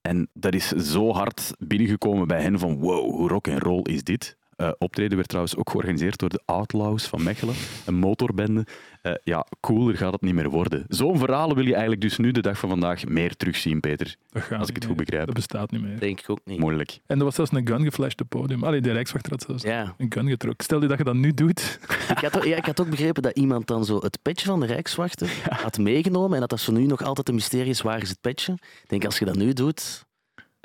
En 0.06 0.28
dat 0.32 0.54
is 0.54 0.68
zo 0.68 1.12
hard 1.12 1.52
binnengekomen 1.58 2.26
bij 2.26 2.42
hen 2.42 2.58
van 2.58 2.78
wow, 2.78 3.10
hoe 3.10 3.28
rock 3.28 3.46
en 3.46 3.58
roll 3.58 3.82
is 3.82 4.02
dit? 4.02 4.36
Eh, 4.56 4.70
optreden 4.78 5.16
werd 5.16 5.28
trouwens 5.28 5.56
ook 5.56 5.70
georganiseerd 5.70 6.18
door 6.18 6.28
de 6.28 6.40
Outlaws 6.44 7.06
van 7.06 7.22
Mechelen, 7.22 7.54
een 7.86 7.94
motorbende. 7.94 8.66
Eh, 9.02 9.12
ja, 9.24 9.46
cooler 9.60 9.96
gaat 9.96 10.12
het 10.12 10.20
niet 10.22 10.34
meer 10.34 10.50
worden. 10.50 10.84
Zo'n 10.88 11.18
verhalen 11.18 11.54
wil 11.56 11.64
je 11.64 11.70
eigenlijk 11.72 12.00
dus 12.00 12.16
nu 12.18 12.30
de 12.32 12.40
dag 12.40 12.58
van 12.58 12.68
vandaag 12.68 13.04
meer 13.06 13.36
terugzien, 13.36 13.80
Peter. 13.80 14.16
Als 14.58 14.68
ik 14.68 14.74
het 14.74 14.84
goed 14.84 14.96
begrijp. 14.96 15.26
Dat 15.26 15.34
bestaat 15.34 15.70
niet 15.70 15.82
meer. 15.82 15.98
Denk 15.98 16.20
ik 16.20 16.30
ook 16.30 16.40
niet. 16.44 16.58
Moeilijk. 16.58 16.98
En 17.06 17.18
er 17.18 17.24
was 17.24 17.34
zelfs 17.34 17.52
een 17.52 17.66
gun 17.66 17.82
geflasht 17.84 18.20
op 18.20 18.32
het 18.32 18.40
podium. 18.40 18.64
Allee, 18.64 18.80
de 18.80 18.92
Rijkswachter 18.92 19.30
had 19.32 19.42
zelfs 19.42 19.62
Ja. 19.62 19.94
een 19.98 20.12
gun 20.12 20.28
getrokken. 20.28 20.64
Stel 20.64 20.80
je 20.82 20.88
dat 20.88 20.98
je 20.98 21.04
dat 21.04 21.14
nu 21.14 21.32
doet. 21.32 21.78
Ik 22.16 22.18
had, 22.18 22.36
ook, 22.36 22.44
ja, 22.44 22.56
ik 22.56 22.64
had 22.66 22.80
ook 22.80 22.90
begrepen 22.90 23.22
dat 23.22 23.36
iemand 23.36 23.66
dan 23.66 23.84
zo 23.84 23.98
het 23.98 24.18
petje 24.22 24.46
van 24.46 24.60
de 24.60 24.66
Rijkswachter 24.66 25.30
had 25.48 25.78
meegenomen 25.78 26.34
en 26.34 26.40
dat 26.40 26.50
dat 26.50 26.60
zo 26.60 26.72
nu 26.72 26.86
nog 26.86 27.02
altijd 27.02 27.28
een 27.28 27.34
mysterie 27.34 27.68
is, 27.70 27.80
waar 27.82 28.02
is 28.02 28.08
het 28.08 28.20
petje? 28.20 28.52
Ik 28.52 28.88
denk, 28.88 29.04
als 29.04 29.18
je 29.18 29.24
dat 29.24 29.36
nu 29.36 29.52
doet... 29.52 30.05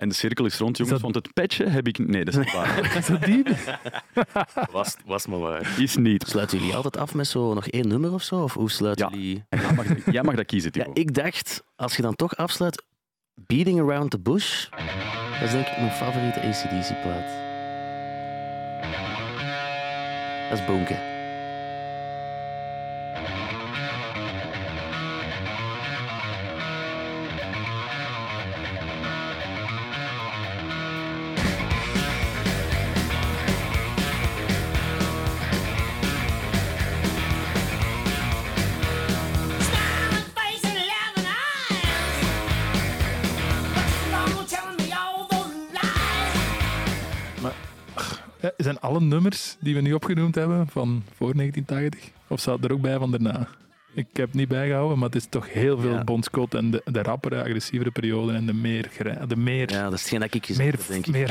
En 0.02 0.10
de 0.10 0.16
cirkel 0.16 0.46
is 0.46 0.58
rond, 0.58 0.78
jongens, 0.78 1.02
dat- 1.02 1.12
want 1.12 1.26
het 1.26 1.34
petje 1.34 1.66
heb 1.68 1.88
ik... 1.88 1.98
Nee, 1.98 2.26
dat 2.26 2.34
is 2.34 2.40
niet 2.40 2.54
waar. 2.54 2.96
Is 2.98 3.06
dat 3.06 3.24
die? 3.24 3.44
Was, 4.72 4.96
was 5.06 5.28
maar 5.28 5.40
waar. 5.40 5.80
Is 5.80 5.96
niet. 5.96 6.28
Sluiten 6.28 6.58
jullie 6.58 6.76
altijd 6.76 6.98
af 6.98 7.14
met 7.14 7.28
zo 7.28 7.54
nog 7.54 7.68
één 7.68 7.88
nummer 7.88 8.14
of 8.14 8.24
zo? 8.24 8.36
Of 8.44 8.54
hoe 8.54 8.72
sluiten 8.72 9.06
Ja. 9.10 9.16
jullie... 9.18 9.44
Jij 9.50 9.74
mag, 9.74 9.86
jij 10.12 10.24
mag 10.24 10.36
dat 10.36 10.46
kiezen, 10.46 10.70
Ja, 10.74 10.82
Timo. 10.84 10.96
ik 10.96 11.14
dacht, 11.14 11.64
als 11.76 11.96
je 11.96 12.02
dan 12.02 12.16
toch 12.16 12.36
afsluit, 12.36 12.84
Beating 13.34 13.80
Around 13.80 14.12
the 14.12 14.20
Bush, 14.20 14.70
dat 14.70 15.42
is 15.42 15.52
denk 15.52 15.68
ik 15.68 15.78
mijn 15.78 15.92
favoriete 15.92 16.40
ACDC-plaat. 16.42 17.30
Dat 20.50 20.60
is 20.60 20.66
bonken. 20.66 21.00
Zijn 48.71 48.84
alle 48.84 49.01
nummers 49.01 49.55
die 49.60 49.75
we 49.75 49.81
nu 49.81 49.93
opgenoemd 49.93 50.36
hebben 50.36 50.67
van 50.67 51.03
voor 51.15 51.34
1980? 51.36 52.12
Of 52.27 52.39
staat 52.39 52.63
er 52.63 52.71
ook 52.71 52.81
bij 52.81 52.97
van 52.97 53.12
daarna? 53.12 53.47
Ik 53.93 54.07
heb 54.13 54.25
het 54.27 54.36
niet 54.36 54.47
bijgehouden, 54.47 54.97
maar 54.97 55.07
het 55.07 55.17
is 55.17 55.27
toch 55.29 55.53
heel 55.53 55.77
veel 55.77 55.91
Ja. 55.91 56.03
Bon 56.03 56.23
Scott 56.23 56.53
en 56.53 56.71
de, 56.71 56.81
de 56.86 57.01
rappere, 57.01 57.43
agressievere 57.43 57.91
periode 57.91 58.34
en 58.34 58.45
de 58.45 58.53
meer... 58.53 58.89
De 59.27 59.36
meer, 59.36 59.71
Ja, 59.71 59.84
dat 59.84 59.93
is 59.93 59.99
hetgeen 59.99 60.19
dat 60.19 60.34
ik 60.34 60.57
meer, 60.57 60.75
denk 60.88 61.05
ik. 61.05 61.12
meer 61.13 61.27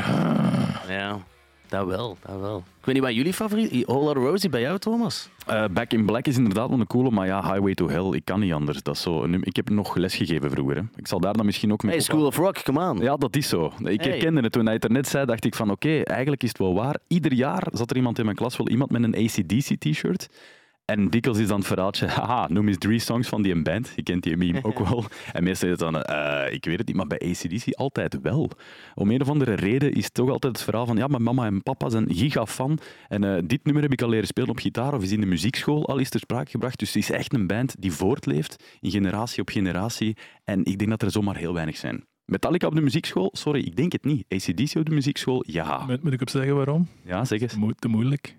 Ja, 0.89 1.25
dat 1.71 1.87
wel, 1.87 2.17
dat 2.27 2.41
wel. 2.41 2.57
Ik 2.81 2.87
weet 2.87 2.95
niet 2.95 3.05
wat 3.05 3.15
jullie 3.15 3.33
favoriet 3.33 3.87
Whole 3.87 4.05
Lotta 4.05 4.21
Rosie 4.21 4.51
bij 4.51 4.61
jou, 4.61 4.79
Thomas? 4.79 5.29
Eh, 5.47 5.65
Back 5.73 5.93
in 5.93 6.07
Black 6.07 6.27
is 6.27 6.37
inderdaad 6.37 6.69
wel 6.69 6.81
een 6.81 6.87
coole, 6.87 7.11
maar 7.11 7.27
ja, 7.27 7.43
Highway 7.43 7.75
to 7.75 7.89
Hell, 7.89 8.13
ik 8.17 8.25
kan 8.25 8.41
niet 8.41 8.53
anders. 8.53 8.83
Dat 8.83 8.95
is 8.95 9.03
zo, 9.03 9.23
een 9.23 9.43
ik 9.43 9.57
heb 9.57 9.71
nog 9.71 9.95
lesgegeven 9.97 10.51
vroeger. 10.51 10.77
Hè. 10.77 10.83
Ik 10.97 11.09
zal 11.09 11.21
daar 11.21 11.33
dan 11.33 11.47
misschien 11.47 11.73
ook 11.73 11.83
mee 11.83 11.93
Hey, 11.93 12.03
School 12.03 12.27
of 12.27 12.37
Rock, 12.37 12.63
come 12.63 12.91
on. 12.91 12.99
Ja, 12.99 13.17
dat 13.17 13.37
is 13.37 13.49
zo. 13.49 13.73
Ik 13.85 14.01
Hey. 14.03 14.11
herkende 14.11 14.41
het 14.41 14.53
toen 14.53 14.65
hij 14.65 14.75
het 14.75 14.85
er 14.85 14.91
net 14.91 15.09
zei, 15.09 15.27
dacht 15.27 15.45
ik 15.45 15.55
van 15.55 15.71
oké, 15.71 16.01
eigenlijk 16.03 16.43
is 16.43 16.49
het 16.49 16.59
wel 16.59 16.75
waar. 16.75 16.97
Ieder 17.09 17.33
jaar 17.33 17.67
zat 17.73 17.91
er 17.91 17.97
iemand 17.97 18.19
in 18.19 18.25
mijn 18.25 18.37
klas, 18.37 18.57
wel 18.57 18.69
iemand 18.69 18.91
met 18.91 19.03
een 19.03 19.15
ACDC-t-shirt. 19.15 20.29
En 20.91 21.11
dikwijls 21.11 21.39
is 21.39 21.49
dan 21.49 21.59
het 21.59 21.67
verhaaltje, 21.67 22.07
haha, 22.17 22.49
noem 22.49 22.69
eens 22.69 22.79
drie 22.79 22.99
songs 22.99 23.29
van 23.29 23.43
die 23.43 23.63
band. 23.63 23.93
Je 23.97 24.03
kent 24.03 24.23
die 24.23 24.37
meme 24.37 24.65
ook 24.65 24.79
wel. 24.89 25.05
En 25.33 25.45
meestal 25.45 25.69
is 25.69 25.81
het 25.81 25.93
dan, 25.93 26.03
eh, 26.03 26.53
ik 26.53 26.65
weet 26.65 26.79
het 26.79 26.87
niet, 26.87 26.97
maar 26.97 27.07
bij 27.07 27.21
ACDC 27.25 27.75
altijd 27.75 28.21
wel. 28.23 28.51
Om 28.95 29.11
een 29.11 29.21
of 29.21 29.29
andere 29.29 29.55
reden 29.55 29.93
is 29.93 30.05
het 30.05 30.15
toch 30.15 30.31
altijd 30.31 30.53
het 30.53 30.63
verhaal 30.65 30.87
van, 30.87 30.97
ja, 30.97 31.07
mijn 31.07 31.23
mama 31.23 31.47
en 31.47 31.63
papa 31.63 31.89
zijn 31.89 32.15
gigafan. 32.15 32.79
En 33.09 33.25
eh, 33.25 33.43
dit 33.45 33.65
nummer 33.65 33.83
heb 33.83 33.93
ik 33.93 34.03
al 34.03 34.09
leren 34.09 34.27
spelen 34.27 34.51
op 34.51 34.59
gitaar 34.59 34.95
of 34.95 35.03
is 35.03 35.13
in 35.13 35.21
de 35.21 35.27
muziekschool 35.27 35.87
al 35.87 35.99
eens 35.99 36.09
ter 36.09 36.21
sprake 36.21 36.51
gebracht. 36.51 36.79
Dus 36.79 36.89
het 36.89 37.03
is 37.03 37.11
echt 37.11 37.35
een 37.35 37.47
band 37.47 37.75
die 37.79 37.93
voortleeft 37.93 38.65
in 38.81 38.91
generatie 38.91 39.41
op 39.41 39.49
generatie. 39.49 40.17
En 40.45 40.65
ik 40.65 40.79
denk 40.79 40.91
dat 40.91 41.03
er 41.03 41.11
zomaar 41.11 41.37
heel 41.37 41.55
weinig 41.55 41.77
zijn. 41.77 42.05
Metallica 42.25 42.67
op 42.67 42.75
de 42.75 42.81
muziekschool? 42.81 43.31
Sorry, 43.33 43.65
ik 43.65 43.77
denk 43.77 43.93
het 43.93 44.05
niet. 44.05 44.25
ACDC 44.29 44.77
op 44.77 44.85
de 44.85 44.95
muziekschool? 44.95 45.45
Ja. 45.47 45.85
Moet, 45.87 46.03
moet 46.03 46.13
ik 46.13 46.21
op 46.21 46.31
zeggen 46.31 46.57
waarom? 46.57 46.89
Ja, 47.05 47.25
zeg 47.25 47.41
eens. 47.41 47.57
Te 47.79 47.89
moeilijk. 47.89 48.39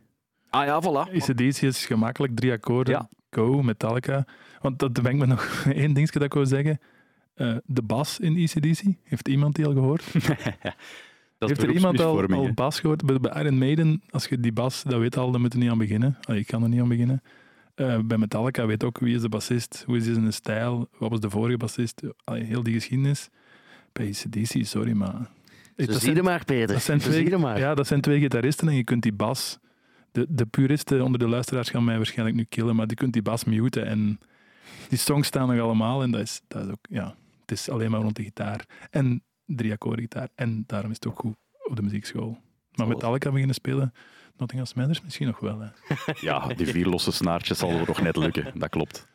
Ah 0.52 0.66
ja, 0.66 0.82
voilà. 0.82 1.16
ACDC 1.16 1.62
is 1.62 1.86
gemakkelijk 1.86 2.36
drie 2.36 2.52
akkoorden. 2.52 2.94
Ja. 2.94 3.10
Go, 3.30 3.62
Metallica. 3.62 4.26
Want 4.62 4.80
dat 4.80 4.94
brengt 4.94 5.20
me 5.20 5.26
nog 5.26 5.66
één 5.66 5.94
dingetje 5.94 6.20
dat 6.20 6.28
ik 6.28 6.34
wil 6.34 6.46
zeggen. 6.46 6.80
Eh, 7.34 7.56
de 7.66 7.82
bas 7.82 8.20
in 8.20 8.44
ACDC. 8.44 8.82
Heeft 9.04 9.28
iemand 9.28 9.56
die 9.56 9.66
al 9.66 9.74
gehoord? 9.74 10.04
Heeft 11.40 11.64
er 11.64 11.72
iemand 11.72 12.00
al, 12.00 12.54
bas 12.54 12.80
gehoord? 12.80 13.06
Bij, 13.06 13.20
bij 13.20 13.44
Iron 13.44 13.58
Maiden, 13.58 14.02
als 14.10 14.26
je 14.26 14.40
die 14.40 14.52
bas, 14.52 14.84
dat 14.84 15.00
weet 15.00 15.18
al, 15.18 15.32
dan 15.32 15.42
moet 15.42 15.54
je 15.54 15.60
niet 15.60 15.70
aan 15.70 15.78
beginnen. 15.78 16.18
Allee, 16.22 16.40
ik 16.40 16.48
kan 16.48 16.64
er 16.64 16.70
niet 16.70 16.82
aan 16.82 16.88
beginnen. 16.88 17.22
Eh, 17.76 18.00
bij 18.00 18.18
Metallica 18.18 18.66
weet 18.66 18.84
ook 18.84 19.00
wie 19.00 19.16
is 19.16 19.22
de 19.22 19.30
bassist, 19.30 19.84
hoe 19.86 19.98
is 19.98 20.04
zijn 20.04 20.34
stijl, 20.34 20.90
wat 20.98 21.10
was 21.10 21.20
de 21.20 21.30
vorige 21.30 21.58
bassist, 21.58 22.02
Allee, 22.24 22.44
heel 22.44 22.64
die 22.64 22.74
geschiedenis. 22.74 23.30
Bij 23.92 24.08
ACDC, 24.08 24.66
sorry, 24.66 24.92
maar... 24.92 25.30
Zo 25.78 25.86
dat 25.86 26.02
zie 26.02 26.16
je 26.16 26.24
maar, 26.24 26.46
Peter. 26.46 26.68
dat 26.68 26.82
zijn, 26.82 27.00
twee, 27.00 27.38
maar. 27.38 27.60
ja, 27.60 27.76
dat 27.76 27.88
zijn 27.88 28.02
twee 28.02 28.20
gitaristen 28.20 28.68
en 28.68 28.76
je 28.76 28.84
kunt 28.84 29.04
die 29.04 29.14
bas... 29.14 29.60
De, 30.12 30.26
de 30.30 30.46
puristen 30.46 31.02
onder 31.04 31.20
de 31.20 31.28
luisteraars 31.28 31.70
gaan 31.70 31.84
mij 31.84 31.98
waarschijnlijk 31.98 32.38
nu 32.38 32.44
killen, 32.44 32.76
maar 32.76 32.88
je 32.88 32.96
kunt 32.96 33.14
die 33.14 33.22
bas 33.22 33.44
muten 33.44 33.86
en 33.86 34.20
die 34.90 34.98
songs 34.98 35.28
staan 35.28 35.48
nog 35.48 35.60
allemaal 35.60 36.02
en 36.02 36.12
dat 36.12 36.22
is, 36.22 36.42
dat 36.48 36.66
is 36.66 36.72
ook... 36.72 36.86
Ja, 36.90 37.16
het 37.42 37.52
is 37.52 37.70
alleen 37.70 37.92
maar 37.92 38.02
rond 38.02 38.16
de 38.16 38.24
gitaar. 38.24 38.66
En 38.90 39.24
drie 39.46 39.72
akkoorden 39.72 40.02
gitaar. 40.02 40.30
En 40.36 40.64
daarom 40.68 40.90
is 40.90 40.96
het 40.96 41.08
ook 41.08 41.20
goed 41.20 41.36
op 41.64 41.76
de 41.76 41.82
muziekschool. 41.82 42.38
Maar 42.72 42.88
Metallica 42.88 43.32
beginnen 43.32 43.56
spelen, 43.56 43.94
Nottingham 44.38 44.68
Smithers 44.68 45.02
misschien 45.02 45.28
nog 45.28 45.40
wel. 45.40 45.60
Hè. 45.60 45.68
Ja, 46.28 46.48
die 46.48 46.68
vier 46.68 46.86
losse 46.86 47.12
snaartjes 47.12 47.58
zal 47.58 47.70
er 47.70 47.88
nog 47.88 48.02
net 48.02 48.16
lukken. 48.16 48.60
Dat 48.60 48.70
klopt. 48.70 49.08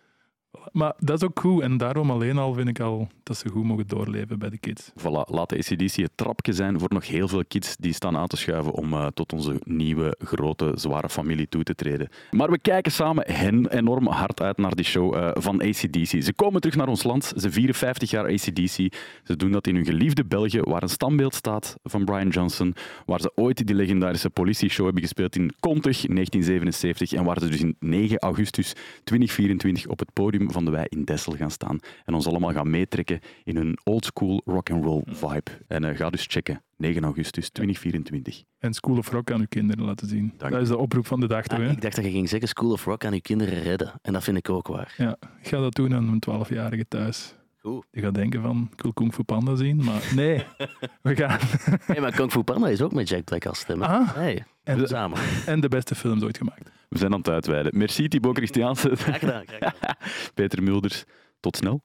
Maar 0.72 0.92
dat 0.98 1.22
is 1.22 1.28
ook 1.28 1.40
goed 1.40 1.62
en 1.62 1.76
daarom 1.76 2.10
alleen 2.10 2.38
al 2.38 2.54
vind 2.54 2.68
ik 2.68 2.80
al 2.80 3.08
dat 3.22 3.36
ze 3.36 3.48
goed 3.48 3.64
mogen 3.64 3.86
doorleven 3.86 4.38
bij 4.38 4.50
de 4.50 4.58
kids. 4.58 4.90
Voilà, 4.90 5.30
laat 5.30 5.48
de 5.48 5.56
ACDC 5.56 5.96
het 5.96 6.10
trapje 6.14 6.52
zijn 6.52 6.78
voor 6.78 6.88
nog 6.92 7.06
heel 7.06 7.28
veel 7.28 7.44
kids 7.48 7.76
die 7.76 7.92
staan 7.92 8.16
aan 8.16 8.26
te 8.26 8.36
schuiven 8.36 8.72
om 8.72 8.92
eh, 8.92 9.06
tot 9.06 9.32
onze 9.32 9.60
nieuwe, 9.64 10.16
grote, 10.18 10.72
zware 10.74 11.08
familie 11.08 11.48
toe 11.48 11.62
te 11.62 11.74
treden. 11.74 12.08
Maar 12.30 12.50
we 12.50 12.58
kijken 12.58 12.92
samen 12.92 13.24
hen 13.32 13.66
enorm 13.70 14.06
hard 14.06 14.40
uit 14.40 14.56
naar 14.56 14.74
die 14.74 14.84
show 14.84 15.14
eh, 15.14 15.30
van 15.34 15.60
ACDC. 15.60 16.22
Ze 16.22 16.32
komen 16.36 16.60
terug 16.60 16.76
naar 16.76 16.88
ons 16.88 17.02
land, 17.02 17.32
ze 17.36 17.50
vieren 17.50 17.74
50 17.74 18.10
jaar 18.10 18.24
ACDC. 18.24 18.94
Ze 19.24 19.36
doen 19.36 19.52
dat 19.52 19.66
in 19.66 19.74
hun 19.74 19.84
geliefde 19.84 20.24
België, 20.24 20.60
waar 20.60 20.82
een 20.82 20.88
standbeeld 20.88 21.34
staat 21.34 21.76
van 21.82 22.04
Brian 22.04 22.28
Johnson, 22.28 22.74
waar 23.06 23.20
ze 23.20 23.32
ooit 23.34 23.66
die 23.66 23.76
legendarische 23.76 24.30
politieshow 24.30 24.84
hebben 24.84 25.02
gespeeld 25.02 25.36
in 25.36 25.52
Kontig 25.60 26.06
in 26.06 26.14
1977 26.14 27.12
en 27.12 27.24
waar 27.24 27.40
ze 27.40 27.48
dus 27.48 27.60
in 27.60 27.76
9 27.80 28.18
augustus 28.18 28.72
2024 29.04 29.86
op 29.86 29.98
het 29.98 30.12
podium 30.12 30.45
van 30.52 30.64
de 30.64 30.70
Wij 30.70 30.86
in 30.88 31.04
Dessel 31.04 31.32
gaan 31.32 31.50
staan 31.50 31.78
en 32.04 32.14
ons 32.14 32.26
allemaal 32.26 32.52
gaan 32.52 32.70
meetrekken 32.70 33.20
in 33.44 33.56
hun 33.56 33.78
oldschool 33.84 34.42
rock'n'roll 34.44 35.02
vibe. 35.06 35.50
En 35.68 35.84
eh, 35.84 35.96
ga 35.96 36.10
dus 36.10 36.26
checken, 36.28 36.62
9 36.76 37.04
augustus 37.04 37.50
2024. 37.50 38.42
En 38.58 38.74
School 38.74 38.96
of 38.98 39.10
Rock 39.10 39.30
aan 39.30 39.40
uw 39.40 39.46
kinderen 39.48 39.84
laten 39.84 40.08
zien. 40.08 40.32
Dank 40.36 40.52
dat 40.52 40.62
is 40.62 40.68
de 40.68 40.76
oproep 40.76 41.06
van 41.06 41.20
de 41.20 41.26
dag 41.26 41.46
Ah, 41.48 41.58
hè? 41.58 41.70
ik 41.70 41.80
dacht 41.80 41.96
dat 41.96 42.04
je 42.04 42.10
ging 42.10 42.28
zeggen 42.28 42.48
School 42.48 42.70
of 42.72 42.84
Rock 42.84 43.04
aan 43.04 43.12
je 43.14 43.20
kinderen 43.20 43.62
redden. 43.62 43.92
En 44.02 44.12
dat 44.12 44.24
vind 44.24 44.36
ik 44.36 44.48
ook 44.50 44.66
waar. 44.68 44.94
Ja, 44.96 45.16
ik 45.42 45.48
ga 45.48 45.58
dat 45.60 45.74
doen 45.74 45.94
aan 45.94 46.08
een 46.08 46.22
12-jarige 46.46 46.84
thuis. 46.88 47.34
Goed. 47.60 47.84
Die 47.90 48.02
gaat 48.02 48.14
denken 48.14 48.42
van, 48.42 48.68
ik 48.72 48.82
wil 48.82 48.92
Kung 48.92 49.14
Fu 49.14 49.22
Panda 49.22 49.54
zien, 49.54 49.84
maar 49.84 50.12
nee, 50.14 50.44
we 51.02 51.16
gaan... 51.16 51.38
Hey, 51.80 52.00
maar 52.00 52.14
Kung 52.14 52.30
Fu 52.32 52.42
Panda 52.42 52.68
is 52.68 52.82
ook 52.82 52.92
met 52.92 53.08
Jack 53.08 53.24
Black 53.24 53.46
als 53.46 53.58
stem. 53.58 53.80
hè? 53.82 53.86
Ah, 53.88 54.14
Hey, 54.14 54.44
en, 54.66 54.88
samen. 54.88 55.18
en 55.46 55.60
de 55.60 55.68
beste 55.68 55.94
films 55.94 56.22
ooit 56.22 56.36
gemaakt. 56.36 56.70
We 56.88 56.98
zijn 56.98 57.12
aan 57.12 57.18
het 57.18 57.28
uitweiden. 57.28 57.78
Merci 57.78 58.08
Thibaut 58.08 58.36
Christiaanse, 58.36 58.96
Graag 58.96 59.18
gedaan. 59.18 59.46
Graag 59.46 59.74
gedaan. 59.74 59.96
Peter 60.34 60.62
Mulders. 60.62 61.04
Tot 61.40 61.56
snel. 61.56 61.82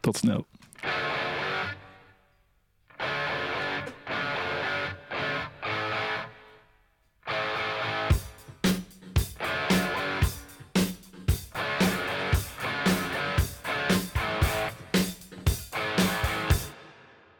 Tot 0.00 0.16
snel. 0.16 0.46